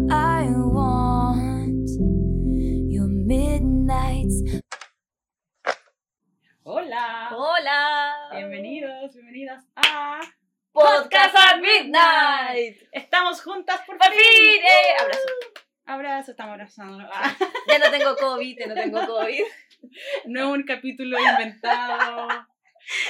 [0.00, 1.90] I want
[2.88, 4.62] your midnights.
[6.62, 7.30] Hola.
[7.34, 8.14] Hola.
[8.30, 10.20] Bienvenidos, bienvenidas a
[10.72, 12.76] Podcast at Midnight.
[12.92, 14.60] Estamos juntas por fin.
[14.62, 15.28] Eh, abrazo.
[15.86, 17.04] Abrazo, estamos abrazando.
[17.12, 17.34] Ah,
[17.66, 19.42] Ya no tengo COVID, ya no tengo COVID.
[20.26, 22.28] no es un capítulo inventado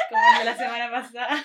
[0.09, 1.45] como el de la semana pasada.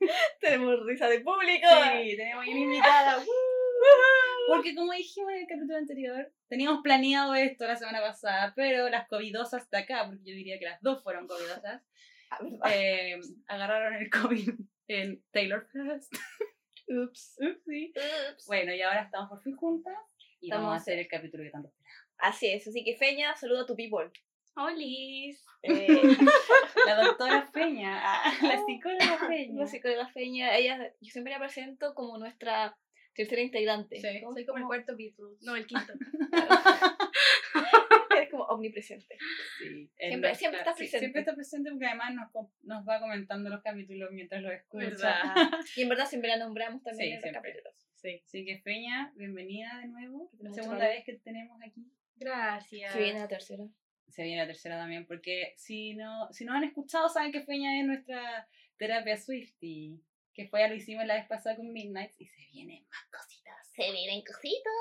[0.42, 1.68] Tenemos risa de público.
[1.70, 3.16] Sí, tenemos una invitada.
[3.16, 4.33] ¡Woo!
[4.48, 9.08] Porque como dijimos en el capítulo anterior, teníamos planeado esto la semana pasada, pero las
[9.08, 11.82] covidosas de acá, porque yo diría que las dos fueron covidosas,
[12.70, 14.50] eh, agarraron el COVID
[14.88, 16.12] en Taylor Fest.
[16.88, 17.38] Ups.
[17.40, 17.92] Upsi.
[17.96, 18.46] Ups.
[18.46, 19.94] Bueno, y ahora estamos por fin juntas
[20.40, 22.04] y Estamos- vamos a hacer el capítulo que tanto esperamos.
[22.18, 24.10] Así es, así que Feña, saluda a tu people.
[24.56, 25.44] ¡Holis!
[25.62, 25.86] Eh,
[26.86, 29.60] La doctora Peña, ah, la psicóloga Peña.
[29.60, 32.76] la psicóloga Feña, ella, yo siempre la presento como nuestra
[33.14, 34.00] tercera integrante.
[34.00, 35.42] Sí, ¿Cómo- Soy como el cuarto Beatles.
[35.42, 35.92] No, el quinto.
[38.16, 39.16] Eres como omnipresente.
[39.58, 40.98] Sí, Siempre- siempre nuestra- está sí, presente.
[40.98, 42.14] siempre está presente porque además
[42.62, 45.34] nos, va comentando los capítulos mientras los escucha.
[45.76, 47.52] Y en verdad siempre la nombramos también Sí, en los siempre.
[47.52, 47.74] capítulos.
[47.94, 50.30] Sí, así que Peña, bienvenida de nuevo.
[50.38, 51.90] La segunda vez que te tenemos aquí.
[52.16, 52.92] Gracias.
[52.92, 53.64] Se viene la tercera.
[54.08, 57.80] Se viene la tercera también, porque si no, si nos han escuchado, saben que Peña
[57.80, 59.98] es nuestra terapia Swifty.
[60.34, 63.54] Que fue ya lo hicimos la vez pasada con Midnight y se vienen más cositas.
[63.74, 64.72] Se vienen cositas.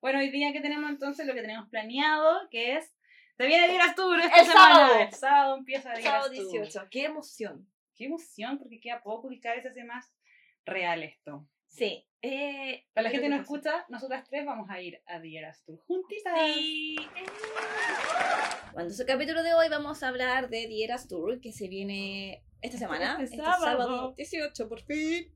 [0.00, 2.94] Bueno, hoy día que tenemos entonces lo que tenemos planeado, que es.
[3.36, 4.74] Se viene Dieras Tour esta El semana.
[4.74, 5.00] sábado.
[5.00, 6.52] El sábado empieza Dieras Sábado Tour.
[6.52, 6.88] 18.
[6.90, 7.68] Qué emoción.
[7.96, 10.12] Qué emoción, porque queda poco y cada vez se hace más
[10.64, 11.46] real esto.
[11.66, 12.04] Sí.
[12.22, 15.78] Eh, Para la gente que no escucha, nosotras tres vamos a ir a Dieras Tour
[15.86, 16.34] juntitas.
[16.54, 16.96] Sí.
[18.72, 22.42] Bueno, en el capítulo de hoy vamos a hablar de Dieras Tour, que se viene
[22.60, 23.64] esta semana, Este este, sábado.
[23.64, 24.14] sábado.
[24.16, 25.26] 18, por fin.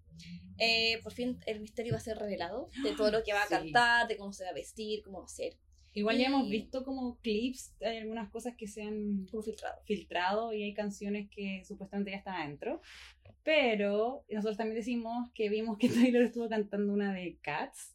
[0.59, 3.47] Eh, por fin el misterio va a ser revelado de todo lo que va a
[3.49, 3.55] Sí.
[3.55, 5.55] cantar, de cómo se va a vestir, cómo va a ser,
[5.95, 9.83] Igual ya hemos visto como clips, hay algunas cosas que se han como filtrado.
[9.85, 12.81] filtrado y hay canciones que supuestamente ya están adentro.
[13.43, 17.95] Pero nosotros también decimos que vimos que Taylor estuvo cantando una de Cats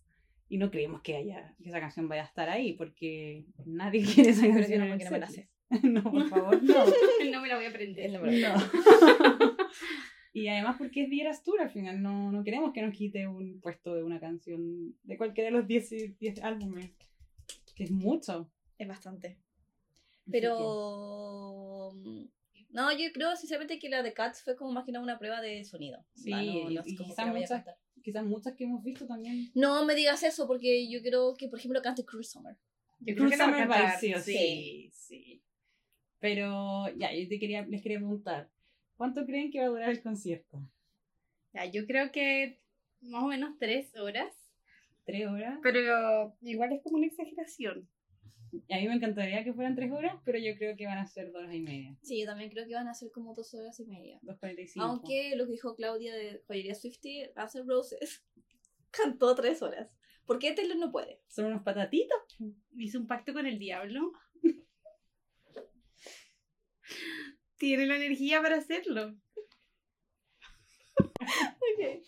[0.50, 4.30] y no creemos que haya que esa canción vaya a estar ahí porque nadie quiere
[4.31, 4.80] esa Pero yo canción.
[4.81, 5.56] no, porque no me la setlist.
[5.83, 6.85] no, por favor, no.
[7.31, 8.11] No me la voy a aprender.
[8.11, 8.50] Número.
[8.55, 9.57] No.
[10.33, 13.59] y además porque es Dieras Tour al final, no, no queremos que nos quite un
[13.59, 16.91] puesto de una canción de cualquiera de los 10 y- 10 álbumes,
[17.75, 18.50] que es mucho.
[18.77, 19.38] Es bastante.
[20.31, 21.94] Pero...
[22.69, 25.41] No, yo creo sinceramente que la de Cats fue como más que nada una prueba
[25.41, 26.03] de sonido.
[26.13, 27.63] Sí, Ah, no, no y quizás muchas-
[28.03, 29.50] quizás muchas que hemos visto también.
[29.56, 32.56] No me digas eso porque yo creo que, por ejemplo, cante Cruel Summer.
[33.00, 34.13] Yo creo Cruel que la va a Summer cantar, sí.
[34.23, 34.87] sí.
[36.19, 38.50] Pero ya, yo te quería, les quería preguntar,
[38.95, 40.59] ¿cuánto creen que va a durar el concierto?
[41.53, 42.59] Ya, yo creo que
[43.01, 44.33] más o menos tres horas.
[45.06, 45.59] ¿Tres horas?
[45.63, 47.88] Pero igual es como una exageración.
[48.67, 51.06] Y a mí me encantaría que fueran tres horas, pero yo creo que van a
[51.06, 51.95] ser dos horas y media.
[52.01, 54.19] Sí, yo también creo que van a ser como dos horas y media.
[54.22, 54.85] Dos cuarenta y cinco.
[54.85, 58.23] Aunque lo que dijo Claudia de Joyería Swifty, N' Roses,
[58.91, 59.89] cantó tres horas.
[60.25, 61.22] ¿Por qué Taylor no puede?
[61.27, 62.17] Son unos patatitos.
[62.75, 64.11] Hizo un pacto con el diablo.
[67.58, 69.16] Tiene la energía para hacerlo.
[71.78, 72.02] Oye,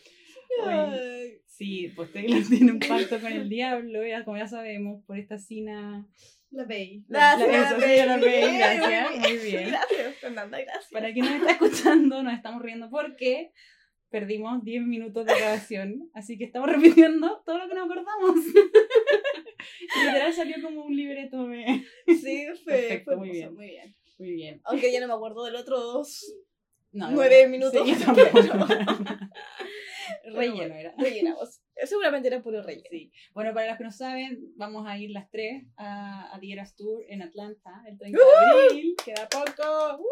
[1.46, 5.38] Sí, pues Taylor tiene un pacto con el diablo, ya, como ya sabemos, por esta
[5.38, 6.08] cina.
[6.52, 6.66] La.
[7.08, 9.68] La- Gracias, eso, sí, yo la veí, gracias, muy bien.
[9.70, 10.88] Gracias, Fernanda, gracias.
[10.92, 13.52] Para quien nos está escuchando, nos estamos riendo porque
[14.10, 18.36] perdimos 10 minutos de grabación, así que estamos repitiendo todo lo que nos acordamos.
[20.06, 21.84] Literal salió como un libreto de...
[22.08, 23.54] Sí, fue, Perfecto, fue muy bien.
[23.54, 23.96] muy bien.
[24.20, 24.62] Muy bien.
[24.66, 26.26] Aunque ya no me acuerdo del otro dos.
[26.92, 27.88] No, Nueve no, minutos.
[27.88, 27.96] sí.
[30.34, 30.94] Relleno era.
[30.98, 31.62] Rellenamos.
[31.86, 32.88] Seguramente era puro relleno.
[32.90, 33.12] Sí.
[33.34, 36.76] Bueno, para los que no saben, vamos a ir las tres a, a The Eras
[36.76, 38.96] Tour en Atlanta el 30 de abril.
[39.04, 39.98] Queda poco.
[39.98, 40.06] ¡Woo!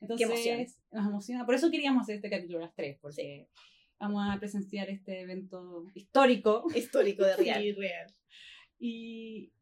[0.00, 0.66] Entonces, emoción.
[0.92, 1.46] nos emociona.
[1.46, 3.48] Por eso queríamos hacer este capítulo las tres, porque
[3.98, 6.64] vamos a presenciar este evento histórico.
[6.74, 7.36] Histórico de real.
[7.62, 8.14] Sí, real.
[8.78, 9.52] Y,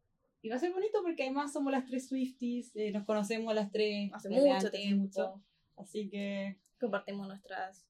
[0.44, 3.70] y va a ser bonito porque además somos las tres Swifties, eh, nos conocemos las
[3.72, 5.02] tres Hace mucho antes, tiempo.
[5.04, 5.42] mucho.
[5.76, 7.86] Así que Compartimos nuestras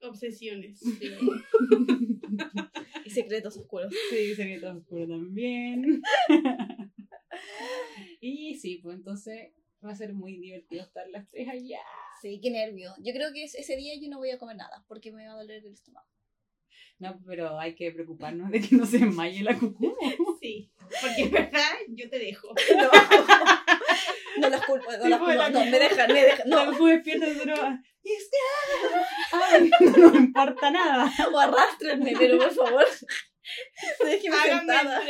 [0.00, 0.80] Obsesiones.
[0.80, 0.98] sí,
[3.04, 3.92] y secretos oscuros.
[4.10, 6.02] sí, secreto oscuro también.
[8.20, 9.52] y sí, pues entonces
[9.84, 11.80] va a ser muy divertido estar las tres allá.
[12.20, 12.94] Sí, qué nervio.
[12.98, 15.34] Yo creo que es- ese día yo no voy a comer nada porque me va
[15.34, 16.06] a doler el estómago.
[17.02, 19.96] No, pero hay que preocuparnos de que no se desmaye la cucú.
[20.40, 20.70] Sí.
[21.00, 21.74] Porque, ¿verdad?
[21.88, 22.48] Yo te dejo.
[24.38, 26.48] No, no las culpo, no, las Sí, pues, culpo, la no, me dejan, me dejan.
[26.48, 26.90] No, solo...
[28.02, 28.38] "Y usted,
[29.32, 31.12] ay, no me importa nada.
[31.32, 32.86] o arrastrenme, pero por favor.
[34.04, 35.02] Déjeme sentada.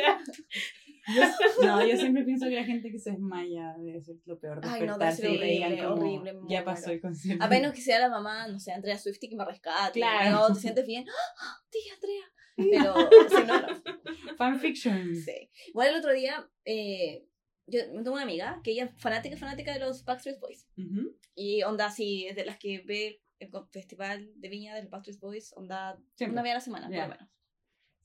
[1.08, 4.60] Yo- no, yo siempre pienso que la gente que se desmaya debe ser lo peor.
[4.62, 7.44] Ay, no, debe ser horrible, como, horrible, Ya pasó el concierto.
[7.44, 9.98] A menos que sea la mamá, no sé, Andrea Swifty que me rescate.
[10.00, 10.30] Claro.
[10.48, 11.04] No, te sientes bien.
[11.40, 12.24] ¡Ah, tía Andrea.
[12.56, 14.36] Pero si no, no.
[14.36, 15.14] Fanfiction.
[15.16, 15.50] Sí.
[15.68, 17.26] Igual el otro día, eh,
[17.66, 20.68] yo tengo una amiga que ella es fanática, fanática de los Backstreet Boys.
[20.76, 21.16] Ujú.
[21.34, 25.18] Y onda así, es de las que ve el festival de viña de los Backstreet
[25.20, 26.34] Boys, onda Siempre.
[26.34, 26.96] una vez a la semana, Ya.
[27.06, 27.30] por lo menos.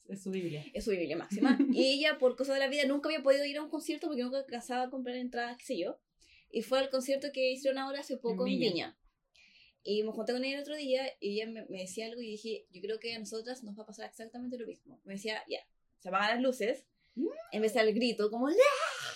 [0.07, 0.65] Es su Biblia.
[0.73, 1.57] Es su Biblia máxima.
[1.71, 4.23] y ella, por cosas de la vida, nunca había podido ir a un concierto porque
[4.23, 5.99] nunca alcanzaba a comprar entradas, qué sé yo.
[6.49, 8.97] Y fue al concierto que hicieron ahora hace poco En en Viña.
[9.83, 12.31] Y me junté con ella el otro día y ella me, me decía algo y
[12.31, 15.01] dije, yo creo que a nosotras nos va a pasar exactamente lo mismo.
[15.05, 15.59] Me decía, ya,
[15.99, 16.85] se apagan las luces,
[17.51, 18.55] empecé al grito, como ¡La!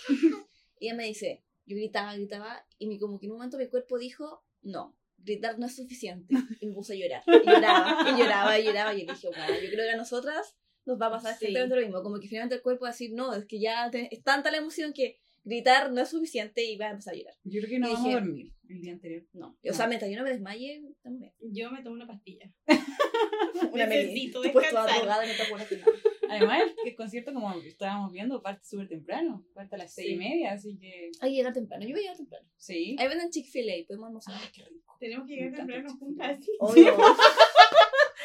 [0.80, 3.68] y ella me dice, yo gritaba, gritaba, y mi, como que en un momento mi
[3.68, 6.34] cuerpo dijo, no, gritar no es suficiente.
[6.60, 7.22] Y me puse a llorar.
[7.26, 10.56] Y lloraba, y lloraba, y lloraba, y dije, bueno, yo creo que a nosotras
[10.86, 11.46] nos va a pasar Sí.
[11.46, 12.02] exactamente lo mismo.
[12.02, 14.50] Como que finalmente el cuerpo va a decir, no, es que ya te- es tanta
[14.50, 17.34] la emoción que gritar no es suficiente y vas a empezar a llorar.
[17.44, 19.24] Yo creo que no Y vamos a dije- dormir el día anterior.
[19.32, 19.58] No.
[19.68, 21.32] O sea, mientras yo no me desmaye, también.
[21.40, 22.50] Yo me tomo una pastilla.
[23.72, 25.92] Una Necesito Tú pues toda drogada no te acuerdas de nada.
[26.30, 29.46] Además, el, el concierto, como estábamos viendo, parte súper temprano.
[29.54, 30.14] Parte a las seis Sí.
[30.14, 31.82] y media, así que Hay que llegar temprano.
[31.84, 32.48] Yo voy a llegar temprano.
[32.56, 32.96] sí.
[32.98, 34.34] Ahí venden Chick-fil-A, podemos almorzar.
[34.40, 34.96] Ay, qué rico.
[34.98, 36.38] Tenemos que llegar temprano juntas.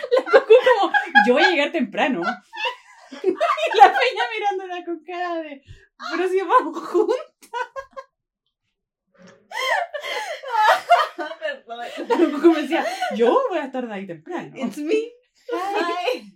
[0.09, 0.23] sí.
[0.27, 0.57] Obvio.
[0.79, 0.93] como,
[1.27, 2.21] yo voy a llegar temprano.
[2.21, 5.63] La peña mirándola con cara de,
[6.11, 7.17] pero si vamos juntos.
[11.39, 12.41] Perdón.
[12.41, 14.51] Como decía, yo voy a estar de ahí temprano.
[14.55, 15.11] It's me.
[15.51, 16.35] Hi.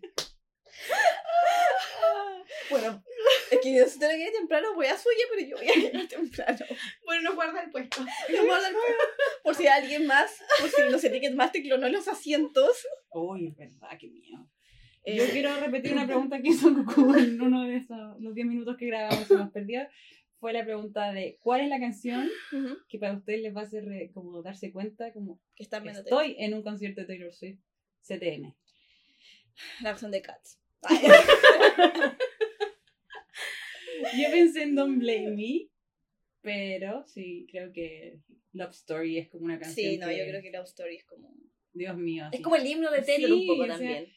[2.69, 3.03] Bueno,
[3.51, 5.75] es que yo si tengo que ir temprano, voy a suya, pero yo voy a
[5.75, 6.65] llegar temprano.
[7.05, 8.01] Bueno, nos guarda el puesto.
[8.29, 8.73] No puedo hablar
[9.43, 12.85] por si alguien más, por si no sé, Ticketmaster clonó los asientos.
[13.11, 14.47] Uy, es verdad, qué miedo.
[15.03, 18.47] Eh, Yo quiero repetir una pregunta que hizo Cucu en uno de esos, los 10
[18.47, 19.87] minutos que grabamos y nos perdió.
[20.39, 22.27] Fue la pregunta de, ¿cuál es la canción
[22.89, 26.35] que para ustedes les va a hacer re- como darse cuenta como que viendo estoy
[26.39, 27.59] en un concierto de Taylor Swift
[28.01, 28.53] CTM?
[29.81, 30.59] la versión de Cats.
[34.21, 35.67] Yo pensé en Don't Blame Me,
[36.41, 38.19] pero sí, creo que
[38.53, 41.33] Love Story es como una canción Sí, no, yo creo que Love Story es como...
[41.73, 42.25] Dios mío.
[42.33, 44.07] Es como el himno de Taylor Sí, un poco o sea, también.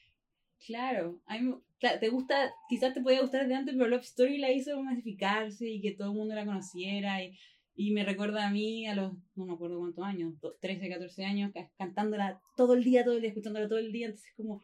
[0.66, 4.02] Claro, a mí me- claro, te gusta, quizás te podía gustar desde antes, pero Love
[4.02, 7.36] Story la hizo masificarse y que todo el mundo la conociera y,
[7.76, 11.24] y me recuerda a mí a los, no me acuerdo cuántos años, do- 13, 14
[11.24, 14.60] años, ca- cantándola todo el día, todo el día, escuchándola todo el día, entonces como,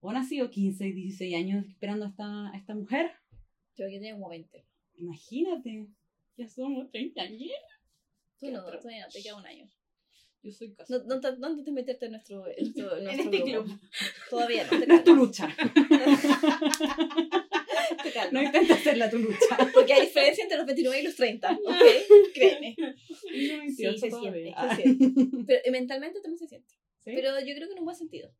[0.00, 3.12] o han sido 15, 16 años esperando a esta, a esta mujer,
[3.76, 4.64] Yo que tenía como 20.
[4.96, 5.86] imagínate,
[6.36, 7.50] ya somos 30 años,
[8.38, 8.78] Tú no, Otro.
[8.80, 9.66] todavía no, te queda un año.
[10.42, 11.04] yo soy No, casada.
[11.06, 13.64] no, te- no intentes meterte en nuestro, en nuestro, en nuestro este grupo.
[13.64, 13.80] club.
[14.30, 15.48] Todavía no, te No es tu lucha,
[18.02, 19.56] Te no intentes hacerla tu lucha.
[19.72, 22.32] Porque hay diferencia entre los 29 y los 30, ¿ok?
[22.34, 22.76] Créeme.
[23.32, 25.12] 28 se siente, se siente.
[25.46, 26.74] Pero eh, mentalmente también se siente.
[27.00, 27.12] ¿Sí?
[27.14, 28.32] Pero yo creo que en un buen sentido.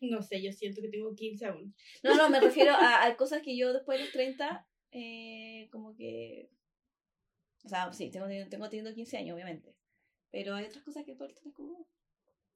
[0.00, 1.74] No sé, yo siento que tengo 15 aún.
[2.02, 5.94] No, no, me refiero a, a cosas que yo después de los 30, eh, como
[5.94, 6.50] que...
[7.64, 9.74] O sea, sí, tengo, tengo teniendo 15 años, obviamente.
[10.30, 11.86] Pero hay otras cosas que todo el como...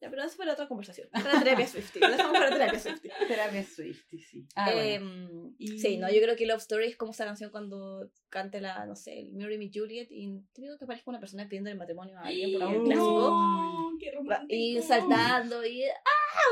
[0.00, 1.09] Ya, pero eso para otra conversación.
[1.12, 2.00] Para terapia Swifty.
[2.00, 3.09] Dejamos para terapia Swifty.
[3.29, 4.45] Terapia Swift, sí.
[4.56, 4.81] Ah, bueno.
[4.81, 8.61] Em, Y- Sí, no, yo creo que Love Story es como esa canción cuando cante
[8.61, 11.71] la, no sé, el Marry Me Juliet y te digo que aparezca una persona pidiendo
[11.71, 13.31] el matrimonio a alguien por clásico.
[13.31, 14.47] No, qué romántico.
[14.49, 15.90] Y saltando y ¡ah!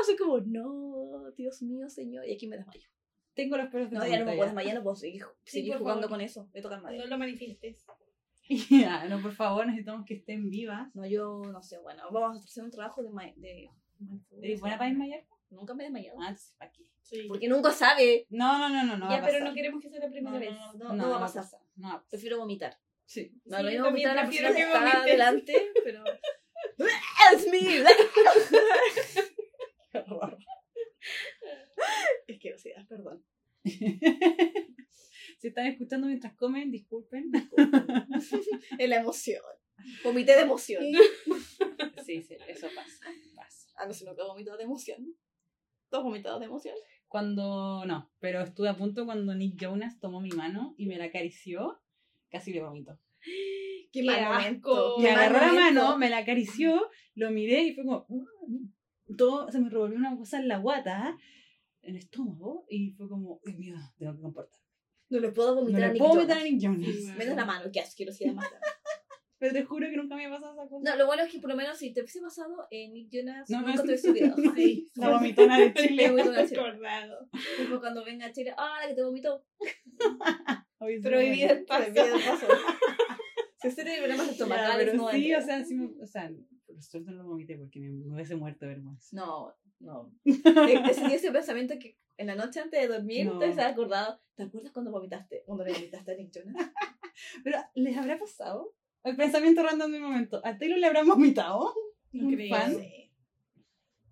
[0.05, 2.25] Sea, como, no, Dios mío, señor.
[2.27, 2.87] Y aquí me desmayo.
[3.33, 5.73] Tengo los pelos de No, ya no me puedo desmayar, no puedo seguir, Sí, seguir
[5.73, 6.17] por jugando favor.
[6.17, 6.49] con eso.
[6.53, 7.03] Me toca el madera.
[7.03, 7.85] No lo manifiestes.
[8.69, 10.93] Ya, no, por favor, necesitamos que estén vivas.
[10.93, 13.09] No, yo no sé, bueno, vamos a hacer un trabajo de.
[13.09, 13.69] ma- de
[14.41, 15.23] ¿Eres buena para desmayar?
[15.51, 16.17] Nunca me he desmayado.
[16.19, 16.83] Ah, entonces, ¿para qué?
[17.01, 17.27] Sí.
[17.29, 18.25] Porque nunca sabe.
[18.29, 19.05] No, no, no, no, no.
[19.05, 19.47] va ya, a pero pasar.
[19.49, 20.51] no queremos que sea la primera No, vez.
[20.51, 21.45] no, no, no, va a pasar.
[21.75, 22.09] No va a pasar.
[22.09, 22.77] Prefiero vomitar.
[23.05, 23.31] Sí.
[23.45, 25.11] No, Sí, lo yo mismo vomitar a la también persona que prefiero que está vomites.
[25.11, 26.03] adelante, pero.
[27.35, 27.83] ¡Es mío!
[32.27, 33.23] Es que, o sea, perdón.
[33.63, 37.31] si están escuchando mientras comen, disculpen.
[38.77, 39.43] Es la emoción.
[40.03, 40.83] Vomité de emoción.
[42.05, 43.05] Sí, sí, eso pasa.
[43.35, 43.69] pasa.
[43.77, 45.15] Ah, no nunca he vomitado de emoción.
[45.89, 46.75] ¿Tú has vomitado de emoción?
[47.07, 51.05] Cuando, no, pero estuve a punto cuando Nick Jonas tomó mi mano y me la
[51.05, 51.81] acarició,
[52.29, 52.97] casi le vomito.
[53.91, 54.97] Qué, mal momento.
[54.99, 58.05] Me Qué mal agarró la mano, me la acarició, lo miré y fue como.
[58.07, 58.71] "Mm".
[59.17, 61.17] Todo, se me revolvió una cosa en la guata,
[61.81, 64.59] en el estómago, y fue como, Dios mío, tengo que comportar.
[65.09, 66.37] No le puedo No vomitar a le Nick puedo Jonas.
[66.37, 66.87] a Nick Jonas.
[66.95, 68.47] Sí, Menos la mano, qué asquerosidad más.
[69.39, 70.91] Pero te juro que nunca me ha pasado esa cosa.
[70.91, 73.49] No, lo bueno es que por lo menos si te hubiese pasado, eh, Nick Jonas
[73.49, 74.35] No, nunca no, te hubiese olvidado.
[74.55, 74.87] Sí.
[74.95, 76.11] La vomitona de Chile.
[76.11, 76.61] buena Chile.
[76.61, 77.29] Acordado.
[77.57, 79.43] Tipo, cuando venga a Chile, ah, la que te vomitó.
[80.77, 81.83] Prohibido el paso.
[81.91, 82.47] Prohibido el paso.
[83.61, 86.31] Si usted tiene problemas estomacales, no sí, o sea, sí, me- o sea,
[86.81, 89.15] por suerte no lo vomité porque me, me hubiese muerto de vergüenza.
[89.15, 90.11] No, no.
[90.25, 93.39] E- Ese día ese pensamiento que en la noche antes de dormir No.
[93.39, 94.19] te has acordado.
[94.35, 95.43] ¿Te acuerdas cuando vomitaste?
[95.45, 96.55] Cuando le vomitaste a Nick Jonas.
[97.43, 98.73] Pero, ¿les habrá pasado?
[99.03, 100.41] El pensamiento random de un momento.
[100.43, 101.73] ¿A Taylor le habrán vomitado?
[102.11, 102.49] No ¿Un creo.
[102.55, 102.75] fan?
[102.75, 103.11] Sí,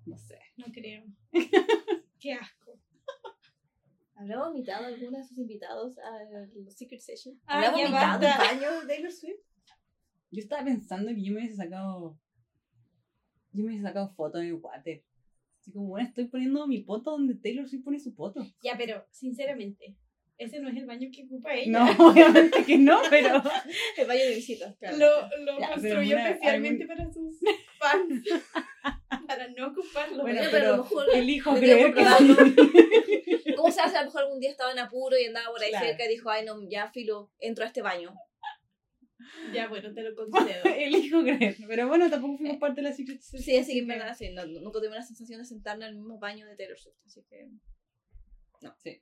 [0.06, 0.40] No sé.
[0.58, 1.04] No creo.
[2.20, 2.80] Qué asco.
[4.16, 6.12] ¿Habrá vomitado alguno de sus invitados a
[6.56, 7.40] los Secret Session?
[7.46, 9.40] Ah, ¿Habrá ya vomitado el baño de Taylor Swift?
[10.32, 12.20] Yo estaba pensando que yo me hubiese sacado.
[13.52, 15.04] Yo me hubiese sacado fotos en mi water.
[15.60, 18.46] Así como, bueno, estoy poniendo mi poto donde Taylor Swift pone su poto.
[18.64, 19.96] Ya, pero sinceramente,
[20.38, 21.72] ese no es el baño que ocupa ella.
[21.72, 23.42] No, obviamente que no, pero.
[23.98, 24.98] El baño de visitas, claro.
[24.98, 27.40] Lo, lo Ya, construyó una- especialmente algún- para sus
[27.78, 28.24] fans.
[29.28, 30.22] para no ocuparlo.
[30.24, 33.54] Bueno, pero, pero a lo mejor elijo creer que.
[33.56, 33.98] ¿Cómo se hace?
[33.98, 35.86] A lo mejor algún día estaba en apuro y andaba por ahí Claro.
[35.88, 38.14] cerca y dijo, ay, no, ya filo, entro a este baño.
[39.54, 40.64] Ya, bueno, te lo concedo.
[40.66, 41.56] elijo creer.
[41.68, 44.30] Pero bueno, tampoco fuimos parte de la Secret Session, Sí, así que en verdad, sí,
[44.32, 47.24] no, nunca tuve la sensación de sentarme en el mismo baño de Taylor Swift, así
[47.30, 47.50] que...
[48.62, 48.74] No.
[48.78, 49.02] Sí.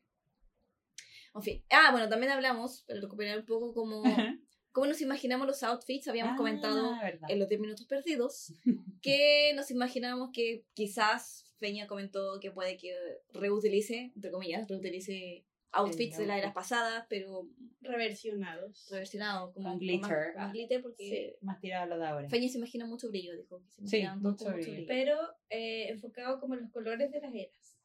[1.36, 1.64] En fin.
[1.70, 4.06] Ah, bueno, también hablamos, para recuperar un poco como...
[4.06, 4.38] Ajá.
[4.72, 6.08] cómo nos imaginamos los outfits.
[6.08, 7.28] Habíamos Ah, comentado verdad.
[7.32, 8.54] en los 10 minutos perdidos
[9.02, 12.94] que nos imaginábamos que quizás Feña comentó que puede que
[13.34, 17.48] reutilice, entre comillas, reutilice outfits El de las eras pasadas, pero
[17.82, 18.88] Reversionados.
[18.90, 20.34] reversionados como Con glitter.
[20.34, 22.30] Con más glitter porque Más tirado a lo de ahora.
[22.30, 23.62] Feña se imagina mucho brillo, dijo.
[23.70, 24.72] se Sí, mucho brillo.
[24.72, 24.88] brillo.
[24.88, 25.18] Pero
[25.50, 27.78] eh, enfocado como en los colores de las eras.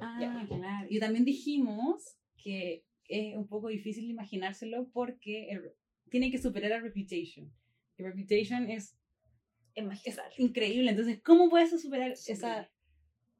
[0.00, 0.46] Ah, Ya.
[0.46, 0.86] claro.
[0.88, 5.72] Y también dijimos que es un poco difícil imaginárselo porque el-
[6.08, 7.52] tiene que superar a Reputation.
[7.98, 8.96] Y Reputation es,
[9.74, 10.90] Es es increíble.
[10.90, 12.32] Entonces, ¿cómo puedes superar Sí.
[12.32, 12.70] esa,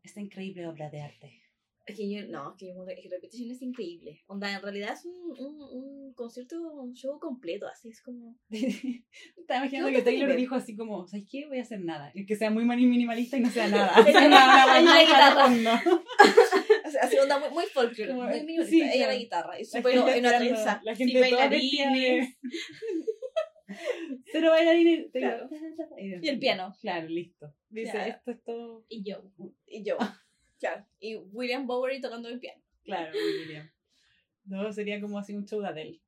[0.02, 1.41] esta increíble obra de arte?
[1.84, 4.22] Es que yo, no, es que yo que Repetition es increíble.
[4.28, 8.38] Onda, en realidad es un, un, un concierto, un show completo, así es como...
[8.50, 10.36] Estaba imaginando ¿Qué que Taylor nivel?
[10.36, 11.46] dijo así como, ¿sabes qué?
[11.48, 12.12] Voy a hacer nada.
[12.14, 13.94] Y que sea muy minimalista y no sea nada.
[14.06, 15.82] Ella- la guitarra.
[16.86, 18.70] O sea, así onda muy, muy folklore, Como- muy minimalista.
[18.70, 19.12] sí, Ella claro.
[19.12, 20.80] la guitarra y su pelo en una trenza.
[20.84, 21.20] La gente de...
[21.20, 22.36] bailarines.
[24.30, 25.10] Cero bailarines.
[25.12, 25.48] Claro.
[25.98, 26.74] Y el piano.
[26.80, 27.52] Claro, listo.
[27.70, 28.10] Dice, Claro.
[28.12, 28.84] esto es todo...
[28.88, 29.24] Y yo.
[29.66, 29.96] Y yo.
[30.62, 30.87] Claro.
[31.00, 32.62] Y William Bowery tocando el piano.
[32.85, 33.69] Claro, William.
[34.45, 36.00] No, sería como así un show de Adele.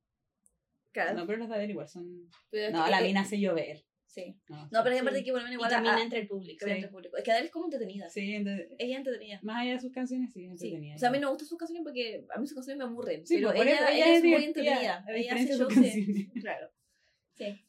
[0.93, 1.15] Claro.
[1.19, 2.31] No, pero los de Adele igual son...
[2.51, 3.85] pero No, la eh, mina hace llover.
[4.07, 4.37] Sí.
[4.49, 5.01] No, No, pero es Sí.
[5.01, 6.65] aparte que lo menos Y igual camina a- entre el público.
[6.65, 7.17] a- entre el público.
[7.17, 8.09] Es que Adele es como entretenida.
[8.09, 9.41] Sí, entonces, Ella es entretenida.
[9.43, 10.67] más allá de sus canciones, sí, es Sí.
[10.69, 10.95] entretenida.
[10.95, 12.85] O sea, a mí no me gustan sus canciones porque a mí sus canciones me
[12.85, 13.27] aburren.
[13.27, 15.05] Sí, pero pues, ella, eso ella es muy entretenida.
[15.09, 15.75] Ella hace shows.
[16.45, 16.71] Claro.
[17.33, 17.61] Sí.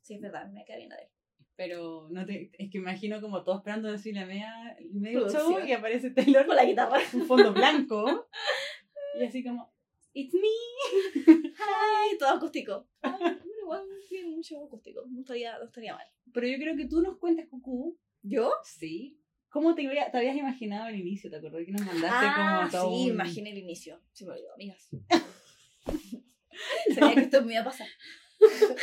[0.00, 1.10] Sí, es verdad, me cae bien Adele.
[1.56, 5.58] Pero no te, es que imagino como todos esperando así la media, el medio show
[5.64, 6.98] y aparece Taylor Con la guitarra.
[7.12, 8.28] un fondo blanco
[9.20, 9.70] y así como
[10.14, 11.22] It's me.
[11.58, 12.86] Ay, todo acústico.
[13.02, 15.02] Bueno, igual bien, un show acústico.
[15.08, 16.06] No estaría, no estaría mal.
[16.34, 17.98] Pero yo creo que tú nos cuentas, Cucú.
[18.22, 18.52] ¿Yo?
[18.64, 19.18] Sí.
[19.48, 21.30] ¿Cómo te, te habías imaginado al inicio?
[21.30, 24.00] ¿Te acordás que nos mandaste Ah, como todo sí, un- imaginé el inicio.
[24.12, 24.88] Se me olvidó, amigas.
[26.94, 27.88] Sabía que esto me iba a pasar.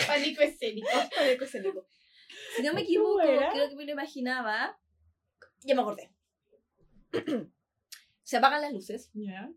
[0.07, 0.87] Pánico escénico.
[1.15, 1.85] Pánico escénico.
[2.55, 4.79] Si no me equivoco, creo que me lo imaginaba.
[5.61, 6.11] Ya me acordé.
[8.23, 9.49] Se apagan las luces Ya.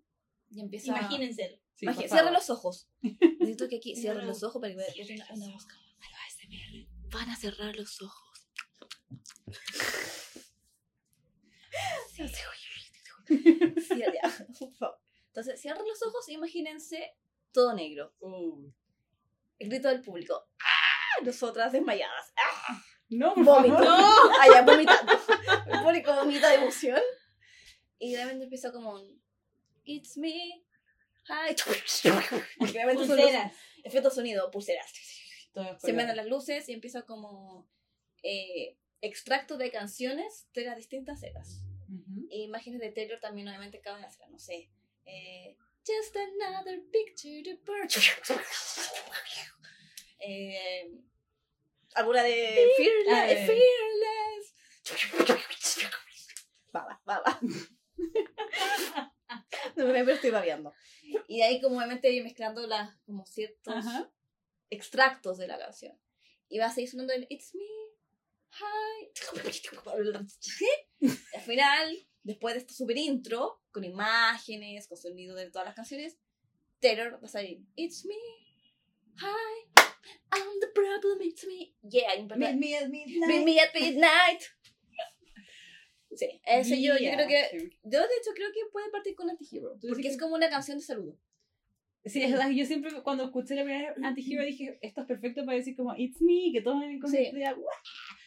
[0.50, 0.88] y empieza.
[0.88, 1.58] Imagínenselo.
[1.74, 2.32] Sí, Cierra favor.
[2.32, 2.88] los ojos.
[3.40, 5.66] Necesito que aquí cierren los ojos para que vean Cierren una, voz.
[7.10, 8.48] Van a cerrar los ojos.
[12.14, 14.98] Sí, sí, ya, por favor.
[15.28, 17.14] Entonces, cierren los ojos e imagínense
[17.52, 18.14] todo negro.
[19.58, 20.48] El grito del público.
[20.60, 20.71] ¡Ah!
[21.24, 22.32] Nosotras desmayadas.
[22.36, 22.82] ¡Ah!
[23.10, 23.76] No, por Vómito.
[23.76, 24.32] favor.
[24.40, 25.12] Allá vomitando.
[25.66, 27.00] El público vomita de emoción.
[27.98, 29.22] Y de repente empieza como un
[29.84, 30.64] It's me.
[31.28, 31.54] Hi.
[32.58, 33.52] Porque obviamente son los Pulseras.
[33.84, 34.90] efectos sonido, pulseras.
[35.78, 37.68] Se ven las luces y empieza como
[38.22, 41.60] eh, extracto de canciones de las distintas eras.
[41.88, 42.26] Ujú.
[42.30, 44.70] E imágenes de Taylor también obviamente caben hacer, no sé.
[45.04, 47.88] Eh, Just another picture to burn.
[50.24, 50.90] Eh,
[51.94, 53.46] alguna de Fearless.
[53.46, 54.54] Fearless.
[56.72, 57.38] Baba, baba.
[59.76, 60.74] No me estoy babeando.
[61.28, 64.10] Y de ahí como obviamente mezclando las, como ciertos Ajá.
[64.70, 65.98] extractos de la canción.
[66.48, 67.64] Y va a seguir sonando el It's me,
[68.50, 69.10] hi.
[71.34, 76.18] Al final, después de este super intro, con imágenes, con sonido de todas las canciones,
[76.80, 78.14] Taylor va a salir It's me,
[79.16, 79.81] hi.
[80.32, 81.74] I'm the problem, it's me.
[81.82, 82.58] Yeah, importante.
[82.58, 84.42] me at Meet me at midnight.
[86.14, 87.70] Sí, ese yo, yo creo que.
[87.84, 89.78] Yo, de hecho, creo que puede partir con Antihero.
[89.80, 91.16] ¿Tú Porque es como una canción de saludo.
[92.04, 95.56] Sí, es verdad, yo siempre cuando escuché la primera Antihero dije, esto es perfecto para
[95.56, 97.44] decir como, it's me, que todos en el concierto Sí.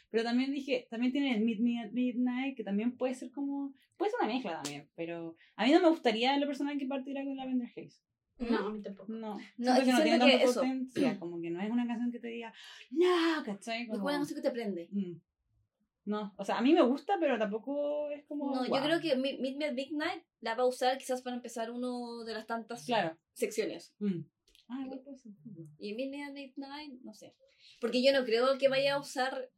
[0.09, 3.73] Pero también dije, también tiene el Meet Me at Midnight, que también puede ser como,
[3.97, 6.85] puede ser una mezcla también, pero a mí no me gustaría en lo personal que
[6.85, 8.01] partiera con Lavender Haze.
[8.37, 9.11] No, a mí tampoco.
[9.13, 10.59] No, No, es que no tiene siento que tanta eso.
[10.61, 12.53] potencia, como que no es una canción que te diga,
[12.91, 13.83] no, ¿cachai?
[13.83, 14.89] Es Como, una canción que te prende.
[14.91, 15.13] mm.
[16.05, 18.53] No, o sea, a mí me gusta, pero tampoco es como...
[18.53, 18.79] No, yo wow.
[18.83, 22.33] creo que Meet Me at Midnight la va a usar quizás para empezar uno de
[22.33, 23.17] las tantas Claro.
[23.33, 23.95] secciones.
[23.97, 24.19] Mm.
[24.67, 25.31] Ah, ser.
[25.79, 27.33] Y Meet Me at Midnight, no sé.
[27.81, 29.49] Porque yo no creo que vaya a usar,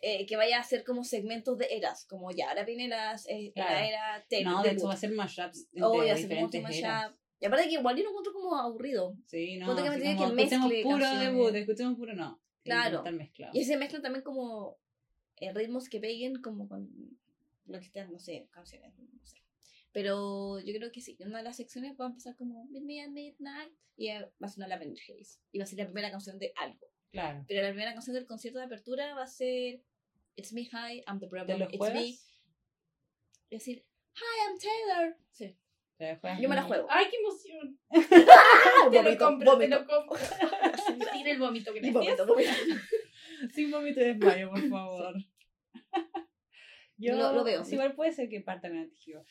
[0.00, 2.06] eh, que vaya a hacer como segmentos de eras.
[2.06, 3.72] Como ya, ahora viene las, eh, Claro.
[3.72, 4.52] la era Taylor.
[4.52, 7.02] No, de hecho va a ser mashups Oh, ya se como diferentes otro eras.
[7.10, 7.18] mashup.
[7.40, 9.16] Y aparte que igual yo lo encuentro como aburrido.
[9.26, 11.20] Sí, no, que me como que escuchemos puro canciones.
[11.20, 12.40] debut, escuchemos puro no.
[12.64, 13.04] Claro.
[13.52, 14.78] Y se mezclan también como
[15.36, 16.90] eh, ritmos que peguen como con
[17.66, 19.42] lo que están, no sé, canciones, no sé.
[19.92, 23.02] Pero yo creo que sí, una de las secciones va a empezar como Meet Me
[23.02, 25.40] at Midnight y va a sonar Lavender Haze.
[25.52, 26.86] Y va a ser la primera canción de algo.
[27.10, 27.44] Claro.
[27.48, 29.82] Pero la primera canción del concierto de apertura va a ser
[30.36, 31.94] It's Me Hi, I'm the ¿Te Problem, It's juegas?
[31.94, 32.08] Me.
[33.50, 35.16] Y decir, Hi, I'm Taylor.
[35.32, 35.56] Sí.
[35.98, 36.86] ¿Te Yo me la juego.
[36.88, 37.78] ¡Ay, qué emoción!
[38.92, 39.78] Te lo compro, te vómito.
[39.80, 40.18] lo compro.
[41.12, 41.92] Tira el vómito, gracias.
[41.92, 42.50] vómito, vómito.
[43.52, 45.14] Sin vómito y desmayo, por favor.
[46.96, 47.62] Yo, Lo- lo veo.
[47.70, 49.24] igual puede ser que parta con Antihero.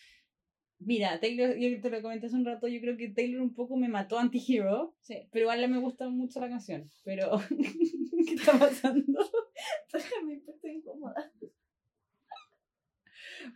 [0.80, 3.78] Mira, Taylor, yo te lo comenté hace un rato, yo creo que Taylor un poco
[3.78, 5.28] me mató Antihero, Sí.
[5.32, 6.90] pero igual me gusta mucho la canción.
[7.04, 7.32] Pero,
[8.28, 9.24] ¿qué está pasando?
[9.94, 11.32] Déjame, estoy incómoda.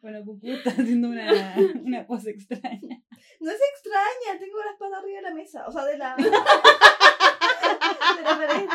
[0.01, 3.03] Bueno, Cucú está haciendo una, una pose extraña.
[3.39, 6.15] No es extraña, tengo las patas arriba de la mesa, o sea, de la.
[6.17, 6.29] de
[8.23, 8.67] la pared.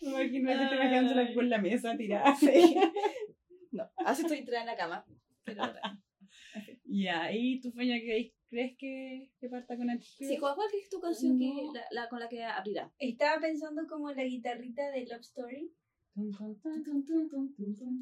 [0.00, 2.34] Me imagino que te imaginándose con la mesa tirada.
[2.36, 2.76] Sí.
[3.70, 5.04] No, así estoy tirada en la cama.
[5.44, 5.62] Pero,
[6.84, 10.30] Ya, ¿y tu feña crees, crees que, que parta con Antihero?
[10.30, 11.72] sí, ¿cuál, es tu canción que, No.
[11.72, 12.92] la, la- con la que abrirá?
[12.98, 15.72] Estaba pensando como la guitarrita de Love Story.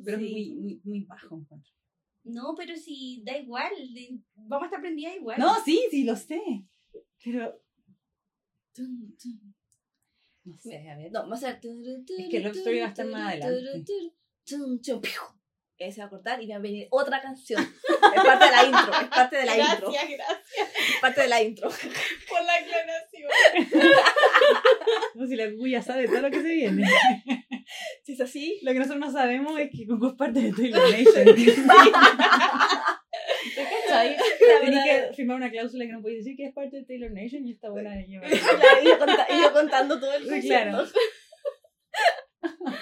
[0.04, 0.32] Pero es Sí.
[0.32, 1.72] muy, muy, muy bajo, encuentro.
[2.24, 3.72] No, pero si da igual.
[4.34, 5.38] Vamos a estar prendidas igual.
[5.38, 6.40] No, sí, sí, lo sé.
[7.24, 7.62] Pero,
[10.44, 11.12] no sé, a ver.
[11.12, 11.50] No, va a.
[11.50, 13.92] Es que Love Story va a estar más adelante.
[15.78, 17.62] Ese se va a cortar y va a venir otra canción.
[18.10, 19.90] Es parte de la intro, es parte de la intro.
[19.92, 21.68] gracias, gracias Es parte de la intro.
[21.70, 23.30] por la aclaración.
[25.14, 26.84] No, si la Cucu ya sabe todo lo que se viene.
[28.02, 30.80] Si es así, Lo que nosotros no sabemos es que Cucu es parte de Taylor
[30.90, 31.36] Nation.
[34.62, 37.46] Tienes que firmar una cláusula que no puedes decir que es parte de Taylor Nation
[37.46, 38.30] y está buena de llevar.
[38.30, 38.92] Claro, y, yo
[39.36, 40.76] y yo contando todo el concierto.
[40.78, 40.88] claro.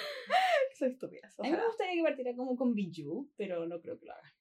[0.77, 1.29] Soy estúpida.
[1.39, 4.33] A mí me gustaría que partiera como con Bijou, pero no creo que lo haga.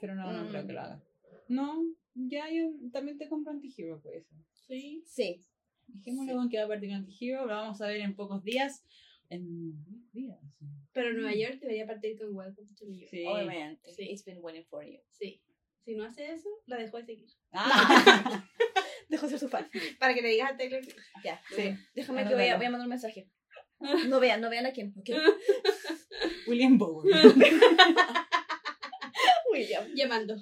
[0.00, 0.48] Pero no, no Mm.
[0.50, 1.02] creo que lo haga.
[1.48, 1.82] No,
[2.14, 4.26] ya yo también te compro Antihero, pues.
[4.66, 5.02] Sí.
[5.06, 5.40] Sí.
[5.92, 8.84] Dijémosle con que va a partir con Antihero, lo vamos a ver en pocos días.
[9.28, 10.38] En 10 días.
[10.58, 10.66] sí.
[10.92, 13.10] Pero Nueva York debería partir con Welcome to New York.
[13.10, 13.24] Sí.
[13.26, 13.92] Obviamente.
[13.94, 14.10] Sí.
[14.10, 14.98] It's been waiting for you.
[15.10, 15.40] Sí.
[15.84, 17.28] Si no hace eso, la dejo de seguir.
[17.52, 18.44] Ah,
[19.08, 19.68] Dejo de ser su fan.
[19.98, 20.82] Para que le digas a Taylor.
[21.24, 21.40] Ya.
[21.54, 21.74] sí.
[21.94, 22.56] Déjame que voy a, no, no.
[22.58, 23.28] voy a mandar un mensaje.
[24.08, 24.94] No vean, no vean a quién.
[24.96, 25.10] ¿ok?
[26.46, 27.04] William Bower.
[29.52, 29.84] William.
[29.92, 30.36] Llamando.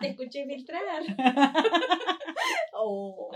[0.00, 0.82] Te escuché filtrar.
[2.72, 3.30] Oh.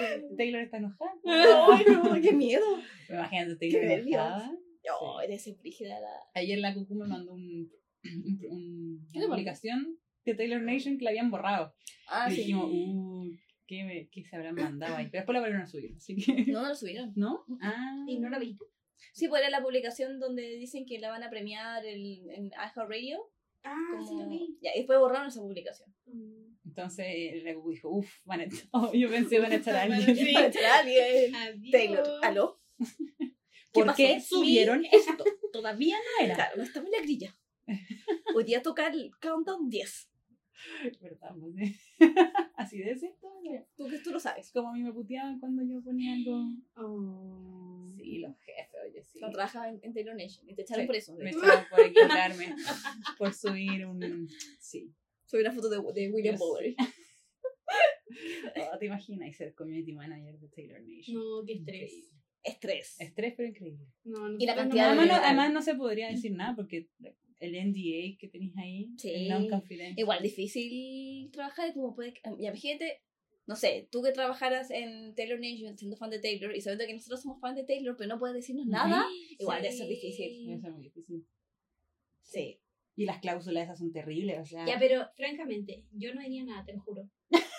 [0.36, 1.10] Taylor está enojada.
[1.24, 2.64] Ay, no, qué miedo.
[3.08, 4.20] Imagínate, Qué Taylor nervios.
[4.20, 4.58] enojada.
[5.00, 6.10] Oh, eres brígida la.
[6.34, 7.70] Ayer la Cucu me mandó un,
[8.04, 11.74] un- un- ¿Qué una publicación de Taylor Nation que la habían borrado.
[12.08, 12.40] Ah, y sí.
[12.40, 13.30] dijimos, uh,
[13.66, 15.06] ¿qué, me- qué se habrán mandado ahí?
[15.10, 16.46] Pero después la volvieron a subir, así que...
[16.50, 17.12] No, no lo subieron.
[17.16, 17.44] ¿No?
[17.62, 18.04] Ah.
[18.08, 18.64] Y no la viste.
[19.12, 23.18] Sí, pues era la publicación donde dicen que la van a premiar el, en iHeartRadio.
[23.64, 24.06] Ah, Como...
[24.06, 24.58] sí lo vi.
[24.62, 25.88] Ya, y después borraron esa publicación.
[26.06, 26.49] Mm.
[26.64, 28.68] Entonces la Cucu dijo, uff, van a echar...
[28.72, 30.16] oh, yo pensé van a echar a alguien.
[30.16, 30.30] Sí.
[30.36, 31.34] Echar a alguien.
[31.34, 31.70] Adiós.
[31.72, 32.60] Taylor, ¿aló?
[33.72, 33.96] ¿Por pasó?
[33.96, 35.24] qué subieron esto?
[35.52, 36.34] Todavía no era.
[36.34, 37.36] Claro, no estamos en la grilla.
[38.34, 40.10] Hoy día toca el countdown 10.
[41.00, 41.30] ¿Verdad?
[42.56, 43.06] Así de esto.
[43.76, 44.50] Tú que tú lo sabes.
[44.52, 46.44] Como a mí me puteaban cuando yo ponía algo.
[46.76, 47.86] Oh.
[47.96, 49.20] Sí, los jefes, oye, sí.
[49.20, 51.14] No trabajaba en, en Taylor Nation y te echaron Sí, por eso.
[51.16, 51.38] de Me hecho.
[51.44, 52.54] echaban por equivocarme.
[53.18, 54.28] por subir un.
[54.58, 54.92] Sí.
[55.30, 56.74] Subí una foto de, de William Bowery.
[58.72, 61.14] Oh, ¿Te imaginas ser community manager de Taylor Nation?
[61.16, 61.92] No, qué estrés.
[61.92, 62.10] Increíble.
[62.42, 63.00] Estrés.
[63.00, 63.86] Estrés, pero increíble.
[64.04, 66.88] No, no Y la no cantidad de- Además no, además se podría decir nada porque
[67.38, 69.10] el NDA que tenéis ahí, Sí.
[69.10, 69.98] el non-confidential.
[69.98, 72.14] Igual difícil trabajar, como puede.
[72.40, 73.00] Ya, imagínate,
[73.46, 76.94] no sé, tú que trabajaras en Taylor Nation siendo fan de Taylor y sabiendo que
[76.94, 79.06] nosotros somos fan de Taylor, pero no puedes decirnos nada,
[79.38, 80.46] igual debe ser difícil.
[80.46, 81.24] Debe ser muy difícil.
[82.22, 82.59] Sí.
[83.00, 84.66] Y las cláusulas esas son terribles, o sea.
[84.66, 87.08] Ya, pero francamente, yo no haría nada, te lo juro.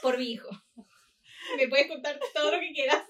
[0.03, 0.47] Por mi hijo.
[1.57, 3.03] Me puedes contar todo lo que quieras.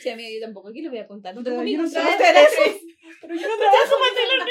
[0.00, 1.34] Sí, amiga, yo tampoco aquí lo voy a contar.
[1.34, 2.78] No Pero tengo yo no ningún trabajo trabajo de eso.
[3.20, 4.48] Pero yo no trabajo Taylor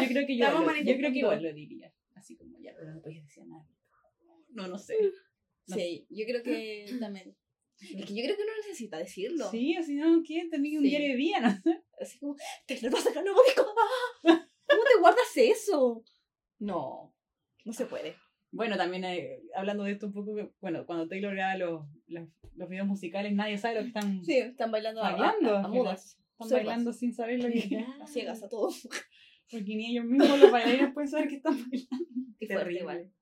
[0.02, 1.92] Yo creo que yo, lo- yo creo que igual lo diría.
[2.14, 3.68] Así como ya, pero no podías decir nada.
[4.48, 4.96] No, no sé.
[5.66, 7.36] No Sí, yo creo que también.
[7.80, 9.50] Es que yo creo que uno necesita decirlo.
[9.50, 10.48] Sí, o si no, ¿qué?
[10.50, 10.90] Tenía un Sí.
[10.90, 11.48] diario de día, ¿no?
[12.00, 12.36] Así como,
[12.66, 13.66] Taylor va a sacar nuevo disco.
[14.24, 14.48] ¡Ah!
[14.68, 16.04] ¿Cómo te guardas eso?
[16.58, 17.14] No,
[17.64, 18.16] no se puede.
[18.50, 22.68] Bueno, también eh, hablando de esto un poco, bueno, cuando Taylor graba los, los, los
[22.68, 26.18] videos musicales, nadie sabe lo que están, Sí, están bailando Bailando, a, a mudas.
[26.40, 27.58] están bailando sin saber lo que...
[28.02, 28.88] A ciegas, a todos.
[29.50, 32.06] Porque ni ellos mismos los bailarines pueden saber que están bailando.
[32.38, 33.12] Qué fuerte igual.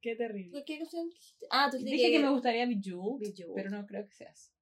[0.00, 0.62] Qué terrible.
[0.64, 1.46] ¿Qué canción dijiste?
[1.50, 3.34] Ah, tú dijiste Dije que me gustaría Bejeweled.
[3.54, 4.52] pero no creo que seas.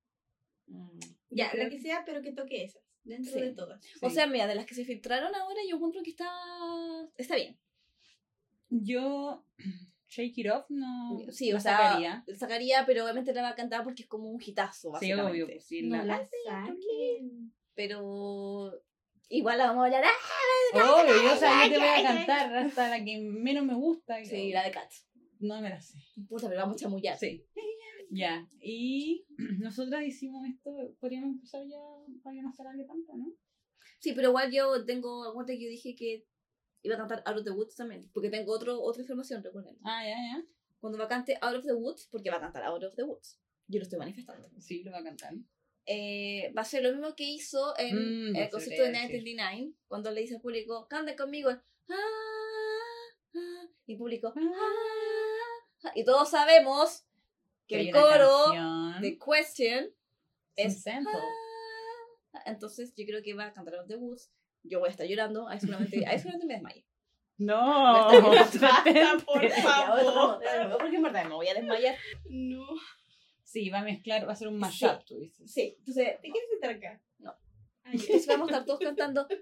[0.66, 0.98] Mm.
[1.30, 2.82] Ya, Creo la que sea, pero que toque esas.
[3.04, 3.40] Dentro Sí.
[3.40, 3.80] de todas.
[4.02, 4.14] O Sí.
[4.16, 6.28] sea, mira, de las que se filtraron ahora, yo encuentro que está,
[7.16, 7.56] está bien.
[8.68, 9.44] Yo,
[10.08, 11.18] Shake It Off, no.
[11.30, 12.24] Sí, o sea, sacaría.
[12.36, 15.30] sacaría, pero obviamente la va a cantar porque es como un hitazo, Sí, básicamente.
[15.32, 15.46] obvio.
[15.46, 17.52] Pues, sí, No la- la saquen.
[17.74, 18.72] Pero
[19.28, 20.04] igual la vamos a hablar.
[20.04, 21.02] ¡Ah!
[21.02, 24.24] Obvio, yo, o sea, yo te voy a cantar hasta la que menos me gusta.
[24.24, 25.06] Sí, la de Cats.
[25.40, 25.98] No me la sé.
[26.28, 27.18] Puta, pero vamos a chamullar.
[27.18, 27.44] Sí.
[28.10, 28.48] Ya.
[28.60, 29.26] Y
[29.60, 31.78] nosotras hicimos esto, podríamos empezar ya
[32.22, 33.32] para que no se alargue tanto, ¿no?
[33.98, 36.26] Sí, pero igual yo tengo, aguante que yo dije que
[36.82, 39.76] iba a cantar Out of the Woods también, porque tengo otro, otra información, recuerden.
[39.84, 40.44] Ah, ya, ya.
[40.78, 43.02] Cuando va a cante Out of the Woods, porque va a cantar Out of the
[43.02, 43.40] Woods.
[43.66, 44.48] Yo lo estoy manifestando.
[44.60, 45.34] Sí, lo va a cantar.
[45.86, 49.22] Eh, va a ser lo mismo que hizo en Mm, el concierto de qué decir.
[49.22, 51.50] 1989, cuando le dice al público, cante conmigo.
[51.50, 51.62] Ah,
[53.34, 54.40] ah", y el público, ah",
[55.94, 57.04] y todos sabemos
[57.66, 58.52] que hay el coro
[59.00, 59.92] de Question
[60.56, 60.86] es.
[60.86, 64.30] Ah, Entonces yo creo que va a cantar of the Woods.
[64.62, 65.48] Yo voy a estar llorando.
[65.48, 66.86] Ahí seguramente, ahí seguramente me desmaye.
[67.38, 68.82] No, Basta,
[69.26, 70.00] por favor.
[70.00, 71.94] otro, no, no, porque en verdad me voy a desmayar.
[72.30, 72.66] No.
[73.44, 75.52] Sí, va a mezclar, va a ser un mashup, tú dices.
[75.52, 77.02] Sí, entonces, ¿Te quieres sentar acá?
[77.18, 77.34] No.
[77.84, 77.90] Ya.
[77.92, 79.20] entonces vamos a estar todos cantando.
[79.30, 79.34] Ah,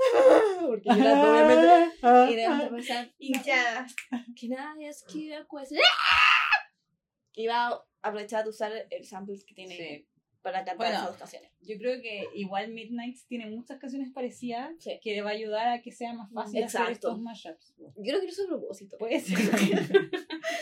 [0.66, 2.32] porque llorando, obviamente.
[2.32, 3.94] Y debemos de pensar Hinchadas.
[4.38, 5.30] que nadie es que.
[7.34, 10.06] Y va a aprovechar de usar el sample que tiene Sí.
[10.42, 10.92] para cantar Bueno.
[10.94, 11.50] esas dos canciones.
[11.60, 14.98] Yo creo que igual Midnights tiene muchas canciones parecidas Sí.
[15.02, 16.92] que va a ayudar a que sea más fácil hacer Exacto.
[16.92, 17.74] estos mashups.
[17.78, 18.96] Yo creo que eso es a propósito.
[18.98, 19.38] Puede ser.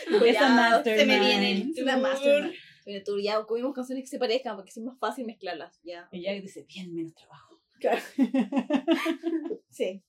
[0.09, 2.53] Ya, Esa Se me viene Una mastermind.
[2.83, 5.79] Pero tú ya comimos canciones que se parezcan porque es más fácil mezclarlas.
[5.83, 6.09] Ya.
[6.11, 7.48] Ella dice, bien, menos trabajo.
[9.69, 10.03] Sí.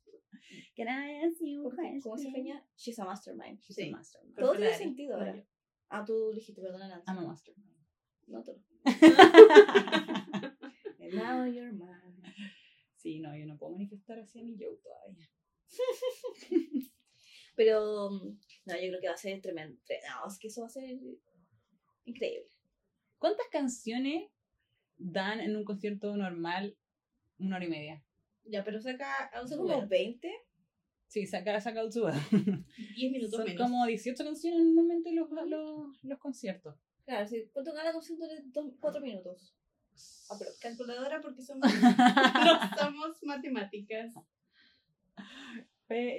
[0.76, 2.64] Can I ask you a ¿Cómo se peña?
[2.76, 3.60] She's a mastermind.
[3.60, 3.88] She's Sí.
[3.88, 4.36] a mastermind.
[4.38, 5.36] Todo tiene sentido ahora.
[5.36, 5.42] yo.
[5.90, 7.04] Ah, tú dijiste, perdona, Nancy.
[7.10, 7.70] I'm a mastermind.
[8.28, 8.52] No, tú.
[11.00, 12.22] And now you're mine.
[12.96, 15.28] sí, no, yo no puedo manifestar así a mi yo todavía.
[17.56, 19.78] Pero, mm, no, yo creo que va a ser tremendo.
[19.86, 20.98] tre- No, es que eso va a ser
[22.04, 22.48] increíble.
[23.18, 24.30] ¿Cuántas canciones
[24.96, 26.76] dan en un concierto normal
[27.40, 28.04] una hora y media?
[28.44, 30.30] Ya, pero saca Son como 20.
[31.06, 32.12] Sí, saca, saca el suba.
[32.96, 33.62] 10 minutos Son menos.
[33.62, 36.76] como 18 canciones normalmente los, los, los conciertos.
[37.04, 37.50] Claro, sí.
[37.52, 38.44] ¿Cuánto gana canción de
[38.78, 39.56] 4 minutos?
[40.30, 44.14] Ah, pero calculadora porque somos, no somos matemáticas.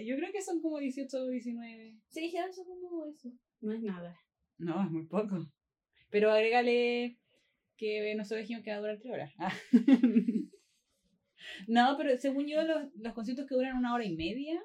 [0.06, 1.98] Yo creo que son como 18 o 19.
[2.10, 3.32] Sí, ya eso como eso.
[3.62, 4.20] No es nada.
[4.58, 5.48] No, es muy poco.
[6.10, 7.18] Pero agrégale
[7.78, 9.34] que nosotros dijimos que va a durar 3 horas.
[9.38, 9.54] Ah.
[11.68, 14.62] no, pero según yo, los, los conciertos que duran una hora y media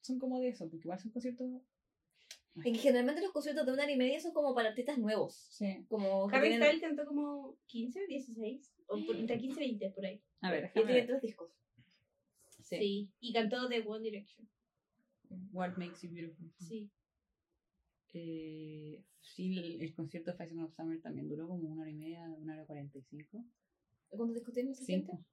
[0.00, 1.48] son como de eso, porque igual son conciertos.
[2.56, 5.34] Es que generalmente los conciertos de una hora y media son como para artistas nuevos.
[5.50, 5.86] Sí.
[5.88, 8.74] Como Harry tienen, Styles cantó como 15 o 16.
[8.88, 10.22] O por- entre 15 y 20 por ahí.
[10.42, 11.06] A ver, tienen ver.
[11.06, 11.50] tres discos.
[12.60, 13.10] Sí.
[13.20, 14.46] Y cantó de One Direction.
[15.52, 16.50] What makes you beautiful.
[16.58, 16.90] Sí.
[18.14, 21.94] Eh, sí, el, el concierto de Fashion of Summer también duró como una hora y
[21.94, 23.44] media, una hora cuarenta y cinco.
[24.10, 24.74] ¿Cuántos discos gente?
[24.74, 25.24] Cinco.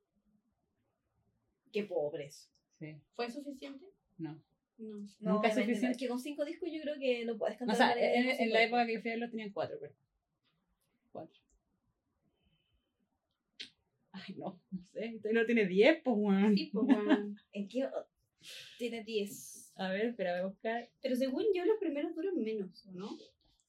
[1.71, 2.49] Qué pobres.
[2.79, 3.85] Sí, ¿Fue suficiente?
[4.17, 4.41] no.
[4.77, 5.05] No.
[5.19, 5.91] No, Nunca es suficiente.
[5.91, 7.75] Es que con cinco discos yo creo que no puedes cantar.
[7.75, 9.93] O sea, en, la época que fui a verlos tenían cuatro, pero.
[11.11, 11.41] Cuatro.
[14.13, 15.15] Ay, no, no sé.
[15.15, 16.55] Usted no tiene diez, pues, weón.
[16.55, 17.35] Sí, pues, bueno.
[17.51, 17.89] ¿En qué?
[18.77, 19.73] Tiene 10.
[19.75, 20.89] A ver, espera, voy a buscar.
[21.01, 23.17] Pero según yo, los primeros duran menos, ¿o no?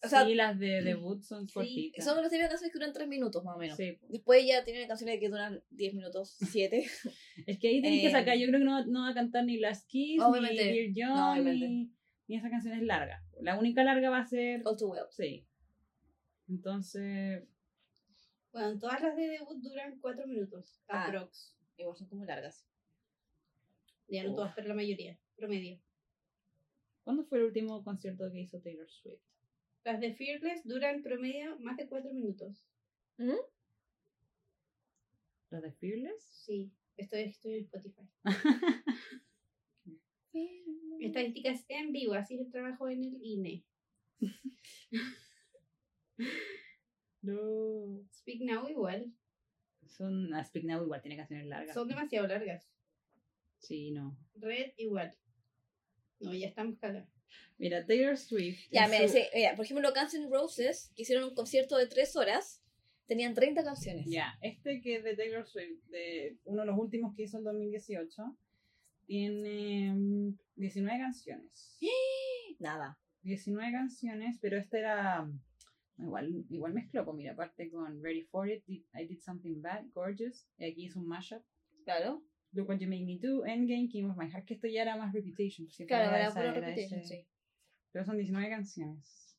[0.03, 2.05] O sea, sí, las de debut son Sí, cortitas.
[2.05, 3.77] son las típicas canciones que duran 3 minutos más o menos.
[3.77, 3.99] Sí.
[4.09, 6.87] Después ya tienen canciones que duran 10 minutos, 7.
[7.47, 8.37] Es que ahí tienen que Eh, sacar.
[8.39, 10.73] Yo creo que no, no va a cantar ni Last Kiss, obviamente.
[10.73, 11.93] ni Dear John, No, ni,
[12.29, 13.23] y esa canción es larga.
[13.43, 14.63] La única larga va a ser...
[14.65, 15.05] All Too Well.
[15.11, 15.47] Sí.
[16.49, 17.45] Entonces,
[18.53, 20.81] Bueno, todas las de debut duran cuatro minutos.
[20.89, 21.07] Ah.
[21.07, 21.55] Aprox.
[21.77, 22.67] Igual son como largas.
[24.09, 24.37] Ya no Uf.
[24.37, 25.19] todas, pero la mayoría.
[25.37, 25.79] Promedio.
[27.05, 29.21] ¿cuándo fue el último concierto que hizo Taylor Swift?
[29.85, 32.67] Las de Fearless duran promedio más de cuatro minutos.
[33.17, 33.33] ¿Mm?
[35.51, 36.23] ¿La de Fearless?
[36.23, 38.09] Sí, estoy, estoy en Spotify.
[41.01, 43.65] Estadísticas en vivo, así es el trabajo en el INE.
[47.23, 48.03] No.
[48.13, 49.13] Speak Now igual.
[49.87, 51.75] Son, ah, Speak Now igual tiene canciones largas.
[51.75, 52.71] Son demasiado largas.
[53.59, 54.17] Sí, no.
[54.37, 55.15] Red igual.
[56.21, 57.20] No, ya estamos cagados.
[57.59, 58.69] Mira, Taylor Swift.
[58.71, 62.17] Ya, mira, su- mira, por ejemplo, Guns N' Roses, que hicieron un concierto de tres
[62.17, 62.63] horas,
[63.07, 64.07] tenían 30 canciones.
[64.09, 67.45] Ya, este que es de Taylor Swift, de uno de los últimos que hizo en
[67.45, 68.37] 2018,
[69.07, 71.79] tiene mm, 19 canciones.
[72.59, 72.99] Nada.
[73.23, 75.23] 19 canciones, pero este era.
[75.23, 75.41] mm,
[75.99, 80.47] Igual, igual mezcló, pues mira, aparte con Ready for It, I Did Something Bad, Gorgeous,
[80.57, 81.43] y aquí hizo un mashup.
[81.85, 82.23] Claro.
[82.53, 84.97] Look What You Made Me Do, Endgame, King of My Heart, que esto ya era
[84.97, 85.69] más Reputation.
[85.71, 87.27] siempre Claro, era era esa- puro era repetition, ese- sí.
[87.93, 89.37] Pero son 19 canciones.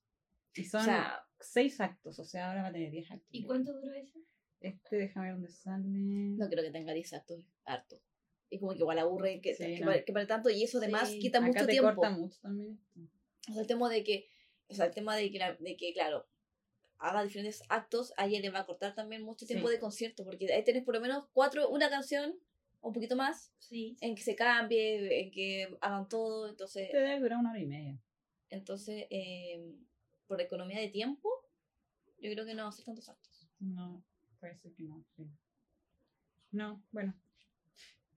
[0.56, 3.28] Y son O sea, 6 actos, o sea, ahora va a tener 10 actos.
[3.32, 4.20] ¿Y cuánto duró eso?
[4.60, 5.88] Este, déjame ver dónde sale.
[5.88, 8.00] no creo que tenga 10 actos, harto.
[8.50, 9.86] Y como que igual aburre que, Sí, que, no.
[9.88, 11.20] para, que para tanto, y eso además Sí.
[11.20, 11.94] quita Acá mucho te tiempo.
[11.96, 12.80] corta mucho también.
[13.50, 14.28] O sea, el tema de que,
[14.68, 16.28] o sea, el tema de que, la- de que claro,
[17.00, 19.74] haga diferentes actos, a ella le va a cortar también mucho tiempo Sí.
[19.74, 22.36] de concierto, porque ahí tienes por lo menos cuatro, una canción,
[22.82, 23.96] un poquito más, Sí.
[24.02, 28.00] en que se cambie, en que hagan todo, entonces, debe durar una hora y media.
[28.50, 29.64] entonces, eh,
[30.28, 31.30] por economía de tiempo,
[32.20, 33.48] yo creo que no va a hacer tantos actos.
[33.60, 34.04] No,
[34.40, 35.04] parece que no.
[35.16, 35.28] sí.
[36.52, 37.14] No, bueno.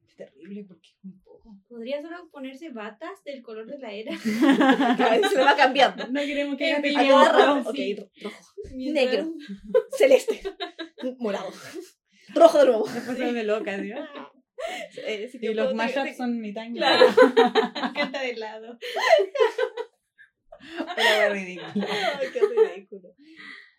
[0.08, 1.56] Es terrible porque es muy poco.
[1.68, 4.12] ¿Podría solo ponerse batas del color de la era?
[5.30, 6.06] Se va cambiando.
[6.08, 7.94] No queremos que En gaste fin, A tiempo, cada rato, sí.
[7.98, 9.34] ok, rojo, Mientras- negro,
[9.96, 10.42] celeste,
[11.18, 11.50] morado,
[12.34, 12.88] rojo de nuevo.
[12.88, 13.90] Después se me loca, ¿sí?
[14.98, 16.74] Eh, sí, Y los mashups son mi time.
[16.74, 17.06] Claro.
[17.16, 18.78] Me encanta de lado.
[20.96, 21.86] Pero ridículo.
[21.88, 23.14] Ay, qué ridículo.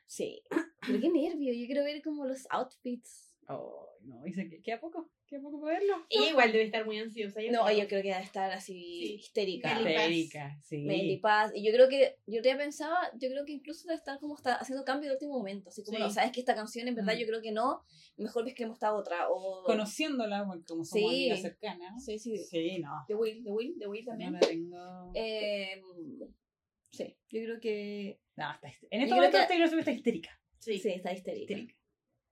[0.05, 0.43] Sí.
[0.85, 1.53] Pero qué nervio.
[1.53, 3.34] Yo quiero ver como los outfits.
[3.47, 5.95] Oh, no, dice que queda poco, queda poco para verlo.
[6.09, 7.39] Ella igual debe estar muy ansiosa.
[7.51, 7.79] No, creo.
[7.79, 9.13] yo creo que a estar así Sí.
[9.15, 9.79] histérica.
[9.79, 10.79] Histérica, sí.
[10.85, 11.51] Meli Paz.
[11.55, 14.55] Y yo creo que, yo ya pensaba, yo creo que incluso debe estar como está
[14.55, 15.69] haciendo cambio de último momento.
[15.69, 16.03] Así como, Sí.
[16.03, 17.19] no, sabes que esta canción en verdad Mm.
[17.19, 17.83] yo creo que no.
[18.17, 19.29] Mejor ves que hemos estado otra.
[19.29, 19.63] O...
[19.63, 21.17] Conociéndola, porque como somos Sí.
[21.29, 22.03] amigas cercanas.
[22.03, 22.37] Sí, sí.
[22.37, 22.91] Sí, no.
[23.07, 24.33] The Will, The Will, The Will No también.
[24.33, 25.11] la tengo.
[25.13, 25.81] Eh,
[26.91, 28.19] sí, yo creo que.
[28.35, 30.41] No, está En este momento que- Taylor Swift está histérica.
[30.59, 30.79] Sí.
[30.79, 31.41] Sí, está histérica.
[31.53, 31.75] Histérica.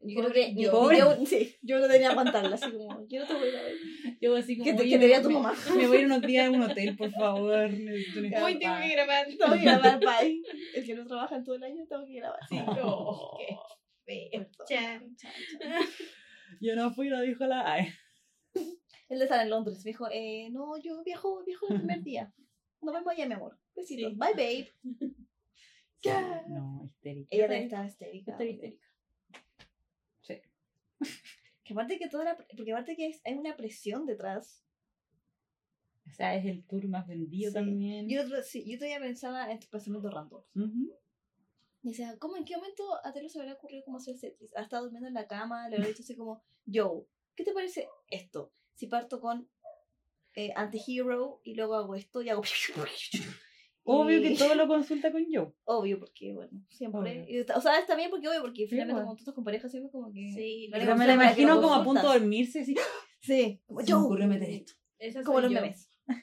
[0.05, 0.89] Yo creo Pobre que yo.
[0.91, 3.55] ni yo, sí, yo no tenía aguantarla, así como, yo no te voy a ir
[3.55, 3.75] a ver.
[4.19, 4.65] Yo así como.
[4.65, 5.53] Que te, te tu mamá.
[5.77, 7.69] Me voy a ir unos días a un hotel, por favor.
[7.69, 9.27] necesito Hoy tengo que grabar.
[9.27, 10.41] Tengo que grabar bye.
[10.75, 12.39] El que no trabaja en todo el año, tengo que grabar.
[12.49, 12.59] Sí.
[12.83, 13.37] Oh.
[14.05, 14.47] Qué feo.
[14.67, 15.15] Chan.
[15.15, 15.83] Chan, chan.
[16.59, 17.73] Yo no fui, lo dijo la.
[17.73, 17.87] Ay.
[19.09, 19.81] Él estar en Londres.
[19.85, 22.33] Me dijo, eh, no, yo viajo, viajo el primer día.
[22.81, 23.57] Nos vemos allá, mi amor.
[23.75, 24.11] Besitos.
[24.11, 24.17] Sí.
[24.17, 24.71] Bye, babe.
[26.49, 27.27] No, histérica.
[27.31, 28.31] Ella debe estar histérica.
[28.31, 28.85] Está histérica.
[31.63, 34.63] Que aparte que toda la, porque aparte que es- hay una presión detrás.
[36.05, 37.53] O sea, es el tour más vendido Sí.
[37.53, 38.09] también.
[38.09, 40.41] Yo, otro- sí, yo todavía pensaba en estos pensamientos random.
[40.55, 40.99] Ujú.
[41.83, 44.55] Y decía, ¿cómo en qué momento a Taylor se le habrá ocurrido cómo hacer setlist?
[44.57, 47.87] Ha estado durmiendo en la cama, le habrá dicho así como, yo, ¿qué te parece
[48.07, 48.53] esto?
[48.73, 49.49] Si parto con
[50.35, 52.41] eh, Antihero y luego hago esto y hago...
[53.85, 55.51] Obvio Y- que todo lo consulta con Joe.
[55.65, 56.99] Obvio, porque, bueno, siempre...
[57.01, 57.25] Obvio.
[57.29, 59.05] y está- o sea, está bien porque obvio, porque finalmente bueno.
[59.07, 60.31] cuando tú estás con pareja siempre como que...
[60.33, 62.75] Sí, No Pero me la imagino como a punto de dormirse así.
[63.21, 63.99] Sí, como Se me yo.
[64.03, 64.73] ocurrió meter esto.
[64.99, 65.59] Esa Como los yo.
[65.61, 65.89] memes.
[66.07, 66.15] No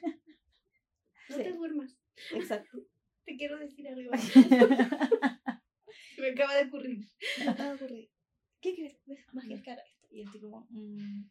[1.37, 1.43] Sí.
[1.43, 1.97] te duermas.
[2.33, 2.77] Exacto.
[3.25, 4.11] Te quiero decir algo.
[4.17, 4.39] Se
[6.21, 7.07] me acaba de ocurrir.
[7.39, 8.11] Me acaba de ocurrir.
[8.59, 8.99] ¿Qué crees?
[9.05, 9.19] ¿Ves?
[9.33, 10.07] Más que cara esto.
[10.11, 11.29] Y tipo como, mm,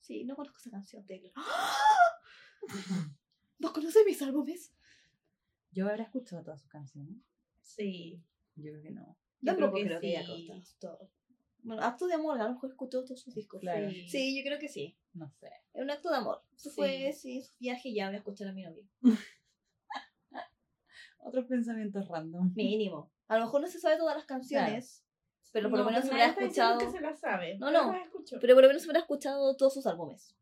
[0.00, 1.32] sí, no conozco esa canción, Taylor.
[3.58, 4.72] ¿No conoces mis álbumes?
[5.72, 7.16] ¿Yo habrá escuchado todas sus canciones?
[7.62, 8.22] Sí.
[8.56, 9.16] Yo creo que no.
[9.40, 10.46] Yo creo que creo que haya sí.
[10.48, 11.10] costado todo.
[11.62, 13.60] Bueno, acto de amor, a lo mejor escuchó todos sus discos.
[13.60, 13.90] Claro.
[13.90, 14.08] Sí.
[14.08, 14.96] Sí, yo creo que sí.
[15.12, 15.50] No sé.
[15.74, 16.42] Es un acto de amor.
[16.54, 16.76] Eso Sí.
[16.76, 18.84] fue, sí, su viaje ya voy a escuchar a mi novio.
[21.18, 22.52] Otros pensamientos random.
[22.54, 23.12] Mínimo.
[23.28, 25.04] A lo mejor no se sabe todas las canciones,
[25.52, 26.78] pero por lo No, menos se diciendo escuchado.
[26.78, 27.58] que se la sabe.
[27.58, 27.92] No, no.
[28.40, 30.34] Pero por lo menos se habrá escuchado todos sus álbumes.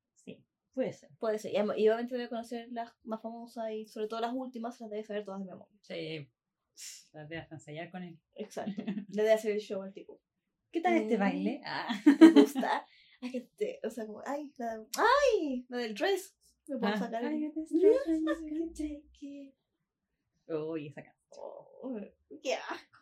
[0.79, 1.11] Puede ser.
[1.19, 1.53] Puede ser.
[1.53, 4.89] Y am- y obviamente debe conocer las más famosas y sobre todo las últimas las
[4.91, 5.77] debe saber todas de memoria.
[5.83, 6.31] Sí.
[7.13, 8.17] Las de hasta ensayar con él.
[8.37, 8.71] Exacto.
[9.09, 10.21] Le debe hacer el show al tipo.
[10.71, 11.21] ¿Qué tal este Mm.
[11.21, 11.61] baile?
[11.67, 11.89] Ah.
[12.19, 12.87] ¿Te gusta?
[13.21, 16.37] Ay, que te, o sea, como, ay, la, ay, la del dress.
[16.69, 16.97] Me puedo Ah.
[16.99, 17.25] sacar.
[17.25, 17.51] Ay.
[20.47, 21.17] Uy, esa canción.
[21.31, 22.01] Oh,
[22.43, 22.99] ¡Qué asco!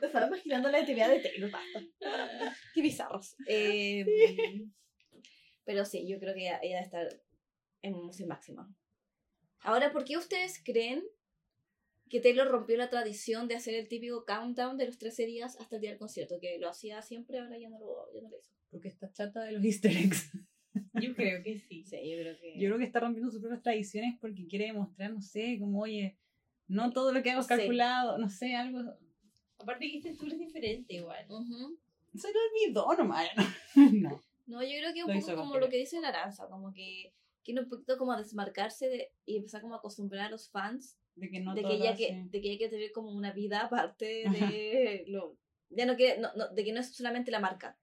[0.00, 1.80] Te estaba imaginando la actividad de Taylor, basta.
[2.74, 3.36] Qué bizarros.
[3.46, 4.04] Eh,
[5.68, 7.22] pero sí, yo creo que ella, ella debe estar
[7.82, 8.74] en emoción máxima.
[9.60, 11.04] Ahora, ¿por qué ustedes creen
[12.08, 15.76] que Taylor rompió la tradición de hacer el típico countdown de los 13 días hasta
[15.76, 16.40] el día del concierto?
[16.40, 18.50] Que lo hacía siempre, ahora ya no lo, ya no lo hizo.
[18.70, 20.30] Porque está chata de los easter eggs.
[20.94, 21.84] Yo creo que sí.
[21.84, 22.54] Sí, yo creo que...
[22.58, 26.16] Yo creo que está rompiendo sus propias tradiciones porque quiere demostrar, no sé, como, oye,
[26.66, 27.50] no todo lo que hemos Sí.
[27.56, 28.94] calculado, no sé, algo.
[29.58, 31.26] Aparte que este tour es diferente igual.
[31.28, 31.78] Ujú.
[32.14, 33.28] Se le olvidó nomás.
[33.92, 34.22] no.
[34.48, 37.12] No, yo creo que un Lo poco como lo que dice la como que
[37.44, 41.30] quiere un poquito como desmarcarse de, y empezar como a acostumbrar a los fans De
[41.30, 44.24] que no de, que ella que, de que ella quiere tener como una vida aparte
[44.28, 45.36] de lo...
[45.70, 47.78] Ya no quiere, no, no, de que no es solamente la marca.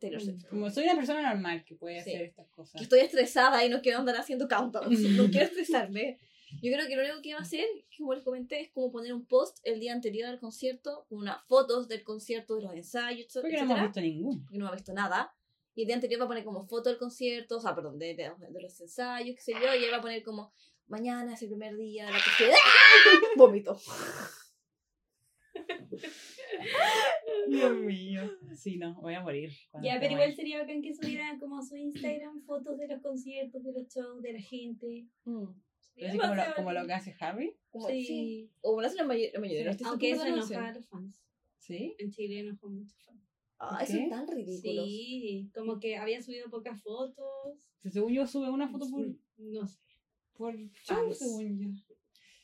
[0.00, 0.46] Taylor Swift.
[0.48, 2.10] Como soy una persona normal que puede Sí.
[2.14, 2.78] hacer estas cosas.
[2.78, 4.98] Que estoy estresada y no quiero andar haciendo countdowns.
[4.98, 5.16] Mm.
[5.16, 6.18] no quiero estresarme.
[6.62, 7.64] Yo creo que lo único que va a hacer,
[7.96, 11.44] como les comenté, es como poner un post el día anterior al concierto, con unas
[11.46, 14.40] fotos del concierto, de los ensayos, Porque no hemos visto ninguno.
[14.42, 15.32] porque no ha visto nada.
[15.80, 18.08] Y el día anterior va a poner como foto del concierto, o sea, perdón, de,
[18.14, 20.52] de- de los ensayos, qué sé yo, y él va a poner como,
[20.88, 22.52] mañana es el primer día de la que.
[22.52, 22.54] ¡Ah!
[23.38, 23.78] Vómito.
[27.48, 28.30] Dios mío.
[28.54, 29.50] Sí, no, voy a morir.
[29.82, 33.62] Ya, pero igual sería bacán que subieran como a su Instagram fotos de los conciertos,
[33.64, 35.06] de los shows, de la gente.
[35.24, 35.44] Mm.
[36.06, 37.56] Así como lo, como lo que hace Harry.
[37.70, 38.04] Como, Sí.
[38.04, 38.50] sí.
[38.60, 40.48] O lo hace la mayoría, la mayoría de los Aunque eso a los
[40.88, 41.22] fans.
[41.58, 41.94] ¿Sí?
[41.98, 43.19] En Chile enoja mucho fans.
[43.62, 44.04] Ah, ¿Por eso qué?
[44.04, 44.84] es tan ridículo.
[44.86, 47.58] Sí, como que habían subido pocas fotos.
[47.90, 49.06] Según yo sube una foto por,
[49.38, 49.78] No sé.
[50.32, 51.18] por show, Fans.
[51.18, 51.94] según yo.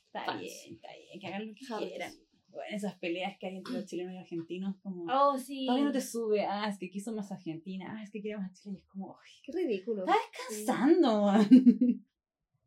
[0.07, 0.41] Está Fans.
[0.43, 1.87] bien, está bien, que hagan lo que Harry.
[1.89, 2.13] quieran.
[2.51, 5.05] Bueno, esas peleas que hay entre los chilenos y argentinos, como...
[5.13, 5.67] Oh, sí.
[5.67, 8.53] Todavía no te sube, ah, es que quiso más Argentina, ah, es que queremos a
[8.53, 10.05] Chile, y es como, ay, Qué ridículo.
[10.07, 10.15] está
[10.51, 11.33] descansando.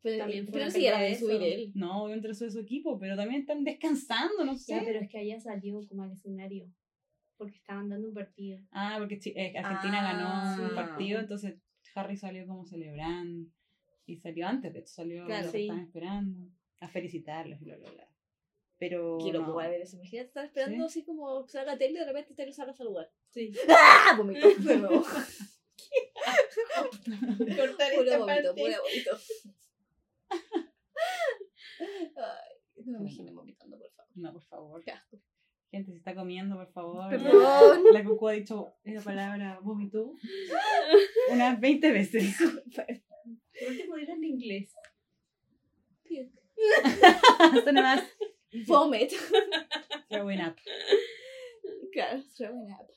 [0.02, 1.72] Pero, También fue pero pelea de subir él.
[1.74, 4.72] No, obviamente lo sube su equipo, pero también están descansando, no sé.
[4.72, 6.72] Ya, pero es que allá salió como al escenario.
[7.40, 8.58] Porque estaban dando un partido.
[8.70, 10.74] Ah, porque eh, Argentina Ah, ganó un sí.
[10.74, 11.54] partido, entonces
[11.94, 13.48] Harry salió como celebrando.
[14.04, 15.46] Y salió antes, de hecho, salió Claro.
[15.50, 15.62] que Sí.
[15.62, 16.50] estaban esperando.
[16.80, 18.08] A felicitarlos y bla, bla, bla.
[18.78, 19.18] Pero.
[19.32, 19.56] Loco no.
[19.56, 19.96] ver eso.
[19.96, 20.82] Imagínate estar esperando Sí.
[21.00, 23.10] así como que salga la tele y de repente te lo sale a saludar.
[23.30, 23.52] Sí.
[23.70, 24.14] ¡Ah!
[24.18, 24.46] Vomito.
[24.58, 25.02] De nuevo.
[27.56, 28.48] Cortar Puro esta vómito, parte.
[28.54, 29.18] puro vómito.
[32.16, 34.10] Ay, no me imagino vomitando, por favor.
[34.14, 34.84] No, por favor.
[34.84, 35.18] Qué asco.
[35.70, 37.10] Gente, se está comiendo, por favor.
[37.10, 37.84] Perdón.
[37.92, 40.14] La Cucu ha dicho esa palabra vómito
[41.30, 42.36] unas 20 veces.
[42.74, 44.74] Por último, dilo en inglés.
[47.54, 48.04] Esto nada más.
[48.66, 49.12] Vomit.
[50.08, 50.56] Throwing up.
[51.92, 52.90] Claro, throwing up.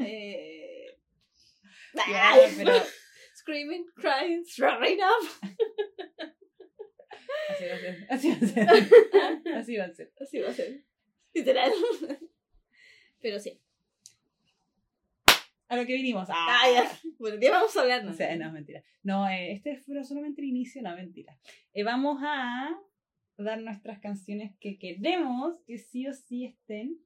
[0.00, 0.86] Eh,
[1.94, 2.72] Ya, ay, pero
[3.34, 5.28] Screaming, crying, throwing up.
[7.50, 8.06] así va a ser.
[8.08, 8.68] Así va a ser.
[9.56, 10.12] Así va a ser.
[10.20, 10.84] Así va a ser.
[11.38, 11.72] Literal.
[13.20, 13.60] Pero sí.
[15.68, 16.28] A lo que vinimos.
[16.30, 16.90] Ah, ya.
[17.18, 18.06] Bueno, ¿de qué vamos a hablar?
[18.06, 18.82] O sea, no, mentira.
[19.02, 21.38] No, eh, este fue solamente el inicio, no, mentira.
[21.74, 22.70] Eh, vamos a
[23.36, 26.98] dar nuestras canciones que queremos que sí o sí estén.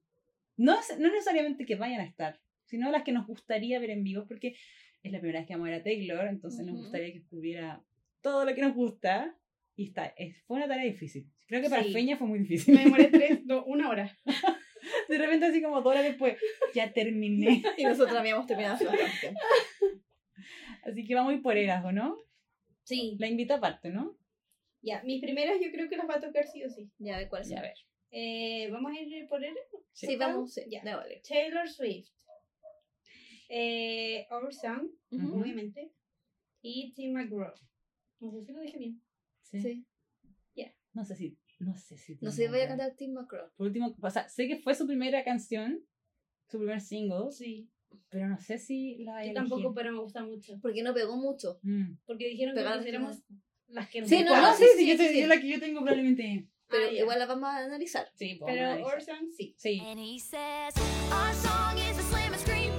[0.55, 4.25] No, no necesariamente que vayan a estar, sino las que nos gustaría ver en vivo,
[4.27, 4.55] porque
[5.01, 6.83] es la primera vez que vamos a ver a Taylor, entonces nos Ujú.
[6.83, 7.83] gustaría que estuviera
[8.21, 9.35] todo lo que nos gusta.
[9.75, 11.29] Y está, es- fue una tarea difícil.
[11.47, 11.91] Creo que para Sí.
[11.93, 12.75] Feña fue muy difícil.
[12.75, 14.17] Me demoré tres, no, una hora.
[15.09, 16.37] De repente, así como dos horas después,
[16.73, 17.61] ya terminé.
[17.77, 19.33] Y nosotros habíamos terminado hace bastante.
[20.83, 22.17] Así que vamos a ir por eras, ¿o no?
[22.83, 23.15] Sí.
[23.19, 24.17] La invita aparte, ¿no?
[24.81, 26.91] Ya, mis primeras yo creo que las va a tocar sí o sí.
[26.99, 27.43] Ya, ver cuál.
[27.45, 27.75] Ya, a ver.
[28.11, 29.55] Eh, ¿Vamos a ir por él?
[29.93, 30.53] Sí, vamos.
[30.53, 30.83] Sí, Ya.
[30.97, 31.21] vale.
[31.27, 32.09] Taylor Swift.
[33.49, 35.91] Eh, Our Song, obviamente.
[36.61, 37.53] Y Tim McGraw.
[38.19, 39.01] No sé si lo dije bien.
[39.61, 39.61] Sí.
[39.61, 39.85] Sí.
[40.93, 41.37] No sé si.
[41.59, 42.17] No sé si.
[42.21, 43.49] No sé, voy a cantar Tim McGraw.
[43.55, 45.83] Por último, o sea, sé que fue su primera canción,
[46.49, 47.67] su primer single, Sí.
[48.09, 50.59] pero no sé si la Yo tampoco, pero me gusta mucho.
[50.61, 51.59] Porque no pegó mucho.
[51.63, 51.93] Mm.
[52.05, 53.23] Porque dijeron que pusiéramos
[53.67, 55.47] las que nos Sí, no, no, sí, sí, sí, yo, sí, te- yo la que
[55.49, 56.47] yo tengo probablemente.
[56.69, 58.07] Pero Ah, igual la vamos a analizar.
[58.15, 59.01] Sí, pues, Pero.
[59.01, 59.55] Song sí.
[59.57, 59.79] Sí.
[59.79, 60.75] And he says,
[61.11, 62.72] Our song is a slam and scream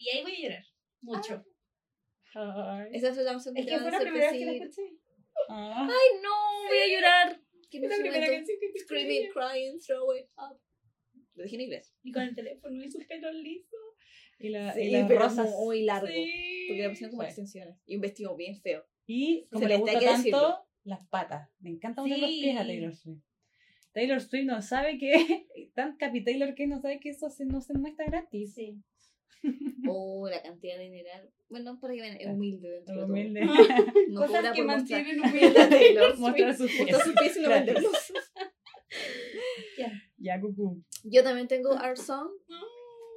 [0.00, 0.64] Y ahí voy a llorar.
[1.02, 1.44] Mucho.
[2.34, 2.88] Ay.
[2.92, 4.82] Esa fue la canción que es que fue la primera vez que la escuché.
[5.48, 5.88] Ah.
[5.88, 7.40] Ay, no, voy a llorar.
[7.70, 8.84] Que Es la primera canción que escuché.
[8.84, 10.58] Screaming, crying, throw it up.
[11.34, 11.94] Lo dije en inglés.
[12.02, 13.78] Y con el teléfono y sus pelos lisos.
[14.38, 15.50] Y, la, Sí, y las rosas.
[15.50, 16.06] muy largo.
[16.08, 16.64] Sí.
[16.68, 17.76] Porque le pusieron como extensiones.
[17.86, 18.86] Y un vestido bien feo.
[19.06, 20.58] Y como le gusta tanto, decirlo.
[20.84, 21.50] las patas.
[21.60, 22.40] Me encanta los Sí.
[22.42, 23.22] pies a Taylor Swift.
[23.92, 25.10] Taylor Swift no sabe que,
[25.74, 28.54] tan Capi Taylor que no sabe que eso se, no se muestra gratis.
[28.54, 28.80] Sí.
[29.88, 31.28] Oh, la cantidad de dinero.
[31.48, 33.10] Bueno, para que vean, es humilde dentro de todo.
[33.10, 33.40] Humilde.
[34.08, 36.80] No Cosas que mantienen humilde a Taylor Mostrar sus pies.
[36.80, 38.12] Mostrar sus pies y no venderlos.
[40.18, 40.82] Ya, cucú.
[41.04, 42.28] Yo también tengo Art Song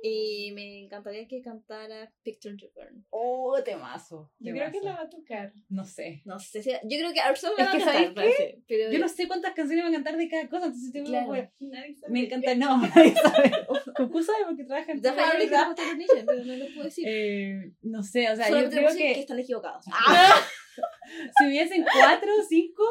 [0.05, 3.05] y me encantaría que cantara Picture to Burn.
[3.09, 4.29] Oh, temazo.
[4.39, 5.53] Yo creo que la va a tocar.
[5.69, 6.21] No sé.
[6.25, 6.71] No sé si.
[6.71, 8.13] Yo creo que Es la va que, a cantar, ¿sabes qué?
[8.13, 11.07] parece, Pero Yo no sé cuántas canciones va a cantar de cada cosa, entonces tengo
[11.07, 11.31] Claro.
[11.61, 12.11] Nadie sabe.
[12.11, 13.51] Me encanta, no, nadie sabe.
[13.95, 17.05] Cucú sabe porque trabaja en dijo Taylor Nation, pero no lo puedo decir.
[17.07, 19.85] Eh, no sé, o sea, yo Solamente creo que, que están equivocados.
[21.37, 22.83] si hubiesen cuatro o cinco,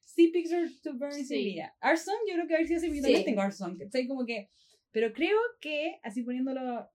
[0.00, 1.24] sí Picture to Burn Sí.
[1.24, 1.74] sería.
[1.82, 3.24] Our Song, yo creo que a ver si yo también Sí.
[3.24, 4.06] tengo Our Song, ¿cachai?
[4.06, 4.48] Como que,
[4.96, 6.90] pero creo que, así poniéndolo,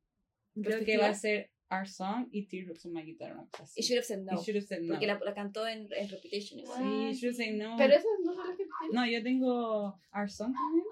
[0.59, 3.79] creo que va a ser Our Song y Teardrops on My Guitar, una cosa así.
[3.79, 4.31] Y should have said no.
[4.31, 4.93] Y Should Have Said No.
[4.93, 6.79] Porque la, la cantó en, en Reputation igual.
[6.79, 7.75] Sí, Should Have Said No.
[7.77, 8.65] Pero esas no son las que.
[8.91, 10.85] No, yo tengo Our Song también.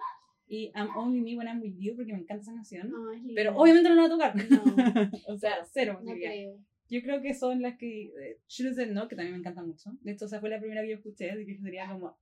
[0.49, 2.91] Y I'm Only Me When I'm With You porque me encanta esa canción.
[2.91, 4.36] No, es Pero obviamente no la va a tocar.
[4.51, 4.64] No,
[5.34, 6.60] o sea, cero no creo.
[6.89, 8.03] Yo creo que son las que.
[8.03, 9.89] eh, Should Have Said No, que también me encanta mucho.
[10.01, 12.20] De hecho, esa fue la primera que yo escuché, así que sería como.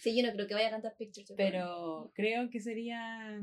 [0.00, 1.36] Sí, yo no creo que vaya a cantar Picture to Burn.
[1.36, 3.42] Pero creo que sería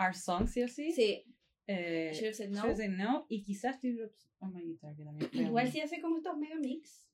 [0.00, 0.92] Our Song, sí o sí.
[0.92, 1.24] Sí,
[1.66, 2.56] Eh, should have said no.
[2.62, 3.26] Should Have Said No.
[3.28, 5.30] Y quizás Teardrops on My Guitar, que también.
[5.32, 7.06] Igual si hace como estos mega mix.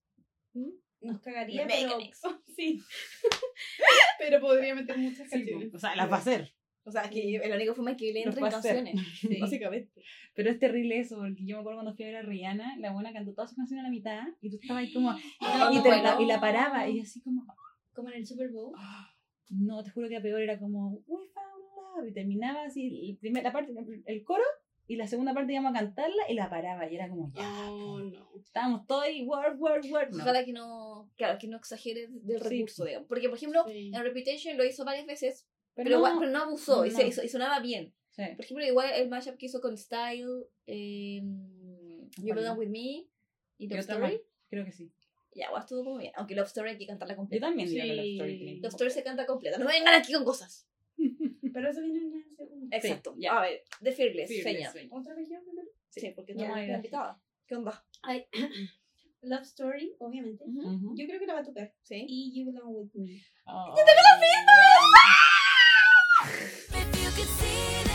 [0.54, 0.70] ¿Mm?
[1.02, 1.98] Nos cagaría, Mega pero...
[1.98, 2.20] mix.
[2.56, 2.80] Sí.
[4.18, 5.74] pero podría meter muchas Sí, canciones.
[5.74, 6.52] o sea, las va a hacer.
[6.84, 8.76] O sea, que el único forma que le Los entre va en a hacer.
[8.76, 9.06] canciones.
[9.20, 9.36] Sí.
[9.40, 10.02] Básicamente.
[10.34, 12.92] Pero es terrible eso, porque yo me acuerdo cuando fui a ver a Rihanna, la
[12.92, 15.10] buena cantó toda su canción a la mitad y tú estabas ahí como.
[15.40, 16.02] No, y, te- bueno.
[16.02, 17.44] la, y la paraba y así como.
[17.92, 18.74] Como en el Super Bowl.
[19.48, 21.02] No, te juro que a peor era como.
[21.06, 21.55] We found.
[22.04, 23.72] Y terminaba así, el primer- la parte,
[24.06, 24.42] el coro
[24.88, 27.42] y la segunda parte íbamos a cantarla y la paraba y era como ya.
[27.42, 28.28] No, no.
[28.38, 30.10] Estábamos todos ahí, word, word, word.
[30.10, 30.22] No.
[30.22, 32.48] Ojalá que no, claro, que no exagere del Sí.
[32.48, 33.08] recurso, digamos.
[33.08, 33.90] Porque, por ejemplo, Sí.
[33.94, 37.08] en Reputation lo hizo varias veces, pero, no, igual- pero no abusó y, se- No.
[37.08, 37.92] y so- y sonaba bien.
[38.10, 38.22] sí.
[38.36, 41.20] Por ejemplo, igual el mashup que hizo con Style, eh,
[42.18, 42.58] You ¿Cuál Belong?
[42.58, 43.06] With Me
[43.58, 44.00] y Love Story.
[44.00, 44.12] más,
[44.48, 44.90] creo que sí.
[45.34, 46.12] Ya, igual estuvo como bien.
[46.16, 47.46] Aunque Love Story hay que cantarla Yo completa.
[47.48, 47.84] también diría.
[47.94, 49.58] Love Story Love Story se canta completa.
[49.58, 50.66] No me vengan aquí con cosas.
[51.56, 52.66] Pero eso viene en el segundo.
[52.70, 53.14] Exacto.
[53.16, 53.38] ya.
[53.38, 54.72] A ver, The Fearless, Fearless, Feña.
[54.72, 54.88] sí.
[54.92, 55.66] ¿Otra vez yo primero?
[55.88, 56.50] Sí, porque ya.
[56.50, 57.18] la invitada.
[57.46, 57.82] ¿Qué onda?
[58.02, 58.26] Ay,
[59.22, 60.44] Love Story, obviamente.
[60.46, 61.72] Yo creo que la va a tocar.
[61.82, 62.04] Sí.
[62.06, 63.22] Y You Belong With Me.
[63.46, 63.74] Oh.
[66.92, 67.85] You could see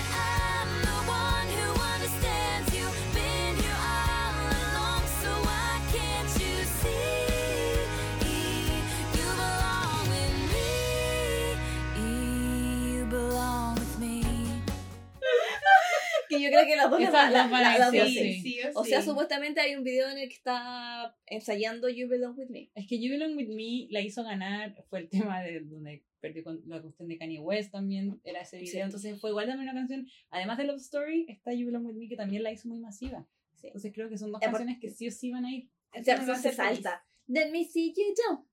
[16.38, 18.34] Que yo creo que las dos las- van a las- las decir, dos sí.
[18.42, 18.42] sí.
[18.42, 22.50] sí O sea, supuestamente hay un video en el que está ensayando You Belong With
[22.50, 22.72] Me.
[22.76, 26.44] Es que You Belong With Me la hizo ganar, fue el tema de donde perdió
[26.44, 28.80] con la cuestión de Kanye West también, era ese video, Sí.
[28.80, 32.08] entonces fue igual también una canción, además de Love Story, está You Belong With Me
[32.08, 33.28] que también la hizo muy masiva.
[33.56, 33.68] Sí.
[33.68, 35.70] Entonces creo que son dos Aparte- canciones que sí o sí van a ir.
[36.00, 37.04] O sea, se hacer salta.
[37.28, 38.46] Let me see you jump.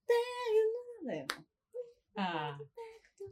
[2.15, 2.57] Ah,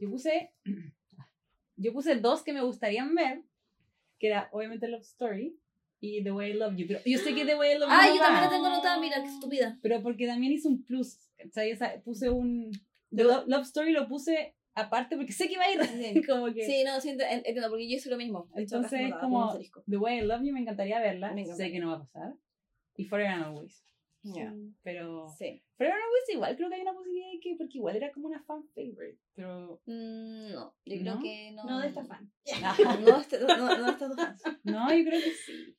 [0.00, 0.52] yo puse,
[1.76, 3.42] yo puse dos que me gustarían ver,
[4.18, 5.56] que era obviamente Love Story
[6.00, 7.94] y The Way I Love You, pero yo sé que The Way I Love You
[7.96, 9.78] Ah, no yo va, también la tengo anotada, mira, qué estúpida.
[9.82, 11.70] pero porque también hizo un plus, ¿cachai?
[11.70, 12.70] Esa- puse un,
[13.14, 16.22] The Lo- Love Story lo puse aparte porque sé que va a ir, Sí.
[16.28, 16.64] como que...
[16.64, 18.48] Sí, no, sí, ent- entiendo, porque yo hice lo mismo.
[18.54, 19.58] Entonces, como.
[19.88, 21.32] The Way I Love You me encantaría verla.
[21.32, 21.44] Me.
[21.46, 22.34] Sé que no va a pasar.
[22.96, 23.82] Y Forever and Always.
[24.82, 25.62] Pero Sí.
[25.76, 28.26] Forever and Always igual creo que hay una posibilidad de que, porque igual era como
[28.28, 29.18] una fan favorite.
[29.34, 31.00] Pero Mm, no, yo ¿No?
[31.02, 31.64] creo que no.
[31.64, 32.32] No de esta fan.
[33.06, 34.42] No, de este- no, no de estas dos fans.
[34.64, 35.76] no, yo creo que sí.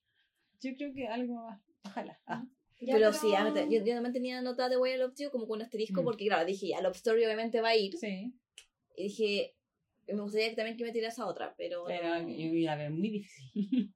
[0.62, 1.62] Yo creo que algo más.
[1.86, 2.20] Ojalá.
[2.28, 2.46] Ah,
[2.82, 5.58] Ya, pero sí, yo, yo también tenía anotada de Way I Love You como con
[5.58, 6.06] un asterisco, Mm.
[6.06, 7.96] porque claro, dije, ya, Love Story obviamente va a ir.
[7.98, 8.34] sí.
[8.96, 9.56] Y dije,
[10.08, 11.86] me gustaría que también que me tiras a otra, pero.
[11.86, 13.54] Pero iba a ver muy difícil.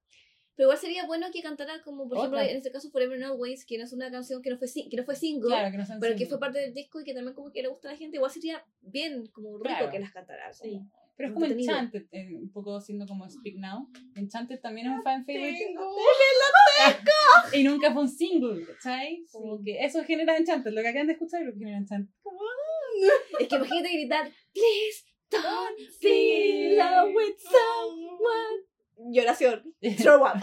[0.55, 3.65] Pero igual sería bueno que cantara como, por ejemplo, en este caso Forever and Always,
[3.65, 5.85] que no es una canción que no fue, que no fue single, claro, que no
[5.85, 7.91] sean pero que fue parte del disco y que también como que le gusta a
[7.93, 8.17] la gente.
[8.17, 9.89] Igual sería bien, como rico Claro.
[9.91, 10.53] que las cantara.
[10.53, 10.79] Sí.
[11.15, 11.45] Pero es como.
[11.45, 13.87] Enchanted, eh, un poco siendo como Speak Now.
[14.15, 15.57] Enchanted también es un fan favorite.
[15.57, 15.95] Tengo.
[17.53, 19.23] Y nunca fue un single, ¿cachai?
[19.31, 20.71] Como que eso genera Enchanted.
[20.71, 22.13] Lo que acaban de escuchar es lo que genera Enchanted.
[23.39, 28.72] Es que imagínate gritar, please don't be in love with someone.
[29.11, 29.73] Lloración.
[29.97, 30.39] Throw up.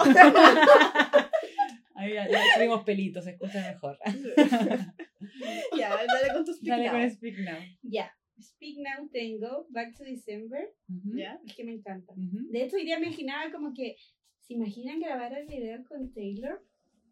[1.94, 3.98] Ahí ya, ya subimos pelitos, se escucha mejor.
[5.78, 6.92] ya, dale con tu speak Dale now.
[6.92, 7.58] con Speak Now.
[7.82, 8.10] Ya.
[8.40, 9.66] Speak Now tengo.
[9.68, 10.72] Back to December.
[10.88, 11.38] Ujú, ¿Ya?
[11.46, 12.12] Es que me encanta.
[12.14, 12.48] ujú.
[12.50, 13.96] De hecho, hoy día me imaginaba como que.
[14.40, 16.64] ¿Se imaginan grabar el video con Taylor?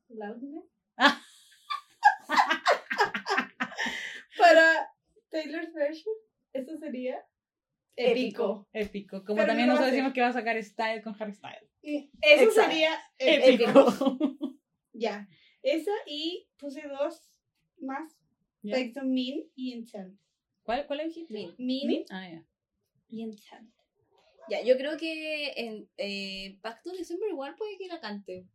[0.09, 0.64] Loudness.
[0.96, 1.20] Ah.
[4.38, 4.88] Para
[5.30, 6.14] Taylor's version.
[6.53, 7.22] Eso sería.
[7.99, 8.68] Épico.
[8.72, 9.24] Épico.
[9.24, 11.68] Como Pero también no nosotros decimos que va a sacar Style con Harry Styles.
[11.82, 12.70] Eso Exacto.
[12.70, 13.74] sería Épico.
[14.92, 15.28] Ya.
[15.62, 17.22] Esa y puse dos
[17.78, 18.18] más.
[18.62, 20.18] Texto Min y Enchant.
[20.62, 21.32] ¿Cuál, ¿Cuál dijiste?
[21.32, 21.55] Min.
[21.59, 22.05] Min ¿Min?
[22.11, 22.44] Ah, ya.
[23.09, 23.70] y Enchant.
[24.51, 28.49] Ya, yo creo que en eh, Pacto de December igual puede que la cante.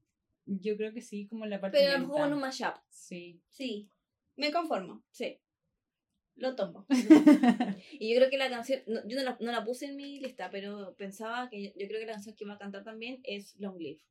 [0.45, 2.75] Yo creo que sí, como en la parte Pero a lo mejor en un mashup.
[2.89, 3.41] Sí.
[3.49, 3.89] Sí.
[4.35, 5.03] Me conformo.
[5.11, 5.39] Sí.
[6.35, 6.85] Lo tomo.
[7.99, 10.19] Y yo creo que la canción, no, yo no la, no la puse en mi
[10.19, 13.19] lista, pero pensaba que yo, yo creo que la canción que va a cantar también
[13.23, 14.01] es Long Live.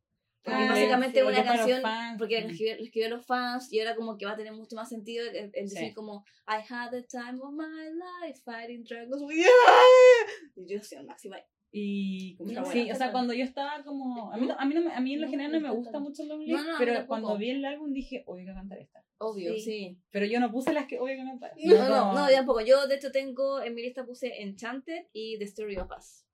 [0.44, 1.82] Porque Ah, básicamente sí, es una canción,
[2.18, 4.88] porque la escribió, escribió los fans y ahora como que va a tener mucho más
[4.88, 5.74] sentido el, el Sí.
[5.76, 7.90] decir como I had the time of my
[8.24, 9.36] life fighting dragons with
[10.56, 11.36] Y yo soy máxima.
[11.74, 14.30] Y sí, buena, o sea, cuando yo estaba como.
[14.30, 15.74] A mí, no- a mí, no me- a mí en lo No, general no me
[15.74, 16.46] gusta mucho a mí
[16.78, 19.02] pero cuando vi el álbum dije, obvio que cantar esta.
[19.16, 19.60] Obvio, Sí.
[19.60, 19.98] sí.
[20.10, 21.52] Pero yo no puse las que obvio que cantar.
[21.64, 22.60] No, no, no, tampoco.
[22.60, 26.26] Yo de hecho tengo, en mi lista puse Enchanted y The Story of Us.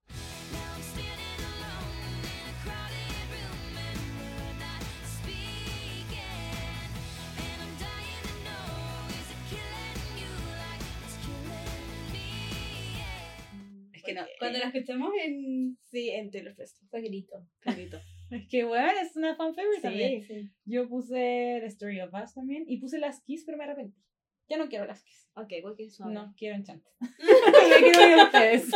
[14.08, 14.26] Que no.
[14.38, 15.78] Cuando la escuchamos en.
[15.84, 16.88] Sí, en Taylor Swift.
[16.90, 17.46] Fue grito.
[17.60, 18.00] Favorito.
[18.30, 20.22] Es que, bueno, es una fan favorite también.
[20.22, 20.50] Sí.
[20.66, 24.04] Yo puse The Story of Us también y puse las Kiss, pero me arrepentí.
[24.50, 25.30] Ya no quiero las Kiss.
[25.32, 26.12] Ok, ¿cuál quieres suave?
[26.12, 26.84] No, quiero Enchant.
[27.00, 28.70] me quiero ir a ustedes.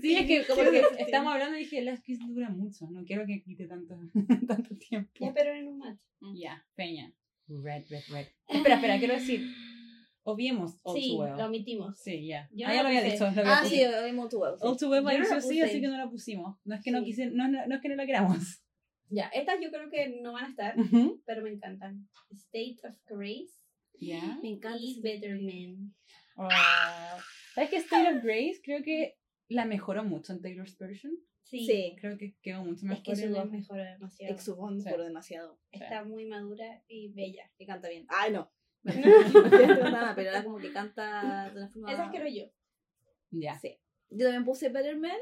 [0.00, 2.90] Sí, es que como que estamos hablando y dije, las Kiss duran mucho.
[2.90, 3.96] No quiero que quite tanto,
[4.48, 5.12] tanto tiempo.
[5.20, 6.00] Ya, pero en un match.
[6.34, 7.14] Ya, Peña.
[7.46, 8.26] Red, red, red.
[8.48, 9.46] Espera, espera, quiero decir.
[10.28, 11.36] Obviemos All Sí, Too Well.
[11.38, 11.98] lo omitimos.
[12.00, 12.42] Sí, ya.
[12.42, 13.24] Ah, no ya lo había dicho.
[13.24, 14.54] Lo había Ah, sí, All Too Well.
[14.58, 14.66] sí.
[14.66, 16.58] All Too Well no apareció sí, así que no la pusimos.
[16.64, 17.04] No es que no Sí.
[17.06, 18.62] quise, no, no, no es que no la queramos.
[19.08, 20.74] Ya, estas yo creo que no van a estar,
[21.24, 22.08] pero me encantan.
[22.32, 23.54] State of Grace
[24.00, 24.38] Ya.
[24.42, 24.78] Me encanta.
[24.80, 25.94] y Better Man.
[26.36, 27.16] Ah,
[27.54, 29.14] ¿Sabes que State of Grace creo que
[29.48, 31.12] la mejoró mucho en Taylor's version?
[31.44, 31.64] Sí.
[31.64, 31.96] Sí.
[32.00, 33.04] Creo que quedó mucho Es mejor.
[33.04, 34.34] que su voz mejora demasiado.
[34.34, 34.90] Exubón Sí.
[34.90, 35.60] por demasiado.
[35.70, 37.48] Está muy madura y bella.
[37.56, 38.04] Que canta bien.
[38.08, 38.50] Ay, no.
[40.16, 41.92] Pero era como que canta de una forma.
[41.92, 42.44] Esas quiero yo.
[43.30, 43.58] Ya.
[43.58, 43.78] Sí.
[44.10, 45.18] Yo también puse Better Man.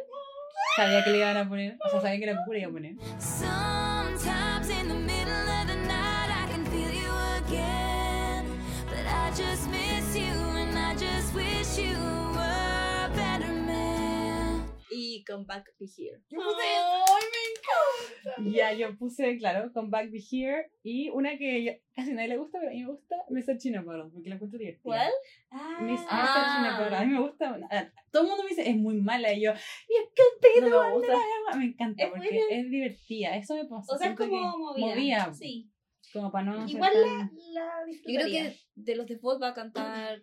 [0.76, 1.78] Sabía que le iban a poner.
[1.84, 2.96] O sea, sabía que la le iba a poner.
[3.18, 7.12] Sometimes in the middle of the night I can feel you
[7.46, 8.44] again.
[8.86, 11.96] But I just miss you and I just wish you
[12.34, 14.66] were a better man.
[14.90, 16.20] Y Come Back Be Here.
[16.30, 17.43] ¡Ay, me
[18.56, 20.70] Ya, yo puse, claro, Come Back Be Here.
[20.82, 23.58] Y una que yo- casi nadie le gusta, pero a mí me gusta, Mr.
[23.58, 24.82] Chinaparo, porque la encuentro divertida.
[24.82, 25.12] ¿Cuál?
[25.50, 26.06] Ah, Miss Mr.
[26.10, 26.54] Ah.
[26.56, 26.96] Chinaparo.
[26.96, 27.58] A mí me gusta.
[27.70, 29.32] ah, Todo el mundo me dice, es muy mala.
[29.32, 31.12] Y yo, be No the me gusta.
[31.12, 31.58] that I am".
[31.58, 33.36] Me encanta Es porque es divertida.
[33.36, 33.94] Eso me pasa.
[33.94, 34.86] o sea, es como movida.
[34.86, 35.70] movía, Sí.
[36.12, 36.66] Como para no.
[36.68, 37.70] Igual la, tan- la
[38.06, 40.20] Yo creo que de los default va a cantar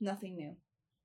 [0.00, 0.56] Nothing New.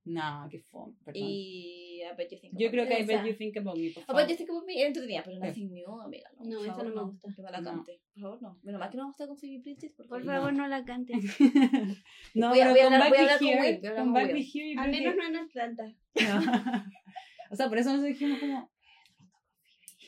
[0.05, 0.95] No, qué fome.
[1.05, 1.21] Perdón.
[1.23, 2.89] Y I Bet You Think Yo About creo Me.
[2.89, 4.21] que I Bet You Think About Me, por I favor.
[4.21, 5.39] Bet You Think About Me era entretenida, pero.
[5.39, 6.29] Nothing New, amiga.
[6.39, 7.27] No, No, favor, no me gusta.
[7.35, 7.69] Que no la No.
[7.71, 8.01] cante.
[8.13, 8.59] Por favor, no.
[8.63, 9.91] Menos mal que no está con Phoebe Bridges.
[9.93, 10.31] Por No.
[10.31, 11.17] favor, no la cantes.
[12.35, 13.75] no, Voy a- pero voy a Come hablar- Back voy a hablar con Here, Will,
[13.81, 15.83] con yo Al creo menos no en Atlanta.
[15.85, 15.93] No.
[17.51, 18.71] o sea, por eso nos dijimos como.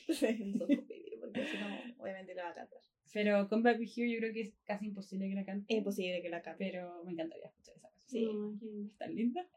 [0.07, 0.85] No con
[1.21, 1.67] porque si no,
[2.03, 2.79] obviamente la va a cantar.
[3.13, 5.65] Pero Come Back Be Here yo creo que es casi imposible que la cante.
[5.73, 6.65] Es imposible que la cante.
[6.65, 8.05] Pero me encantaría escuchar esa canción.
[8.05, 8.25] Sí.
[8.25, 9.47] No, yo- ¿Es tan linda?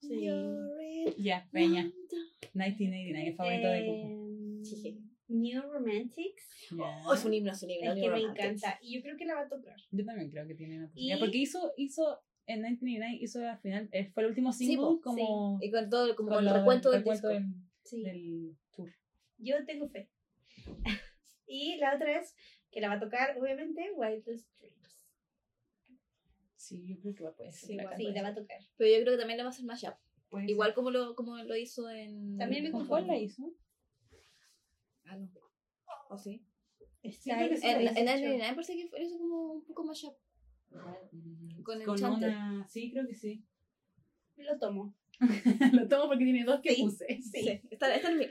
[0.00, 0.26] Sí.
[1.18, 1.84] Ya, Peña.
[2.54, 3.78] 1989, el favorito de.
[4.02, 4.98] Em, Sí.
[5.28, 6.48] New Romantics.
[6.70, 7.02] Ya.
[7.06, 7.92] Oh, es un himno, es un himno.
[7.92, 8.44] Es que New me Romantics.
[8.44, 8.78] encanta.
[8.82, 9.76] Y yo creo que la va a tocar.
[9.90, 11.16] Yo también creo que tiene una posibilidad.
[11.16, 14.86] Y- Porque hizo, hizo en 1989, hizo al final, eh, fue el último Sí, single
[14.86, 15.58] po, como.
[15.60, 17.42] Y con todo, como con el recuento del recuento disco.
[17.44, 18.02] del, Sí.
[18.02, 18.90] del tour.
[19.38, 20.08] Yo tengo fe.
[21.46, 22.34] y la otra es
[22.70, 24.77] que la va a tocar, obviamente, Wildest Dreams.
[26.68, 27.76] Sí, yo creo que va a poder Sí, ser.
[27.76, 27.96] la igual.
[27.96, 28.58] Sí, la va a tocar.
[28.76, 29.64] Pero yo creo que también le va a hacer.
[30.28, 30.50] Puede ser.
[30.50, 32.36] Igual como lo, como lo hizo en.
[32.36, 33.06] También me ¿Con conformo.
[33.06, 33.50] cuál la hizo?
[35.04, 35.28] Ah, no.
[36.10, 36.44] ¿O sí?
[37.02, 37.30] sí.
[37.30, 37.84] En, en.
[37.94, 40.14] 99 parece que fue eso como un poco mashup.
[41.12, 42.28] Mm, Con Con Enchanted.
[42.28, 42.66] una.
[42.68, 43.42] Sí, creo que sí.
[44.36, 44.94] Lo tomo.
[45.72, 46.82] Lo tomo porque tiene dos que Sí.
[46.82, 47.06] puse.
[47.22, 47.60] Sí.
[47.70, 48.26] Está, está en mi.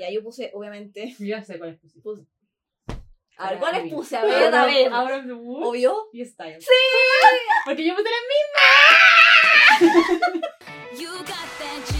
[0.00, 1.14] Ya, yo puse, obviamente.
[1.18, 2.00] Yo ya sé cuáles puse.
[2.02, 2.26] Puse-
[3.38, 3.90] A ver, ¿cuáles mí.
[3.90, 4.16] puse?
[4.16, 4.92] A ver, a ver.
[4.92, 6.08] Out of the Woods ¿Obvio?
[6.12, 6.60] y Style.
[6.60, 6.66] ¡Sí!
[7.64, 8.16] Porque yo puse la
[10.98, 11.95] You got that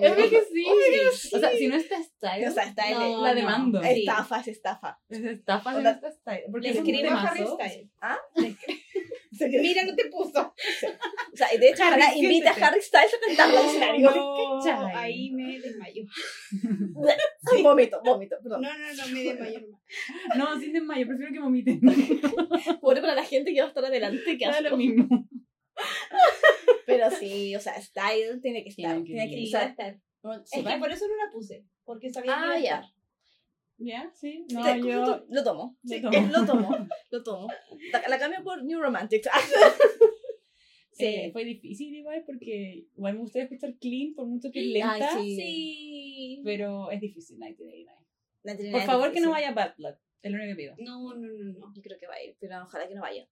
[0.00, 0.64] Es que sí.
[0.66, 3.34] Obvio, O sea, si no está Style, O sea, está en No, la no.
[3.34, 3.82] demando.
[3.82, 3.88] Sí.
[4.00, 5.00] Estafa, es estafa.
[5.08, 6.42] es estafa si no está Style.
[6.50, 7.44] Porque Le escribo a Harry.
[7.46, 7.88] Styles.
[8.00, 8.18] ¿Ah?
[9.40, 10.40] Mira, no te puso.
[10.40, 12.52] O sea, y de hecho, Harry, ojalá invite a.
[12.52, 14.10] Harry Styles a cantar al escenario.
[14.10, 16.04] No, ahí me desmayo.
[17.62, 18.62] Vómito, vómito, No, perdón.
[18.62, 19.80] no, no, me desmayo nomás.
[20.36, 21.80] No, sin desmayo, prefiero que vomiten.
[22.80, 25.08] Pobre para la gente que va a estar adelante, que Da lo mismo.
[26.86, 29.02] Pero sí, o sea, Style tiene que estar.
[29.02, 29.98] Tiene que Tiene que, estar.
[30.22, 31.64] no, Es que por eso no la puse.
[31.84, 32.74] Porque sabía que Ah, iba a ya.
[32.80, 32.92] estar.
[33.78, 34.12] ¿Ya?
[34.14, 34.46] Sí.
[34.52, 35.24] No, Te- yo...
[35.28, 35.76] lo, tomo.
[35.84, 36.16] Sí, tomo.
[36.16, 36.88] eh, lo tomo.
[37.10, 37.48] Lo tomo.
[37.92, 39.28] La, la cambio por New Romantics.
[40.92, 41.04] sí.
[41.06, 45.16] Eh, fue difícil igual porque igual me gustaría escuchar Clean por mucho que es lenta,
[45.16, 45.36] Ay, sí.
[45.36, 46.40] Sí.
[46.44, 47.98] pero es difícil 1989.
[48.44, 50.74] La Trinidad Por es favor que no vaya Bad Blood, es lo único que pido.
[50.78, 51.72] No, no, no, no.
[51.74, 53.26] Yo creo que va a ir, pero ojalá que no vaya.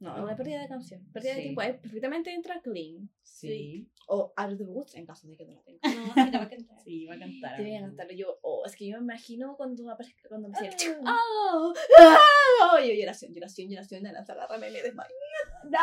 [0.00, 1.04] No, es una pérdida de canción.
[1.12, 1.42] Pérdida de Sí.
[1.42, 1.60] tiempo.
[1.60, 3.08] Ahí perfectamente entra Clean.
[3.22, 5.78] Sí, O Out of the Woods en caso de que no la tenga.
[6.16, 6.80] No, sí la va a cantar.
[6.82, 7.60] sí, va a cantar.
[7.60, 8.38] Voy a cantarlo yo.
[8.42, 10.62] Oh, es que yo me imagino cuando aparezca, cuando me Ah.
[10.62, 11.72] decía, ¡Oh!
[12.00, 12.78] ¡Oh!
[12.78, 15.14] Yo, lloración, lloración, lloración, de lanza, agárrame y me desmayo.
[15.70, 15.78] ¡No!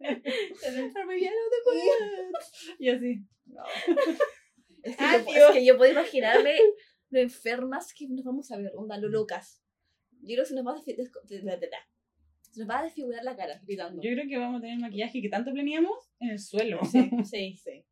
[0.00, 2.76] Entrarme bien out of the woods.
[2.78, 3.26] Y así.
[3.46, 3.62] No.
[4.82, 5.48] Es que, Ah, yo, Dios.
[5.50, 6.56] es que yo puedo imaginarme
[7.10, 9.62] lo enfermas que nos vamos a ver, onda, lo locas.
[10.20, 10.76] Yo creo que se nos va a,
[12.54, 14.00] se nos va a desfigurar la cara gritando.
[14.02, 16.80] Yo creo que vamos a tener el maquillaje que tanto planeamos en el suelo.
[16.84, 17.84] Sí, sí, sí.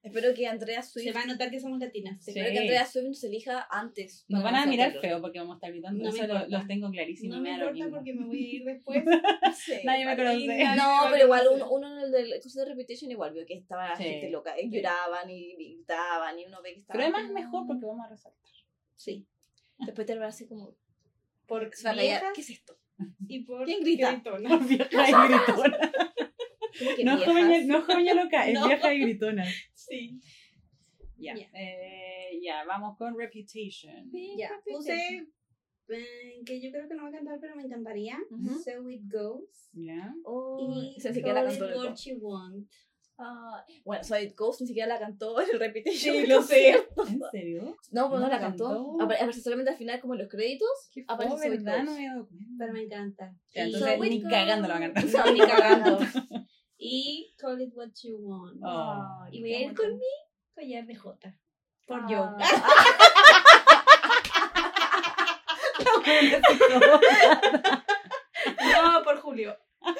[0.00, 2.22] Espero que Andrea Swift, Se va a notar que somos latinas.
[2.24, 2.30] Sí.
[2.30, 4.24] espero que Andrea Swift nos elija antes.
[4.28, 6.02] Nos van a mirar feo porque vamos a estar gritando.
[6.04, 6.56] No me Eso lo- importa.
[6.58, 7.34] los tengo clarísimo.
[7.34, 9.04] No me me lo importa porque me voy a ir después.
[9.56, 9.72] Sí.
[9.84, 10.46] Nadie me conoce.
[10.46, 13.44] Nadie No, me pero igual uno, uno en el del curso de Reputation igual vio
[13.44, 14.04] que estaba la Sí.
[14.04, 14.54] gente loca.
[14.60, 16.98] Y lloraban y gritaban y uno ve que estaba.
[16.98, 18.50] Pero además es como- mejor porque vamos a resaltar.
[18.94, 19.26] Sí.
[19.78, 20.76] Después te va así como.
[21.46, 22.20] Por Se va a callar.
[22.20, 22.78] viejas ¿Qué es esto?
[23.28, 24.12] Y por ¿Quién grita?
[24.12, 24.68] gritonas.
[24.68, 25.78] Vieja y gritona.
[26.78, 27.24] ¿Cómo que No es viejas?
[27.26, 28.66] joven, no es joven y loca, es No.
[28.66, 29.44] vieja y gritona.
[29.74, 30.20] Sí.
[31.16, 31.48] Ya, Ya.
[31.54, 34.10] eh, ya, vamos con Reputation.
[34.36, 35.26] Ya, puse
[35.88, 38.18] eh, que yo creo que no va a cantar, pero me encantaría.
[38.30, 38.58] Ujú.
[38.62, 39.70] So It Goes.
[39.72, 40.14] Ya.
[40.24, 41.96] Oh, Y la cantó el What.
[42.04, 42.68] You Want.
[43.20, 46.14] Ah, bueno, So It Goes ni siquiera la cantó en el Reputation.
[46.14, 46.86] Sí, lo sé.
[47.08, 47.76] ¿En serio?
[47.90, 48.64] No, pues no, ¿No la cantó.
[48.68, 48.92] cantó?
[48.98, 50.68] Apare- Aparece solamente al final, como en los créditos.
[50.92, 51.78] ¿Qué Aparece fue, verdad?
[51.78, 51.84] Goes.
[51.86, 52.46] No me he dado cuenta.
[52.58, 53.34] Pero me encanta.
[53.54, 55.26] Entonces ni cagando la van a cantar.
[55.26, 55.98] No, ni cagando.
[56.78, 58.60] Y Call It What You Want.
[58.62, 60.04] Oh, y voy a ir con mi
[60.54, 61.36] collar de Jota.
[61.86, 62.06] Por Ah.
[62.08, 62.36] yo.
[68.72, 69.56] No, por Julio.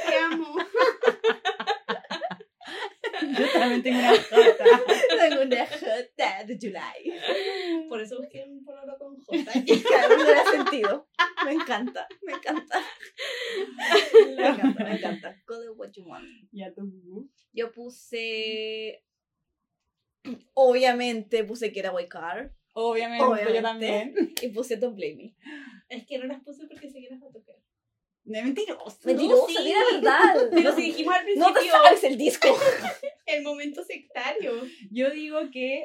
[0.06, 0.56] Te amo.
[3.38, 4.64] Yo también tengo una jota.
[5.28, 7.88] Tengo una jota de July.
[7.88, 9.36] Por eso busqué un pololo con J.
[9.90, 11.08] Cada uno le da sentido.
[11.44, 12.80] Me encanta, me encanta.
[14.36, 15.42] Me encanta, me encanta.
[15.46, 16.24] Call it what you want.
[16.52, 17.30] Ya tú.
[17.52, 19.02] Yo puse.
[20.54, 22.52] Obviamente puse que era Way Car.
[22.74, 23.54] Obviamente, Obviamente.
[23.54, 24.14] yo también.
[24.42, 25.36] Y puse Don't Blame Me.
[25.88, 27.56] Es que no las puse porque sé que las va a tocar.
[28.24, 28.98] De mentiroso.
[29.04, 29.72] Mentirosa, sí.
[29.72, 30.50] la verdad.
[30.52, 32.48] Pero si dijimos al No principio te sabes el disco.
[33.28, 34.52] el momento sectario.
[34.90, 35.84] Yo digo que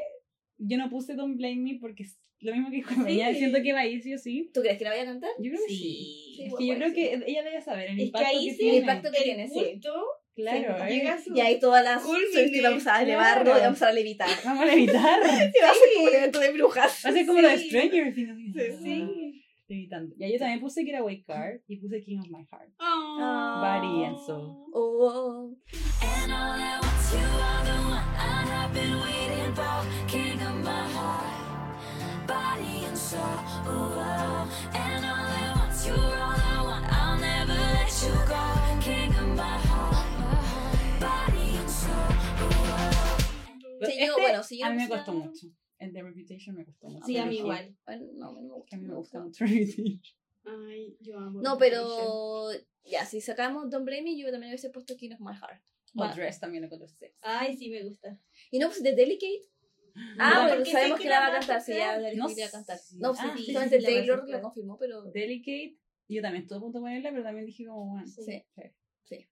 [0.58, 3.14] yo no puse Don't Blame Me porque es lo mismo que con Sí.
[3.14, 3.34] ella.
[3.34, 4.50] Siento que va a ir sí o sí.
[4.54, 5.30] ¿Tú crees que la vaya a cantar?
[5.39, 5.78] Yo creo que Sí.
[5.78, 6.34] sí.
[6.36, 8.52] Sí, es que yo creo que ella debe saber el Es que impacto ahí que
[8.52, 8.78] sí, tiene.
[8.78, 9.54] el impacto que El tiene, sí.
[9.74, 9.94] gusto
[10.36, 10.89] Claro, ¿eh?
[10.89, 11.32] llega su...
[11.36, 12.02] Y ahí todas las.
[12.02, 13.60] Swifties vamos a elevarlo Claro.
[13.60, 14.30] y vamos a levitar.
[14.44, 15.20] Vamos a evitar.
[15.56, 17.02] Y va a ser como un evento de brujas.
[17.06, 17.58] Va a ser como lo de.
[17.60, 18.56] Stranger Things.
[18.56, 19.44] Sí, sí.
[19.68, 20.16] Evitando.
[20.18, 22.72] Ya yo también puse que era White Card y puse King of My Heart.
[22.80, 23.62] Oh.
[23.62, 24.66] Body and soul.
[24.74, 25.56] Oh,
[27.16, 29.78] And all at once, you are the one I have been waiting for.
[30.07, 33.22] King of my heart, body and soul.
[33.68, 34.01] Ooh.
[34.74, 36.86] And all at once, you're all I want.
[36.91, 38.43] I'll never let you go.
[38.82, 40.07] King of my heart,
[40.99, 42.11] body and soul.
[42.43, 43.86] Ooh.
[43.86, 45.47] Sí, yo, Este, bueno, si yo a mí me costó mucho.
[45.78, 47.05] El de Reputation me costó mucho.
[47.05, 47.76] Sí, a mí igual.
[48.16, 48.64] No, no.
[48.66, 50.01] Que a mí me no gusta mucho Reputation.
[50.45, 51.41] Ay, yo amo.
[51.41, 52.51] No, pero
[52.86, 55.61] ya, si sacamos Don't Blame Me, yo también hubiese puesto King of My Heart.
[55.96, 56.16] O.
[56.16, 57.06] Dress también lo conocí.
[57.22, 58.20] Ay, sí me gusta.
[58.52, 59.44] Y no, pues The Delicate.
[60.18, 62.14] Ah, bueno, porque sabemos sé que que la la va a cantar, sí, ya la
[62.14, 62.78] No a cantar.
[62.80, 62.96] sé.
[62.98, 65.78] No, Ah, sí, sí, solamente la Taylor lo confirmó, pero Delicate,
[66.08, 68.24] yo también estuve a punto de ponerla, pero también dije como, bueno, sí,
[69.06, 69.28] sí.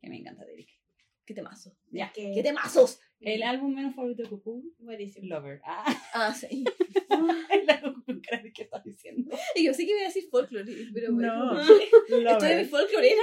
[0.00, 0.78] que me encanta Delicate.
[1.26, 1.74] Qué temazo.
[1.90, 2.12] Ya.
[2.12, 3.00] Que- ¡Qué temazos!
[3.20, 5.26] El álbum menos favorito de Cuckoo, Buenísimo.
[5.26, 5.60] Lover.
[5.64, 6.62] Ah, Ah, sí.
[7.50, 9.34] el álbum con cara de qué estás diciendo.
[9.56, 11.54] Y yo sí que voy a decir folklore, pero bueno.
[12.10, 12.30] No.
[12.30, 13.14] Estoy en mi Lover.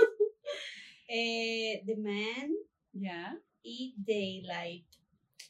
[1.12, 2.54] Eh, The Man
[2.92, 3.36] Ya.
[3.62, 4.86] y Daylight.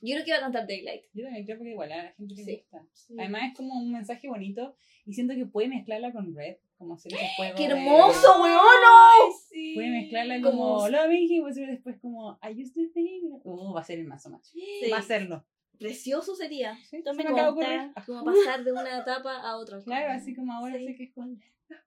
[0.02, 1.04] Yo creo que iba a cantar Daylight.
[1.12, 2.56] Yo también creo porque igual a la gente le Sí.
[2.56, 2.86] gusta.
[3.18, 7.12] Además es como un mensaje bonito y siento que puede mezclarla con Red, como hacer
[7.12, 7.54] ese juego.
[7.56, 8.58] ¡Qué de- hermoso, weón!
[8.58, 9.72] Ay, sí.
[9.74, 13.24] Puede mezclarla Como- como Loving Him, y después como I used to think.
[13.44, 14.50] Uh, va a ser el mazo macho.
[14.52, 14.88] Sí.
[14.90, 15.44] Va a serlo.
[15.80, 16.78] Precioso sería.
[16.88, 17.90] Sí, Tomen se me ocurrir.
[18.06, 19.80] Como pasar de una etapa a otra.
[19.82, 20.86] Claro, así como ahora Sí.
[20.86, 21.40] sé que es con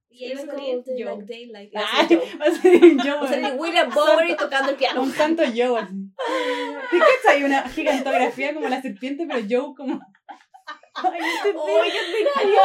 [0.10, 0.52] Y ahí va a It's
[0.86, 1.06] salir yo.
[1.16, 1.72] like daylight.
[1.76, 2.20] Ah, Yo.
[2.42, 3.20] va a ser yo.
[3.20, 5.02] Va a salir William Bowery tocando el piano.
[5.04, 5.96] Un santo Joe así.
[6.92, 7.38] ¿Te cachai?
[7.38, 10.00] Hay una gigantografía como la serpiente, pero Joe como.
[10.96, 11.60] Ay, no entendí.
[11.60, 12.62] ¡Oye, qué ordinario!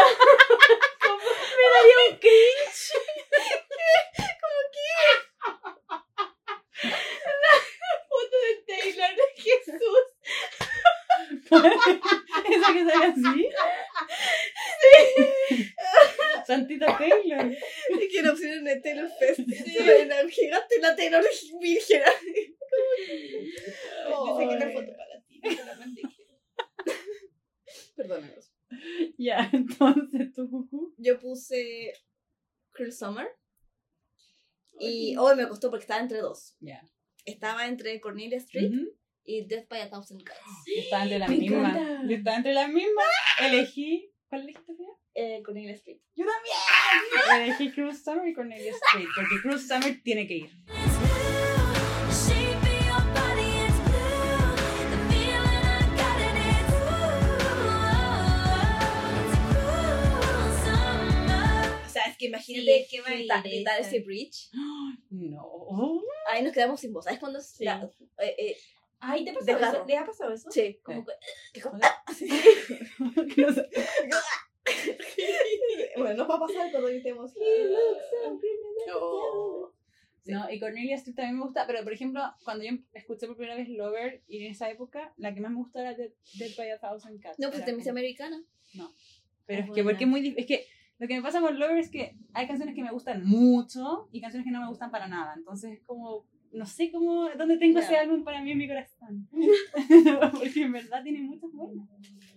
[1.57, 2.93] me daría un cringe.
[8.09, 10.05] Foto de Taylor, Jesús.
[12.99, 13.49] Que así.
[16.47, 17.53] Santita Taylor.
[18.01, 19.41] Y que la opción en el Taylor Fest.
[19.41, 21.25] Una gigante la Taylor
[21.61, 22.03] virgen.
[24.09, 26.03] Yo saqué la foto para ti.
[27.97, 28.53] Perdónanos.
[29.17, 30.95] Ya, entonces tu cucú.
[30.99, 31.93] Yo puse
[32.71, 33.29] Cruel Summer.
[34.79, 36.57] Y hoy me costó porque estaba entre dos.
[36.61, 36.81] Ya.
[37.25, 38.73] Estaba entre Cornelia Street.
[39.29, 40.39] Y Death by a Thousand Cuts.
[40.67, 41.79] Yo Estaba entre las mismas.
[42.09, 43.07] Yo Estaba entre las mismas.
[43.43, 44.11] Elegí.
[44.29, 44.87] ¿Cuál elegiste, Fia?
[45.15, 45.99] Eh, Cornelia Street.
[46.15, 47.43] Yo también.
[47.51, 49.09] Elegí Cruise Summer y Cornelia Street.
[49.15, 50.51] Porque Cruise Summer tiene que ir.
[61.87, 63.09] O sea, es que imagínate Sí, que va
[63.39, 64.51] a gritar, ese bridge.
[65.11, 66.01] No.
[66.31, 67.05] Ahí nos quedamos sin voz.
[67.05, 67.65] ¿Sabes cuando Sí.
[67.65, 68.57] la- eh, eh,
[69.01, 69.87] Ay, ¿te ha pasado pasado eso?
[69.87, 70.51] ¿Le ha pasado eso?
[70.51, 71.13] Sí, como que.
[71.53, 71.79] que como-
[72.99, 74.17] No
[75.97, 77.33] bueno, nos va a pasar cuando gritemos.
[78.87, 79.73] No.
[80.27, 83.57] No, y Cornelia Street también me gusta, pero por ejemplo, cuando yo escuché por primera
[83.57, 86.71] vez Lover y en esa época, la que más me gustó era Dead, Dead by
[86.71, 87.39] a Thousand Cats.
[87.39, 88.43] No, pues Era te me hice como- americana.
[89.47, 90.67] Pero es que porque es muy es que
[90.99, 94.21] lo que me pasa con Lover es que hay canciones que me gustan mucho y
[94.21, 95.33] canciones que no me gustan para nada.
[95.35, 99.29] Entonces es como no sé cómo dónde tengo ese álbum para mí en mi corazón.
[100.39, 101.89] porque en verdad tiene muchas buenas.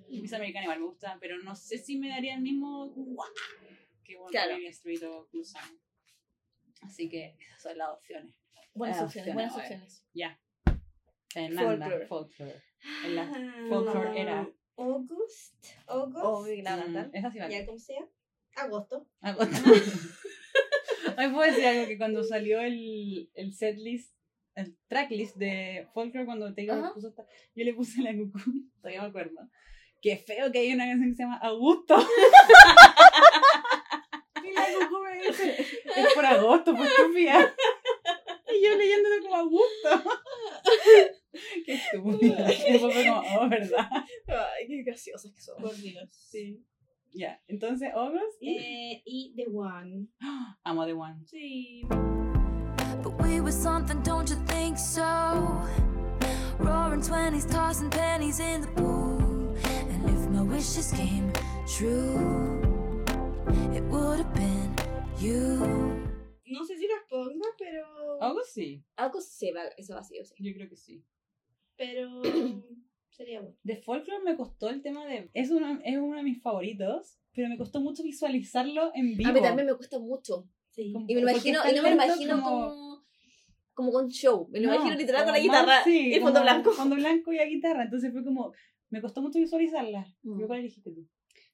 [0.09, 3.29] Miss Americana igual me gusta, pero no sé si me daría el mismo ¡guau!
[4.03, 4.55] que bueno, Claro.
[4.67, 5.79] Street o Summer.
[6.81, 8.35] Así que esas son las opciones.
[8.73, 10.05] Buenas Ah, opciones, opciones, buenas opciones.
[10.13, 10.39] Ya.
[11.29, 12.07] Fernanda, Folklore.
[12.07, 12.61] folklore.
[13.05, 13.25] En la
[13.69, 14.49] folklore era.
[14.77, 15.55] August.
[15.87, 16.23] August.
[16.23, 17.53] Oh, la Mm, esa sí vale.
[17.53, 18.05] Ya, como sea.
[18.55, 19.07] Agosto.
[19.21, 19.55] Agosto.
[21.21, 24.11] Hoy puedo decir algo que cuando salió el, el setlist,
[24.55, 26.93] el tracklist de Folklore, cuando Taylor Ajá.
[26.95, 28.39] puso esta, yo le puse la cucú,
[28.81, 29.47] todavía me acuerdo.
[30.01, 31.95] Qué feo que hay una canción que se llama Augusto.
[34.43, 35.61] y la cucú me dice,
[35.95, 37.55] es por agosto, pues estúpida.
[38.51, 40.03] y yo leyéndolo como Augusto.
[41.67, 42.51] Qué estúpida.
[42.51, 43.87] Y después fue como, oh, ¿verdad?
[44.25, 45.61] Ay, qué graciosas que son.
[45.61, 46.09] Por Dios.
[46.11, 46.65] Sí.
[47.13, 48.57] Ya, entonces, August y...
[48.57, 50.07] Eh, y The One.
[50.63, 51.25] Amo The One.
[51.25, 51.81] Sí.
[53.03, 55.61] But we were something, don't you think so?
[56.59, 59.55] Roaring twenties, tossing pennies in the pool.
[59.89, 61.31] And if my wishes came
[61.67, 62.63] true,
[63.73, 64.73] it would have been
[65.19, 65.57] you.
[66.45, 68.19] No sé si las ponga, pero.
[68.21, 70.35] August sí, Algo se va, eso va sí o sí.
[70.37, 71.03] yo creo que sí.
[71.77, 72.21] Pero.
[73.21, 73.55] sería bueno.
[73.63, 75.29] De Folklore me costó el tema de...
[75.33, 79.29] Es uno, es uno de mis favoritos, pero me costó mucho visualizarlo en vivo.
[79.29, 80.47] A mí también me cuesta mucho.
[80.69, 80.91] Sí.
[80.93, 83.05] Como- Y me lo imagino, y no me lo imagino como- como,
[83.73, 84.47] como con show.
[84.51, 86.71] Me lo No, imagino literal con la guitarra más, sí, y el fondo blanco.
[86.71, 88.53] Fondo blanco y la guitarra, entonces fue como...
[88.89, 90.05] Me costó mucho visualizarla.
[90.23, 90.35] Mm.
[90.35, 91.07] ¿Pero ¿Cuál elegiste tú?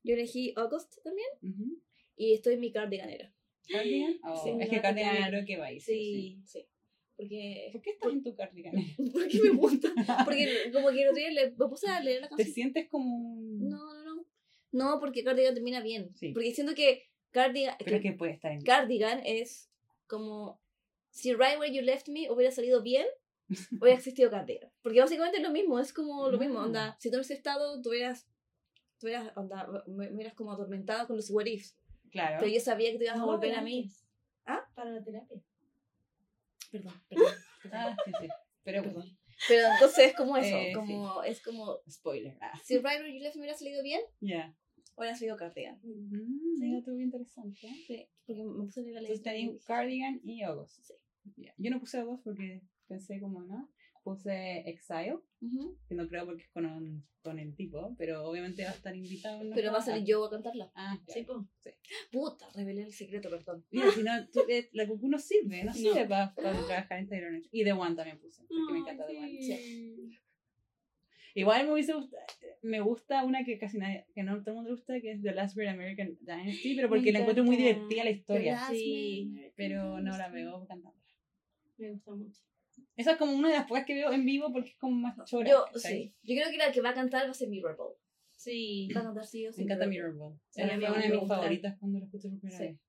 [0.03, 1.79] Yo elegí August también Ujú.
[2.15, 3.31] y estoy en mi cardiganera.
[3.69, 4.17] ¿Cardigan?
[4.23, 5.67] Oh, Sí, es que Cardigan yo creo que va.
[5.79, 6.41] Sí.
[6.45, 6.65] Sí.
[7.17, 8.73] Porque, ¿Por qué estás en tu Cardigan?
[9.11, 9.89] porque me gusta.
[10.23, 12.53] Porque como que otro día le, me puse a leer la ¿Te canción.
[12.53, 13.67] sientes como un...?
[13.67, 14.25] No, no, no.
[14.71, 16.11] No, porque Cardigan termina bien.
[16.15, 16.31] Sí.
[16.33, 18.61] Porque siento que Cardigan, Pero que que puede estar en...
[18.61, 19.71] Cardigan es
[20.05, 20.61] como
[21.09, 23.07] si Right Where You Left Me hubiera salido bien,
[23.81, 24.71] hubiera existido Cardigan.
[24.83, 26.59] Porque básicamente es lo mismo, es como lo mismo.
[26.59, 28.27] Onda, si tú en ese estado, tú hubieras,
[28.99, 31.75] tú hubieras, onda, me, me hubieras como atormentada con los what ifs.
[32.11, 32.37] Claro.
[32.39, 33.89] Pero yo sabía que te ibas a No, volver a mí.
[34.45, 34.63] ¿Ah?
[34.75, 35.41] Para la terapia.
[36.71, 37.27] Perdón, perdón.
[37.71, 38.27] Ah, sí, sí.
[38.63, 38.83] Pero...
[38.83, 39.17] Perdón.
[39.47, 42.37] Pero entonces es como eso, Eh, como, es como, Spoiler.
[42.41, 42.59] Ah.
[42.63, 44.55] si You Left Me hubiera salido bien, Ya.
[44.95, 45.79] hubiera salido Cardigan.
[45.83, 47.59] Mm, mira, tú interesante.
[47.85, 49.37] Sí, porque me puse a leer la Entonces letra.
[49.37, 50.79] y tenía Cardigan y August.
[50.83, 50.93] Sí.
[51.35, 51.53] Ya.
[51.57, 53.69] Yo no puse August porque pensé como, ¿no?
[54.07, 55.19] Puse Exile,
[55.89, 59.41] que no creo porque es con, con el tipo, pero obviamente va a estar invitado.
[59.53, 60.71] Pero va a salir yo a cantarla.
[60.75, 61.45] Ah, Sí, claro.
[61.61, 61.69] po.
[62.09, 63.65] Puta, revelé el secreto, perdón.
[63.69, 67.31] Mira, si no, tú- eh, la cucú no sirve, no sirve para, trabajar en Taylor
[67.31, 67.49] Swift.
[67.51, 69.41] Y The One también puse, porque me encanta The One.
[69.41, 70.19] Sí.
[71.35, 72.23] Igual me hubiese gustado,
[72.61, 75.21] me gusta una que casi nadie, que no todo el mundo le gusta, que es
[75.21, 78.59] The Last Great American Dynasty, pero porque la encuentro muy divertida la historia.
[78.69, 79.51] Sí.
[79.57, 80.97] Pero no la veo cantando.
[81.77, 82.41] Me gusta mucho.
[82.97, 85.15] Esa es como una de las pocas que veo en vivo porque es como más
[85.25, 85.49] chora.
[85.49, 86.13] Yo, sí.
[86.23, 87.93] Yo creo que la que va a cantar va a ser Mirrorball.
[88.35, 88.89] Sí.
[88.95, 89.61] Va a cantar sí o sí.
[89.61, 90.37] Me encanta Mirrorball.
[90.49, 92.65] Sí, fue una de mis favoritas cuando la escuché por primera Sí.
[92.65, 92.79] vez.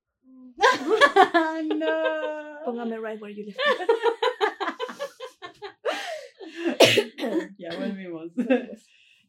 [1.76, 2.58] no.
[2.64, 3.58] Póngame right where you left
[7.58, 8.32] ya volvimos.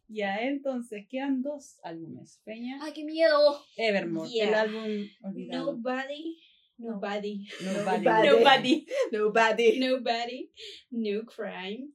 [0.08, 2.42] ya, entonces quedan dos álbumes.
[2.46, 3.62] Peña, ¡Ay, qué miedo!
[3.78, 4.48] Evermore, Yeah.
[4.48, 5.74] el álbum olvidado.
[5.74, 6.38] Nobody.
[6.80, 7.46] Nobody.
[7.62, 8.06] Nobody.
[8.06, 8.86] Nobody.
[9.12, 9.80] Nobody.
[9.80, 10.52] Nobody.
[10.92, 11.92] No crime.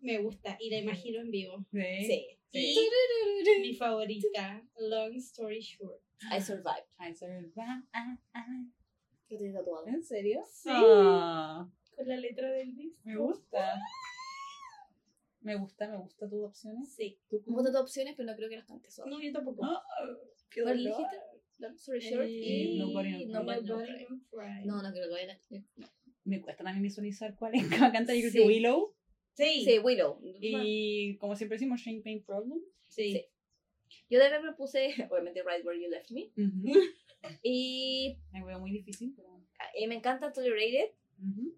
[0.00, 1.66] Me gusta y la imagino en vivo.
[1.70, 2.26] Sí.
[2.52, 2.76] Sí.
[3.60, 6.00] Mi favorita, Long Story Short.
[6.32, 6.86] I survived.
[6.98, 7.52] I survived.
[9.28, 9.86] Lo tienes tatuado.
[9.86, 10.42] ¿En serio?
[10.50, 10.70] Sí.
[10.72, 13.00] Ah, Con la letra del disco.
[13.04, 13.78] me gusta.
[15.42, 16.94] Me gusta, me gusta tus opciones.
[16.94, 17.18] Sí.
[17.28, 19.10] ¿Tú Me gustan tus opciones, pero no creo que las cantes todas.
[19.10, 19.64] No, yo tampoco.
[19.64, 19.82] Ah,
[20.50, 21.16] qué ¿Cuál dijiste?
[21.60, 24.64] Long story short Eh, y Nobody No Nobody No Nobody Cry.
[24.66, 24.76] No.
[24.76, 25.38] No, no creo que vayan a...
[26.24, 28.14] Me cuesta también visualizar cuál es cada canta.
[28.14, 28.38] Yo creo Sí.
[28.38, 28.94] que Willow.
[29.34, 29.64] Sí.
[29.64, 30.20] Sí, Willow.
[30.40, 32.60] Y como siempre decimos, Shame Pain Problem.
[32.88, 33.12] Sí.
[33.12, 33.24] Sí.
[34.08, 36.30] Yo de verdad me puse, obviamente, Right Where You Left Me.
[36.36, 36.72] Ujú.
[37.42, 39.28] Y Me veo muy difícil, pero.
[39.74, 40.90] eh, me encanta Tolerated,
[41.22, 41.54] Ujú.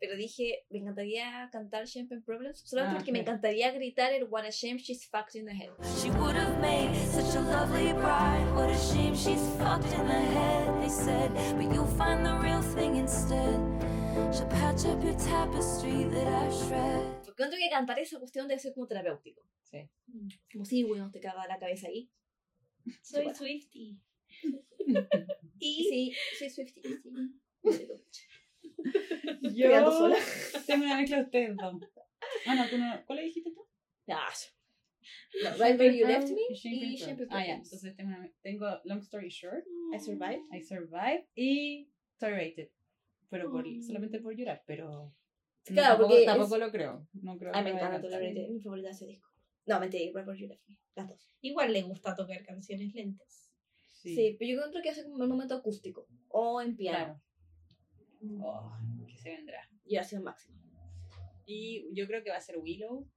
[0.00, 3.32] pero dije, me encantaría cantar Champagne Problems, solamente Ah, porque me claro.
[3.36, 5.68] encantaría gritar el What a shame she's fucked in the head.
[6.02, 6.90] She would have made
[7.34, 8.46] such a lovely bride.
[8.54, 11.32] What a shame she's fucked in the head, they said.
[11.56, 13.58] But you'll find the real thing instead.
[14.32, 17.02] She'll patch up your tapestry that I shred.
[17.24, 19.42] Porque encuentro que cantar esa cuestión debe ser como terapéutico.
[19.62, 19.88] Sí.
[20.52, 22.08] Como sí, bueno, te caga la cabeza ahí.
[23.02, 23.34] Soy.
[23.34, 23.98] Swifty.
[25.58, 26.82] Y sí, soy Swiftie.
[27.64, 27.88] Sí.
[29.56, 30.16] Yo sola.
[30.66, 31.82] tengo una mezcla de ustedes dos.
[32.46, 33.04] Ah, no, tú no.
[33.06, 33.66] ¿Cuál le dijiste tú?
[34.08, 34.30] Ah,
[35.42, 37.28] no, right Where You Left Me y Problem.
[37.30, 37.54] Ah, ya.
[37.56, 37.72] Problems.
[37.72, 40.42] Entonces tengo, una, tengo Long Story Short, I Survived.
[40.52, 42.70] I Survived y Tolerated.
[43.30, 43.82] Pero por, Mm.
[43.82, 44.86] solamente por llorar, pero.
[44.88, 45.14] no,
[45.64, 47.08] Claro, tampoco, porque tampoco es- lo creo.
[47.14, 48.00] No creo Ay, que me encanta.
[48.02, 49.28] Tolerated, mi favorita ese disco.
[49.66, 50.76] No, mentira, Right Where You Left Me.
[50.94, 51.28] Las dos.
[51.40, 53.50] igual le gusta tocar canciones lentas.
[54.02, 57.20] Sí, pero yo encuentro que hace como un momento acústico o en piano.
[58.20, 58.44] Claro.
[58.44, 58.72] Oh,
[59.08, 59.68] que se vendrá.
[59.86, 60.58] Y ha sido máximo.
[61.46, 63.08] Y yo creo que va a ser Willow.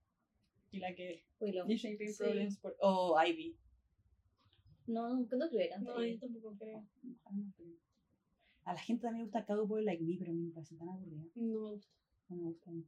[0.80, 1.24] La que.
[1.40, 1.68] Willow.
[1.78, 1.98] Sí.
[2.18, 2.58] Problems.
[2.60, 3.56] por- o Ivy.
[4.88, 5.90] No, no, no creo que cante.
[5.90, 6.86] No, yo tampoco creo.
[8.64, 10.90] A la gente también le gusta Cowboy Like Me, pero a mí me parece tan
[10.90, 11.24] aburrida.
[11.36, 11.92] No me gusta.
[12.30, 12.70] No me gusta.
[12.70, 12.86] a mí.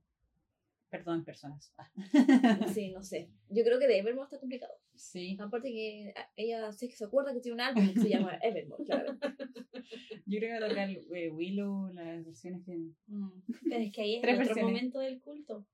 [0.89, 1.71] Perdón, personas.
[1.77, 1.89] Ah,
[2.73, 3.29] Sí, no sé.
[3.49, 4.73] Yo creo que de Evermore está complicado.
[4.95, 5.37] sí.
[5.39, 8.39] Aparte que ah, ella sí que se acuerda que tiene un álbum que se llama
[8.41, 9.13] Evermore, claro.
[10.25, 12.77] Yo creo que va a tocar eh, Willow, las versiones que.
[13.69, 14.63] Pero es que ahí es Tres versiones.
[14.63, 15.65] momento del culto.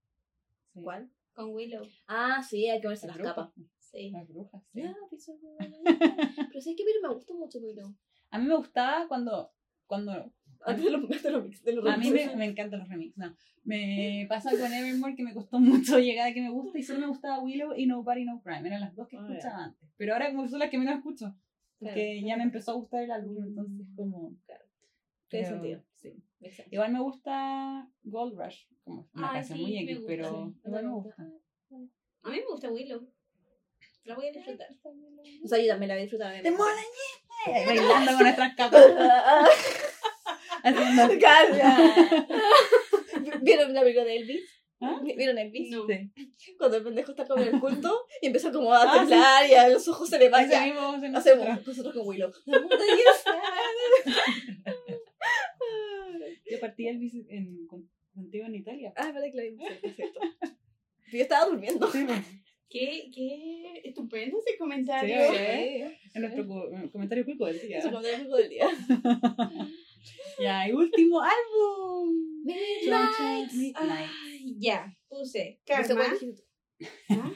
[0.73, 0.81] sí.
[0.83, 1.09] ¿Cuál?
[1.35, 1.83] Con Willow.
[2.07, 3.35] Ah, sí, hay que verse las brujas.
[3.35, 3.53] capas.
[3.79, 4.09] Sí.
[4.09, 4.81] Las brujas, sí.
[5.09, 5.29] Pues,
[6.49, 7.93] Pero sí que pero me gusta mucho Willow.
[8.31, 9.51] A mí me gustaba cuando.
[9.85, 10.31] cuando
[10.65, 12.89] Antes de los, antes de los mix, de los a mí me, me encantan los
[12.89, 13.17] remixes.
[13.17, 13.35] No.
[13.63, 16.99] Me pasa con Evermore que me costó mucho llegar a que me gusta y solo
[17.01, 18.67] me gustaba Willow y Nobody No Crime.
[18.67, 19.89] Eran las dos que Ah, escuchaba antes.
[19.97, 21.35] Pero ahora como son las que menos escucho.
[21.79, 22.27] Porque Claro.
[22.27, 24.33] ya me empezó a gustar el álbum, entonces como...
[25.27, 25.83] Tiene pero, sentido.
[25.95, 26.23] Sí.
[26.45, 26.73] Exacto.
[26.73, 30.35] Igual me gusta Gold Rush, como una canción sí, muy X, pero sí.
[30.65, 31.23] igual me gusta.
[32.23, 33.07] A mí me gusta Willow.
[34.03, 34.67] La voy a disfrutar.
[35.43, 36.41] O sea, yo también la voy a disfrutar.
[36.41, 36.81] ¡Te mola!
[37.65, 38.85] Bailando con nuestras capas.
[40.63, 41.07] Haciendo...
[43.41, 44.55] ¿Vieron la película de Elvis?
[44.81, 44.99] ¿Ah?
[45.03, 45.71] ¿Vieron Elvis?
[45.71, 45.85] No.
[45.87, 46.11] Sí.
[46.57, 49.69] Cuando el pendejo está como en el culto y empieza como a temblar y a
[49.69, 50.73] los ojos se le hacer
[51.15, 52.31] Hacemos nosotros con Willow.
[56.67, 58.93] Partí el bici en, con- contigo en Italia.
[58.95, 59.67] Ah, vale, que la vimos.
[59.69, 60.19] sí, perfecto.
[61.11, 61.91] Yo estaba durmiendo.
[61.91, 62.05] Sí.
[62.69, 65.15] Qué, qué estupendo ese Sí, comentario.
[65.15, 65.97] ¿eh?
[66.13, 67.81] En nuestro co- comentario cuico del día.
[67.83, 68.67] Como el juego del día.
[70.39, 72.13] Ya, y último álbum.
[72.43, 73.51] Midnight.
[73.53, 74.09] Midnight.
[74.23, 76.05] Ay, ya, puse Karma.
[76.19, 76.35] tú.
[77.09, 77.31] ¿Ah?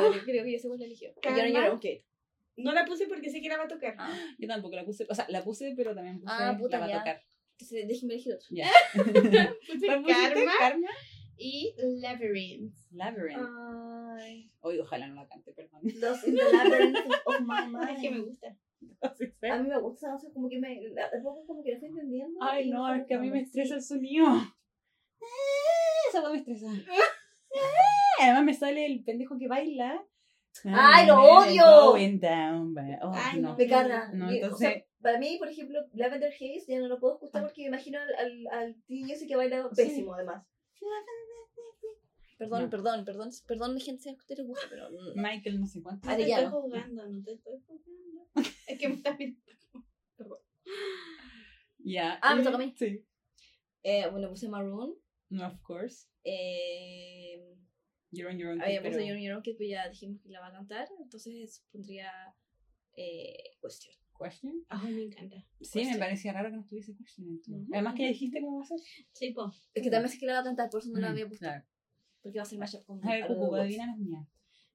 [0.00, 1.10] No, yo creo que yo sé cuál eligió.
[1.22, 1.84] Yo no ok.
[2.56, 3.96] No la puse porque sé que la va a tocar.
[4.38, 6.88] Yo tampoco la puse, o sea, la puse, pero también puse Ah, puta, la va
[6.90, 6.96] ya.
[6.96, 7.22] a tocar.
[7.58, 8.46] Entonces déjeme elegir otro.
[8.50, 8.68] Ya.
[8.94, 10.34] Puse ¿Cuál pusiste?
[10.34, 10.88] Karma Karma.
[11.36, 12.74] y Labyrinth.
[12.92, 13.48] Labyrinth.
[14.18, 14.50] Ay.
[14.60, 15.80] Hoy ojalá no la cante, perdón.
[16.00, 16.96] Los in the labyrinth
[17.26, 17.90] of my mind.
[17.96, 18.56] Es que me gusta.
[19.02, 20.68] A mí me gusta, no sé, como que me.
[20.80, 22.38] De poco como que lo estoy entendiendo.
[22.42, 24.26] Ay, no, fue es que a mí me estresa el sonido.
[26.08, 26.66] Esa cosa me estresa.
[28.20, 30.04] Además me sale el pendejo que baila.
[30.64, 31.64] ¡Ay, lo odio!
[31.92, 33.56] Going down, ba- oh, Ay, no.
[33.56, 34.10] Me carga.
[34.12, 37.14] No, Y, o entonces- sea, para mí, por ejemplo, Lavender Haze ya no lo puedo
[37.14, 37.44] escuchar Ah.
[37.46, 39.76] porque me imagino al, al, al niño ese que baila Sí.
[39.84, 40.44] pésimo, además.
[42.36, 42.70] Perdón, No.
[42.70, 44.88] perdón, perdón, perdón, gente, ustedes les gusta, pero.
[45.14, 46.08] Michael, no sé cuánto.
[46.08, 46.42] No te Arellano.
[46.48, 48.28] estoy jugando, no te estoy jugando.
[48.66, 49.40] Es que me estás viendo.
[51.78, 52.18] Ya.
[52.22, 52.74] Ah, me y- toca a mí.
[52.76, 53.04] Sí.
[53.82, 54.94] Eh, bueno, puse Maroon.
[55.28, 56.08] No, of course.
[56.24, 57.54] Eh,
[58.10, 58.60] You're on your own.
[58.62, 60.88] había kid, puesto pero- Your Your Own pero ya dijimos que la va a cantar.
[61.00, 62.10] Entonces pondría.
[62.96, 63.94] Eh, cuestión.
[64.18, 64.64] Question.
[64.68, 65.36] Ay, me encanta.
[65.60, 65.98] Sí, me Question.
[66.00, 67.28] parecía raro que no estuviese Question.
[67.28, 67.66] en tu- Ujú.
[67.72, 68.78] Además que dijiste cómo va a ser.
[69.12, 69.52] Sí, po.
[69.74, 71.26] Es que también sé que la va a cantar, por eso no la Mm, había
[71.28, 71.44] puesto.
[71.46, 71.64] claro.
[72.22, 74.26] Porque va a ser mashup con A ver, Cucu, adivina las mías.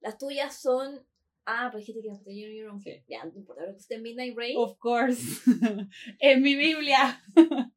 [0.02, 1.04] Las tuyas son.
[1.46, 2.92] Ah, pero dijiste que las tuyas Your Own Sí.
[3.08, 3.62] Ya, no importa.
[3.62, 4.56] Ahora pusiste Midnight Rain.
[4.58, 5.22] Of course.
[6.20, 7.24] es mi Biblia.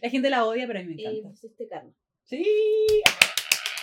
[0.00, 1.28] La gente la odia, pero a mí me y encanta.
[1.30, 1.92] pusiste Karma.
[2.24, 2.44] Sí.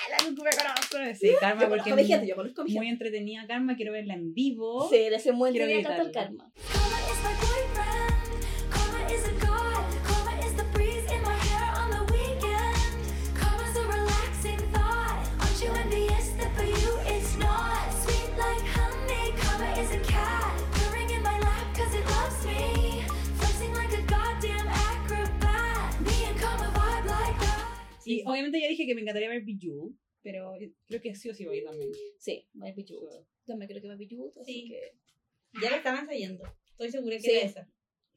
[0.09, 1.15] La Cucu me conoce.
[1.15, 2.80] Sí, Karma, Yo porque conozco es gente, muy, yo conozco a mi gente.
[2.80, 3.75] muy entretenida Karma.
[3.75, 4.89] Quiero verla en vivo.
[4.89, 6.23] Sí, le hace muy Quiero entretenida cantar.
[6.25, 6.53] Karma.
[28.12, 30.53] Y obviamente ya dije que me encantaría ver Bejeweled, pero
[30.88, 31.91] creo que sí o sí voy también.
[32.18, 33.07] Sí, Might Be You.
[33.45, 34.32] También creo que Might Be You.
[34.41, 34.68] Así Sí.
[34.70, 35.60] que.
[35.62, 36.43] Ya la estaban ensayando.
[36.72, 37.32] Estoy segura que Sí.
[37.32, 37.70] era esa.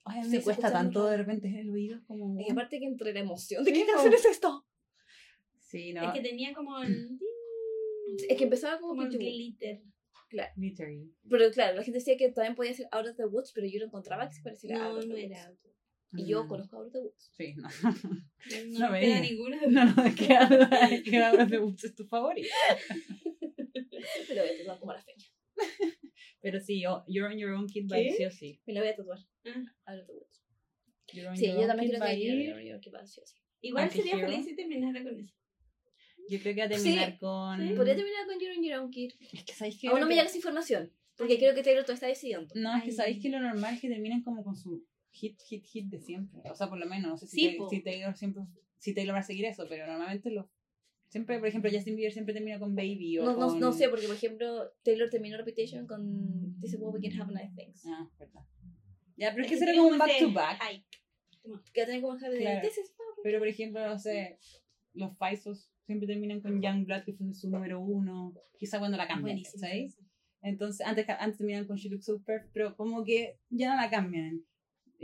[0.04, 2.38] Ay, a mí Se cuesta tanto de repente el oído como...
[2.40, 4.66] Y aparte que entre la emoción de Sí, qué canción es esto.
[5.58, 6.02] Sí, no.
[6.04, 7.18] Es que tenía como el,
[8.28, 9.82] Es que empezaba como como el glitter.
[10.56, 11.12] Glittery.
[11.28, 13.78] Pero claro, la gente decía que también podía ser Out of the Woods, pero yo
[13.80, 15.24] no encontraba que se pareciera a No, Out of the no Woods.
[15.30, 15.54] era.
[16.14, 16.48] Y yo Mm.
[16.48, 17.30] conozco Out of the Woods.
[17.36, 17.68] Sí, no.
[17.68, 17.94] No,
[18.86, 19.60] No me queda ninguna.
[19.66, 20.14] No, no, es
[21.04, 22.48] que ahora de Woods es tu favorito.
[24.34, 25.24] La voy a tatuar como la feña.
[26.40, 28.60] Pero sí, You're on Your Own Kid by sí o sí.
[28.66, 29.18] Me la voy a tatuar.
[29.46, 29.92] Ah.
[29.92, 30.42] Out of the Woods.
[31.12, 32.60] You're on Sí, Your yo Own también Kid creo que va a yo, ir- yo,
[32.74, 33.36] yo, que va sí o sí.
[33.60, 35.34] Igual sería feliz si terminara con eso.
[36.28, 37.58] Yo creo que va a terminar con...
[37.76, 39.12] Podría terminar con You're on Your Own Kid.
[39.32, 39.88] Es que sabéis que...
[39.88, 40.92] Aún no me llega esa información.
[41.16, 42.52] Porque creo que Taylor todavía está decidiendo.
[42.56, 45.64] No, es que sabéis que lo normal es que terminen como con su hit, hit,
[45.64, 46.40] hit de siempre.
[46.50, 47.68] O sea, por lo menos, no sé si, Sí, po.
[47.68, 48.44] si Taylor siempre...
[48.78, 50.50] Si Taylor va a seguir eso, pero normalmente lo...
[51.08, 53.60] Siempre, por ejemplo, Justin Bieber siempre termina con Baby o No, no, con...
[53.60, 57.32] no sé, porque por ejemplo, Taylor terminó Reputation con This is what we can have
[57.32, 57.84] nice things.
[57.86, 58.40] Ah, verdad.
[59.16, 60.60] Ya, pero es que Es será tiene como un back to back.
[61.72, 62.60] Que tener como Javi de Claro.
[62.66, 64.38] This is Pero por ejemplo, no sé,
[64.94, 68.34] los Faisos siempre terminan con Youngblood, que fue su número uno.
[68.58, 69.44] Quizá cuando la cambian.
[69.44, 69.98] ¿sabes?
[70.40, 73.90] Entonces, antes, antes terminaban con She Looks So Perfect, pero como que ya no la
[73.90, 74.44] cambian.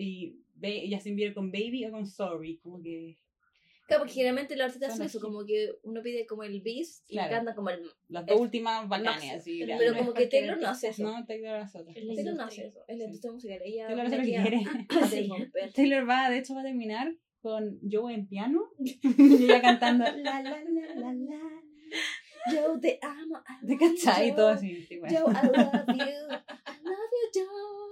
[0.00, 0.36] Y
[1.00, 3.18] se envió con Baby o con Sorry, como que
[3.86, 7.14] Claro, porque generalmente los artistas hacen eso, como que uno pide como el bis y
[7.14, 7.30] Claro.
[7.36, 7.80] canta como el.
[8.08, 9.32] las El- dos últimas máximo.
[9.34, 11.02] así, Pero como que Taylor no hace eso.
[11.04, 11.96] No, Taylor las otras.
[11.96, 13.60] Es la Taylor no hace eso, es la industria musical.
[13.64, 14.62] Ella Taylor hace lo que tía- quiere.
[14.90, 15.30] hace Sí.
[15.74, 20.42] Taylor va, de hecho, va a terminar con Joe en piano y ella cantando la
[20.42, 21.40] la la la la.
[22.52, 23.42] Yo te amo.
[23.62, 24.28] I ¿Te love you, cachai?
[24.28, 24.54] Y todo Joe.
[24.54, 24.86] así.
[24.90, 25.94] Joe, I love you.
[25.94, 27.87] I love you, Joe.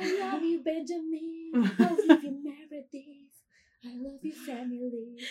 [0.00, 1.52] I love you, Benjamin.
[1.54, 3.32] I love you, Meredith.
[3.84, 5.16] I love you, family.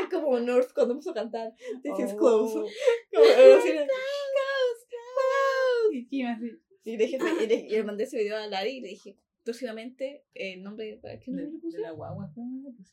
[0.00, 1.54] es como North cuando empezó a cantar.
[1.82, 2.54] This is close.
[2.56, 2.68] Oh.
[3.12, 5.92] Como, así, close, close.
[5.92, 6.50] Y Kim así.
[6.84, 9.16] Y le, dije, y, le, y le mandé ese video a Lari y le dije,
[9.42, 11.78] próximamente, el nombre, ¿qué nombre le puse?
[11.78, 12.30] de la guagua.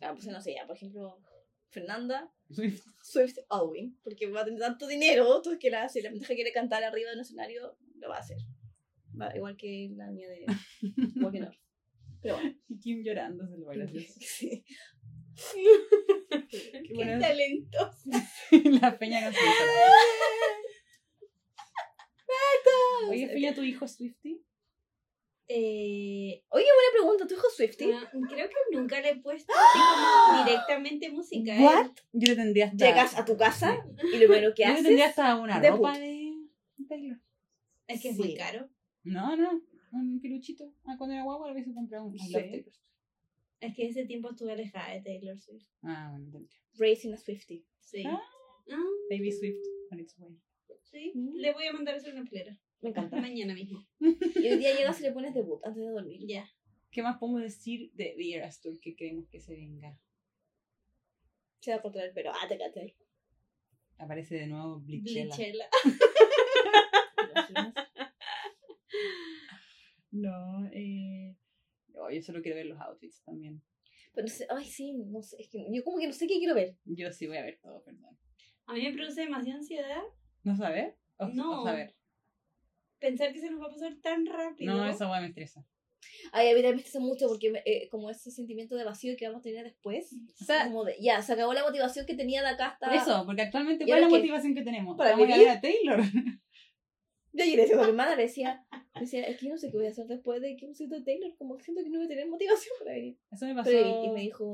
[0.02, 1.20] Ah, pues no sé, ya, por ejemplo,
[1.70, 2.86] Fernanda Swift.
[3.02, 6.52] Swift Alwyn, porque va a tener tanto dinero, entonces que la, si la pendeja quiere
[6.52, 8.38] cantar arriba de un escenario, lo va a hacer.
[9.20, 10.46] Va, igual que la niña de
[11.22, 11.58] Walking North.
[12.22, 12.56] Pero bueno.
[12.70, 13.74] Y Kim llorando, se lo va.
[14.20, 14.64] Sí.
[16.50, 18.10] Qué Qué talentoso.
[18.82, 19.40] La peña no se
[23.10, 24.42] Oye, Peña, ¿tu hijo es Swifty?
[25.48, 27.92] Eh, Oye, buena pregunta, ¿tu hijo es Swifty?
[27.92, 31.58] ah, creo que nunca le he puesto como directamente música.
[31.58, 31.62] ¿eh?
[31.64, 31.92] What?
[32.14, 32.86] Yo le tendría hasta...
[32.86, 33.84] Llegas a tu casa
[34.14, 34.84] y lo primero que Yo le haces...
[34.86, 36.32] tendría hasta una de ropa de
[36.88, 37.18] Taylor.
[37.88, 38.22] Es que es Sí.
[38.22, 38.70] muy caro.
[39.04, 39.62] No, no.
[39.94, 40.74] Un peluchito.
[40.86, 42.16] Ah, cuando era guagua le hubiese comprado un.
[42.16, 42.34] I Sí.
[42.34, 42.74] love Taylor.
[43.60, 45.68] Es que ese tiempo estuve alejada de Taylor Swift.
[45.84, 46.60] Ah, bueno, tendría.
[46.80, 47.66] Racing a Swifty.
[47.80, 48.04] Sí.
[48.08, 48.22] Ah.
[48.72, 49.60] Ah, Baby Swift
[49.92, 50.38] on its way.
[50.84, 51.12] sí.
[51.16, 51.36] Mm.
[51.36, 52.58] Le voy a mandar a hacer una plera.
[52.82, 53.20] Me encanta.
[53.22, 53.86] Mañana mismo.
[54.00, 56.22] Y hoy día llegas y le pones debut antes de dormir.
[56.28, 56.50] Ya.
[56.90, 59.98] ¿Qué más podemos decir de The Eras Tour que creemos que se venga?
[61.60, 62.32] Se va a cortar el pelo.
[62.34, 62.96] Ah, te cachai.
[63.98, 65.36] Aparece de nuevo Blichella.
[65.36, 65.70] Blichella.
[70.12, 71.36] No, eh.
[71.90, 73.62] no, yo solo quiero ver los outfits también.
[74.14, 75.38] Pero no sé, ay, sí, no sé.
[75.40, 76.76] Es que yo como que no sé qué quiero ver.
[76.86, 78.18] Yo sí voy a ver todo, perdón.
[78.66, 80.02] A mí me produce demasiada ansiedad
[80.44, 80.98] ¿No saber?
[81.18, 81.62] O, No.
[81.62, 81.96] o saber.
[83.00, 84.74] pensar que se nos va a pasar tan rápido.
[84.76, 85.66] No, esa hueá me estresa.
[86.34, 89.28] Ay, a mí también me estresa mucho porque eh, como ese sentimiento de vacío que
[89.28, 90.14] vamos a tener después.
[90.42, 92.94] O sea, Como de, ya, se acabó la motivación que tenía de acá hasta...
[92.96, 94.16] eso, porque actualmente, ¿Y ¿cuál es la qué?
[94.18, 94.98] motivación que tenemos?
[94.98, 95.48] ¿Para Vamos a vivir?
[95.48, 96.00] ver a Taylor.
[97.34, 98.66] Yo decía a mi hermana, le decía,
[99.00, 101.02] decía, es que yo no sé qué voy a hacer después de que un de
[101.02, 103.18] Taylor, como que siento que no voy a tener motivación para venir.
[103.32, 103.70] Eso me pasó.
[103.70, 104.46] Pero, y, me dijo,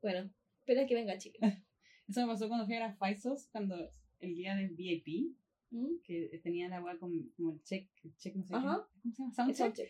[0.00, 1.38] bueno, espera que venga chica.
[2.08, 3.76] Eso me pasó cuando fui a las Faisos, cuando
[4.20, 5.36] el día del VIP.
[5.70, 6.02] ¿Mm?
[6.04, 8.86] que tenía la weá como, como el check, el check no sé Ajá.
[9.02, 9.10] qué.
[9.16, 9.54] ¿Cómo se llama?
[9.54, 9.88] Soundcheck.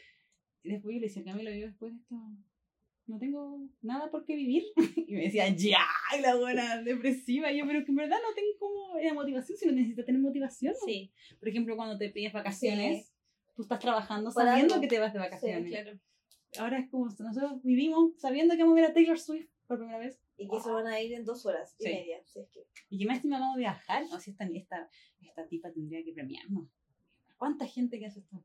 [0.62, 2.14] Y después yo le decía, Camilo, yo después de esto
[3.06, 4.64] no tengo nada por qué vivir.
[5.12, 5.84] Y me decía, ya,
[6.16, 7.52] y la buena depresiva.
[7.52, 10.20] Y yo, pero que en verdad no tengo como la motivación, si no necesitas tener
[10.20, 10.72] motivación.
[10.72, 10.86] ¿no?
[10.86, 13.12] Sí, Por ejemplo, cuando te pides vacaciones,
[13.54, 15.70] tú estás trabajando sabiendo que te vas de vacaciones.
[15.70, 15.98] claro.
[16.58, 19.98] Ahora es como nosotros vivimos sabiendo que vamos a ver a Taylor Swift por primera
[19.98, 20.18] vez.
[20.36, 21.90] Y que se van a ir en dos horas y Sí.
[21.90, 22.22] media.
[22.24, 22.66] Si es que...
[22.90, 24.04] Y que más a viajar.
[24.12, 24.88] O si esta, esta,
[25.20, 26.68] esta tipa tendría que premiarnos.
[27.36, 28.42] ¿Cuánta gente que hace esto?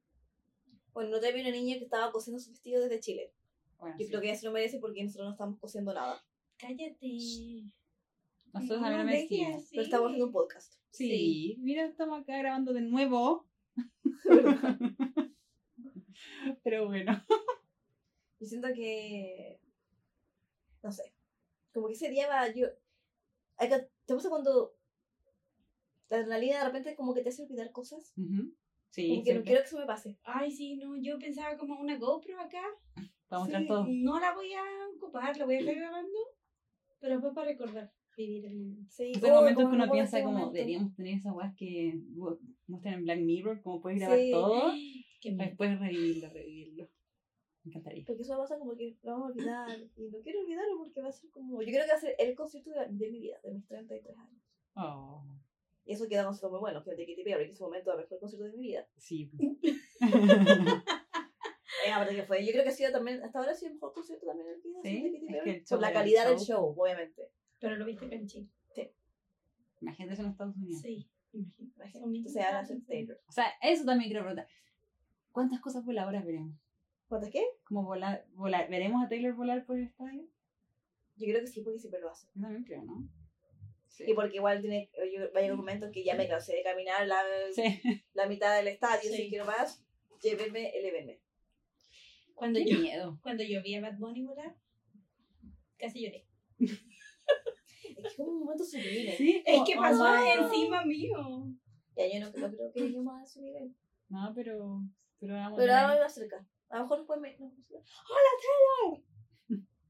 [0.93, 3.33] Bueno, no te vi una niña que estaba cosiendo su vestido desde Chile.
[3.79, 4.09] Bueno, Yo sí.
[4.09, 6.23] creo que ella se lo merece porque nosotros no estamos cosiendo nada.
[6.57, 7.17] Cállate.
[8.53, 9.67] Nosotros mí no me así.
[9.71, 10.73] Pero estamos haciendo un podcast.
[10.91, 13.45] Sí, mira, estamos acá grabando de nuevo.
[16.63, 17.23] Pero bueno.
[18.39, 19.59] Yo siento que.
[20.81, 21.13] No sé.
[21.73, 22.51] Como que ese día va.
[22.51, 22.67] Yo.
[23.59, 24.75] ¿Te pasa cuando
[26.09, 28.13] la adrenalina de repente como que te hace olvidar cosas?
[28.17, 28.53] Ujú.
[28.89, 30.17] Sí, Como que no quiero que eso me pase.
[30.23, 32.63] Ay, sí, no, yo pensaba como una GoPro acá.
[33.27, 33.85] Para mostrar Sí, todo.
[33.87, 34.63] No la voy a
[34.95, 36.17] ocupar, la voy a estar grabando,
[36.99, 38.91] pero después para recordar vivir el momento.
[38.91, 40.53] Sí, Son momentos como que uno piensa como momento.
[40.53, 41.99] deberíamos tener esas weas que
[42.67, 44.31] muestran en Black Mirror, como puedes grabar Sí.
[44.31, 44.71] todo,
[45.21, 46.89] Qué para después revivirlo, revivirlo.
[47.63, 48.03] Me encantaría.
[48.07, 49.77] Porque eso pasa como que lo vamos a olvidar.
[49.97, 51.61] Y no quiero olvidarlo porque va a ser como.
[51.61, 54.17] Yo creo que va a ser el concierto de, de mi vida, de mis 33
[54.17, 54.41] años.
[54.75, 55.23] Oh,
[55.85, 58.15] Y eso queda muy bueno, que es de Katy Perry, que en ese momento fue
[58.17, 58.87] el concierto de mi vida.
[58.97, 59.29] sí.
[61.91, 63.93] Aparte que fue, yo creo que ha sido también, hasta ahora ha sido el mejor
[63.93, 64.79] concierto también en mi vida.
[64.83, 66.75] Sí, es que el show Por la el calidad del show.
[66.77, 67.29] obviamente.
[67.59, 68.47] Pero lo viste en Chile.
[69.81, 70.81] Imagínate eso en Estados Unidos.
[70.81, 71.99] Sí, imagínate.
[71.99, 72.17] Imagínate.
[72.17, 73.21] Entonces ahora es el Taylor.
[73.27, 74.47] O sea, eso también quiero preguntar.
[75.31, 76.55] ¿Cuántas cosas voladoras veremos?
[77.07, 77.43] ¿Cuántas qué?
[77.63, 78.67] ¿Como volar, volar?
[78.69, 80.23] ¿Veremos a Taylor volar por el estadio?
[81.15, 82.27] Yo creo que sí, porque siempre lo hace.
[82.33, 83.07] Yo también creo, ¿no?
[83.87, 84.03] Sí.
[84.07, 86.63] Y porque igual tiene, yo, va a llegar un momento que ya me cansé de
[86.63, 87.21] caminar la,
[87.53, 87.79] Sí.
[88.13, 89.15] la mitad del estadio, Sí.
[89.17, 89.83] si quiero más,
[90.21, 91.19] llévenme, elévenme.
[92.37, 93.19] Cuando Qué yo, miedo.
[93.23, 94.55] cuando yo vi a Bad Bunny volar,
[95.75, 96.27] casi lloré.
[96.59, 99.15] Es que un momento sublime.
[99.17, 100.43] Sí, Es que pasó oh.
[100.43, 101.17] encima mío.
[101.95, 103.75] Ya yo no, no creo que lleguemos a su nivel.
[104.09, 104.83] No, pero.
[105.19, 106.47] Pero vamos Pero a ahora va cerca.
[106.69, 107.35] A lo mejor después me...
[107.39, 109.03] no, ¡Hola, Taylor!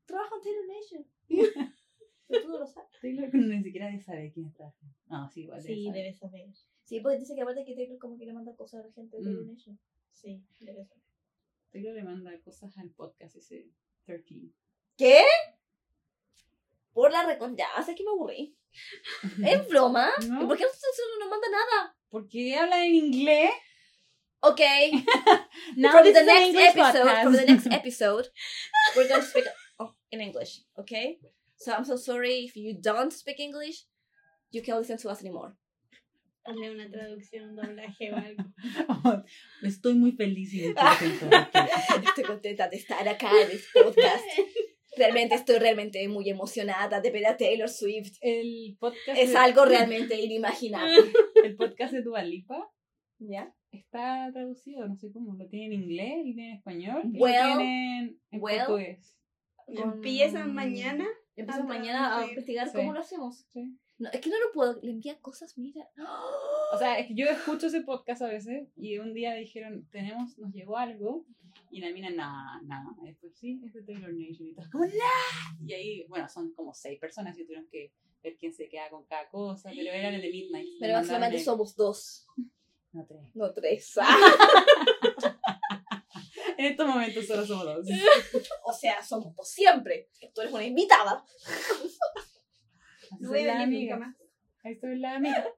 [0.06, 1.06] Trabaja en Taylor Nation.
[2.30, 2.90] Pero tú no lo sabes.
[3.02, 4.74] Taylor ni siquiera debe saber quién está.
[5.10, 5.62] No, sí, igual.
[5.62, 6.02] Sí, saber.
[6.02, 6.48] debes saber.
[6.86, 9.18] Sí, porque dice que aparte que Taylor como que le manda cosas a la gente
[9.18, 9.52] de Taylor Mm.
[9.52, 9.78] Nation.
[10.12, 11.04] Sí, debes saber.
[11.72, 13.70] Taylor le manda cosas al podcast ese
[14.06, 14.52] 13.
[14.98, 15.26] ¿Qué?
[16.94, 17.56] Por la recon...
[17.56, 18.58] Ya, sé que me aburrí.
[19.46, 20.10] ¿Es broma?
[20.28, 20.44] ¿No?
[20.44, 21.98] ¿Y por qué no, no manda nada?
[22.10, 23.52] ¿Por qué habla en inglés?
[24.40, 24.92] Okay,
[25.76, 28.28] Now this the next episode, from the next episode,
[28.96, 29.46] we're going to speak
[29.80, 31.18] oh, in English, okay?
[31.58, 33.86] So I'm so sorry if you don't speak English,
[34.52, 35.56] you can't listen to us anymore.
[36.48, 38.44] Hazle una traducción, un doblaje o algo.
[39.64, 41.38] Estoy muy feliz y muy contento.
[42.08, 44.24] Estoy contenta de estar acá en este podcast.
[44.96, 48.18] Realmente estoy realmente muy emocionada de ver a Taylor Swift.
[48.22, 51.12] El podcast, Es de, algo realmente inimaginable.
[51.44, 52.68] el podcast de Dua Lipa
[53.20, 53.54] ¿Ya?
[53.72, 57.50] está traducido, no sé cómo, lo tiene en inglés, lo tiene en español, y Well,
[57.50, 58.58] lo tienen en well.
[58.60, 59.16] portugués.
[59.68, 61.06] Empiezan mañana.
[61.36, 62.78] Empiezo a mañana a investigar Sí.
[62.78, 63.46] cómo lo hacemos.
[63.50, 63.78] Sí.
[64.00, 64.80] No, es que no lo puedo.
[64.82, 65.88] Le envía cosas, mira.
[66.74, 70.38] O sea, es que yo escucho ese podcast a veces y un día dijeron, tenemos,
[70.38, 71.26] nos llegó algo
[71.72, 72.90] y la mina, nada, nada.
[73.04, 74.66] Después sí, es de Taylor Nation y todo.
[74.70, 75.66] Como, "Nah".
[75.66, 79.06] Y ahí, bueno, son como seis personas y tuvieron que ver quién se queda con
[79.06, 80.68] cada cosa, pero eran el de Midnight.
[80.78, 82.28] Pero mandaron somos dos,
[82.92, 83.22] No, tres.
[83.34, 83.96] no tres.
[86.58, 87.88] En estos momentos solo somos dos.
[88.66, 90.10] o sea, somos dos siempre.
[90.34, 91.24] Tú eres una invitada.
[93.20, 94.16] No voy a venir nunca más.
[94.64, 95.48] Ahí estoy la amiga.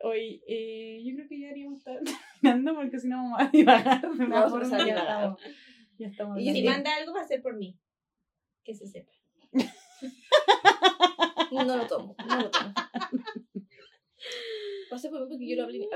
[0.00, 1.98] Hoy, eh, yo creo que ya deberíamos estar
[2.42, 4.04] terminando porque si no vamos a divagar.
[4.04, 4.10] a
[4.48, 4.64] forma.
[4.64, 5.40] empezar a ya estamos.
[5.98, 6.40] Ya estamos.
[6.40, 7.78] Y si manda algo va a ser por mí.
[8.64, 9.12] Que se sepa.
[11.52, 12.74] No lo tomo, no lo tomo.
[14.90, 15.88] Pasa por mí porque yo lo hablé.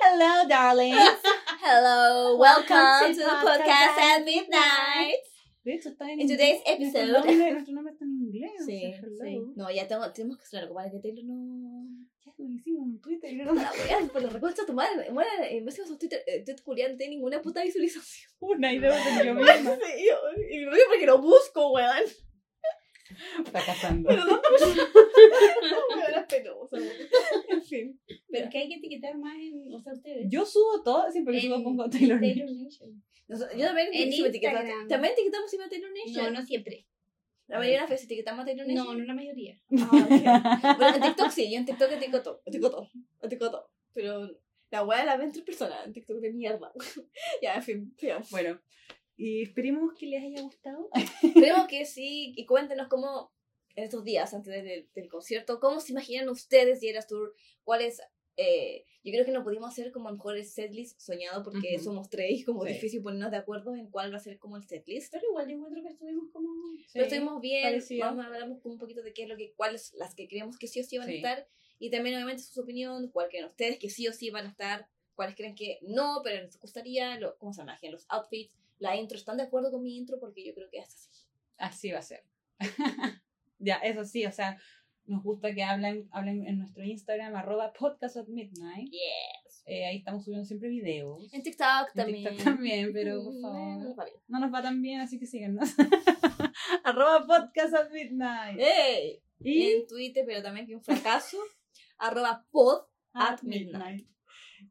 [0.00, 0.94] Hello, darling.
[1.62, 5.33] Hello, welcome, Welcome to the podcast podcast at midnight.
[5.64, 8.52] De hecho, está en today's episode- Nuestro nombre, nuestro nombre está en inglés.
[8.60, 9.40] o Sí, sea, sí.
[9.56, 11.86] No, ya tengo, tenemos que hacer algo para que Taylor no.
[12.24, 13.34] Ya lo hicimos en Twitter.
[13.34, 15.10] no No la weas, por la reconcha tu madre.
[15.10, 18.30] Bueno, en vez de esos Twitter, eh, Twitter Julián no tiene ninguna puta visualización.
[18.40, 19.76] Una idea de yo misma.
[19.76, 22.02] Sí, yo, y lo digo porque lo busco, weón.
[23.44, 24.08] Fracasando.
[24.08, 24.28] Weón,
[26.16, 26.76] es penoso.
[27.48, 28.00] En fin.
[28.30, 29.72] Pero que hay que etiquetar más en.
[29.72, 30.26] O sea, ustedes.
[30.28, 32.20] Yo subo todo, siempre que subo pongo Taylor.
[32.20, 33.02] Taylor Nation.
[33.28, 33.90] Yo también,
[34.88, 36.24] también etiquetamos a Taylor Nation.
[36.24, 36.86] No, no siempre.
[37.46, 38.86] La mayoría de las veces etiquetamos a Taylor Nation.
[38.86, 39.60] No, no la mayoría.
[39.70, 40.76] Ah.
[40.78, 42.90] Bueno, en TikTok sí, yo en TikTok etiqueto, etiqueto,
[43.22, 43.70] etiqueto.
[43.92, 44.30] Pero
[44.70, 46.72] la weá la ven tres personas en TikTok de mierda.
[47.42, 47.96] ya, en fin.
[48.30, 48.60] Bueno,
[49.16, 50.90] y esperemos que les haya gustado.
[51.22, 53.32] Esperemos que sí, y cuéntenos cómo,
[53.76, 57.34] en estos días antes del, del concierto, cómo se imaginan ustedes y Eras Tour,
[57.64, 58.00] cuáles...
[58.36, 61.76] Eh, yo creo que no pudimos hacer como a lo mejor el setlist soñado porque
[61.76, 61.84] Ujú.
[61.84, 62.72] somos tres y como Sí.
[62.72, 65.12] difícil ponernos de acuerdo en cuál va a ser como el setlist.
[65.12, 66.48] Pero igual yo encuentro que estuvimos como.
[66.92, 69.92] Pero estuvimos bien, vamos a hablar como un poquito de qué es lo que, cuáles
[69.94, 71.12] las que creemos que sí o sí van Sí.
[71.12, 74.46] a estar y también obviamente su opinión, cuál creen ustedes que sí o sí van
[74.46, 78.52] a estar, cuáles creen que no, pero les gustaría, lo, cómo se imaginan los outfits,
[78.78, 80.18] la intro, ¿están de acuerdo con mi intro?
[80.20, 81.10] Porque yo creo que es así.
[81.56, 82.24] Así va a ser.
[83.58, 84.58] ya, eso sí, o sea,
[85.06, 88.90] nos gusta que hablen, hablen en nuestro Instagram, arroba podcast at midnight.
[88.90, 89.62] Yes.
[89.66, 91.32] Eh, ahí estamos subiendo siempre videos.
[91.32, 92.24] En TikTok En también.
[92.24, 93.84] TikTok también, pero por favor.
[93.84, 94.16] nos va bien.
[94.28, 95.70] No nos va tan bien, así que síganos.
[96.84, 98.58] arroba podcast at midnight.
[98.58, 99.22] ¡Ey!
[99.40, 101.38] Y En Twitter, pero también que un fracaso,
[101.98, 104.06] arroba pod at midnight.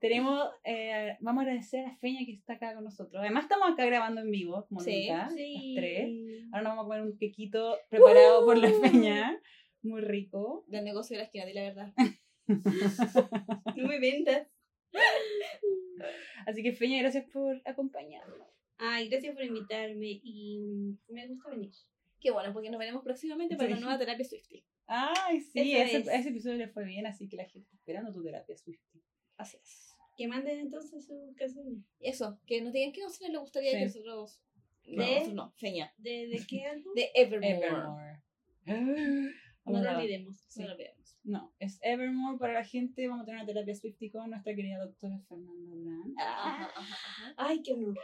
[0.04, 3.22] Tenemos, eh, vamos a agradecer a Feña que está acá con nosotros.
[3.22, 5.74] Además estamos acá grabando en vivo, como Sí, nunca, Sí.
[5.76, 6.10] las tres.
[6.52, 9.42] Ahora nos vamos a comer un quequito preparado por la Feña,
[9.82, 10.66] muy rico.
[10.68, 11.94] Del negocio de la esquina, di la verdad.
[13.78, 14.46] No me vendas.
[16.46, 18.46] Así que Feña, gracias por acompañarnos.
[18.80, 20.60] Ay, gracias por invitarme y
[21.08, 21.72] me gusta venir.
[22.20, 23.74] Qué bueno, porque nos veremos próximamente para Sí.
[23.74, 24.66] una nueva terapia Swifty.
[24.88, 26.08] Ay, sí, ese, es.
[26.10, 29.02] ese episodio le fue bien, así que la gente está esperando tu terapia Swifty.
[29.38, 29.93] Así es.
[30.16, 31.86] Que manden entonces su canción.
[32.00, 33.78] Y eso, que nos digan qué canciones les gustaría Sí.
[33.78, 34.40] que nosotros.
[34.86, 35.12] No, ¿De?
[35.14, 35.94] nosotros no, Feña.
[35.98, 36.94] ¿De, de qué álbum?
[36.94, 38.22] De Evermore.
[38.66, 39.34] Evermore.
[39.66, 40.38] No lo olvidemos.
[40.50, 40.62] Sí.
[40.62, 41.18] No lo olvidemos.
[41.24, 43.08] No, es Evermore para la gente.
[43.08, 46.14] Vamos a tener una terapia Swifty con nuestra querida doctora Fernanda Brand.
[46.20, 47.34] Ajá, ajá, ajá.
[47.38, 47.98] Ay, qué honor.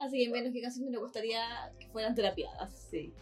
[0.00, 2.72] Así que menos qué canciones les gustaría que fueran terapiadas.
[2.90, 3.12] Sí.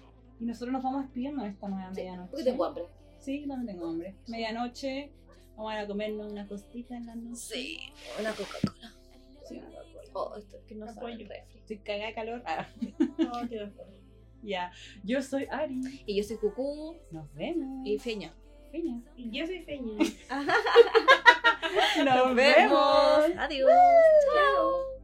[0.40, 2.30] Y nosotros nos vamos despidiendo de esta nueva medianoche.
[2.30, 2.84] Porque tengo hambre.
[3.18, 4.14] Sí, yo también tengo hambre.
[4.26, 5.12] Medianoche,
[5.56, 7.36] vamos a comernos una costita en la noche.
[7.40, 7.78] Sí,
[8.20, 8.94] una Coca-Cola.
[9.48, 10.10] Sí, una Coca-Cola.
[10.14, 11.58] Oh, esto es que no sabe el refri.
[11.58, 12.42] Estoy cagada de calor.
[12.46, 12.66] Ah,
[13.18, 13.70] No, juro.
[14.42, 14.70] ya.
[15.04, 16.02] Yo soy Ari.
[16.06, 17.86] Y yo soy Cucú Nos vemos.
[17.86, 18.34] y Feña.
[18.72, 19.00] Feña.
[19.16, 19.96] Y Yo soy Feña.
[22.04, 23.24] Nos vemos.
[23.38, 23.70] Adiós.
[24.34, 24.95] Chao.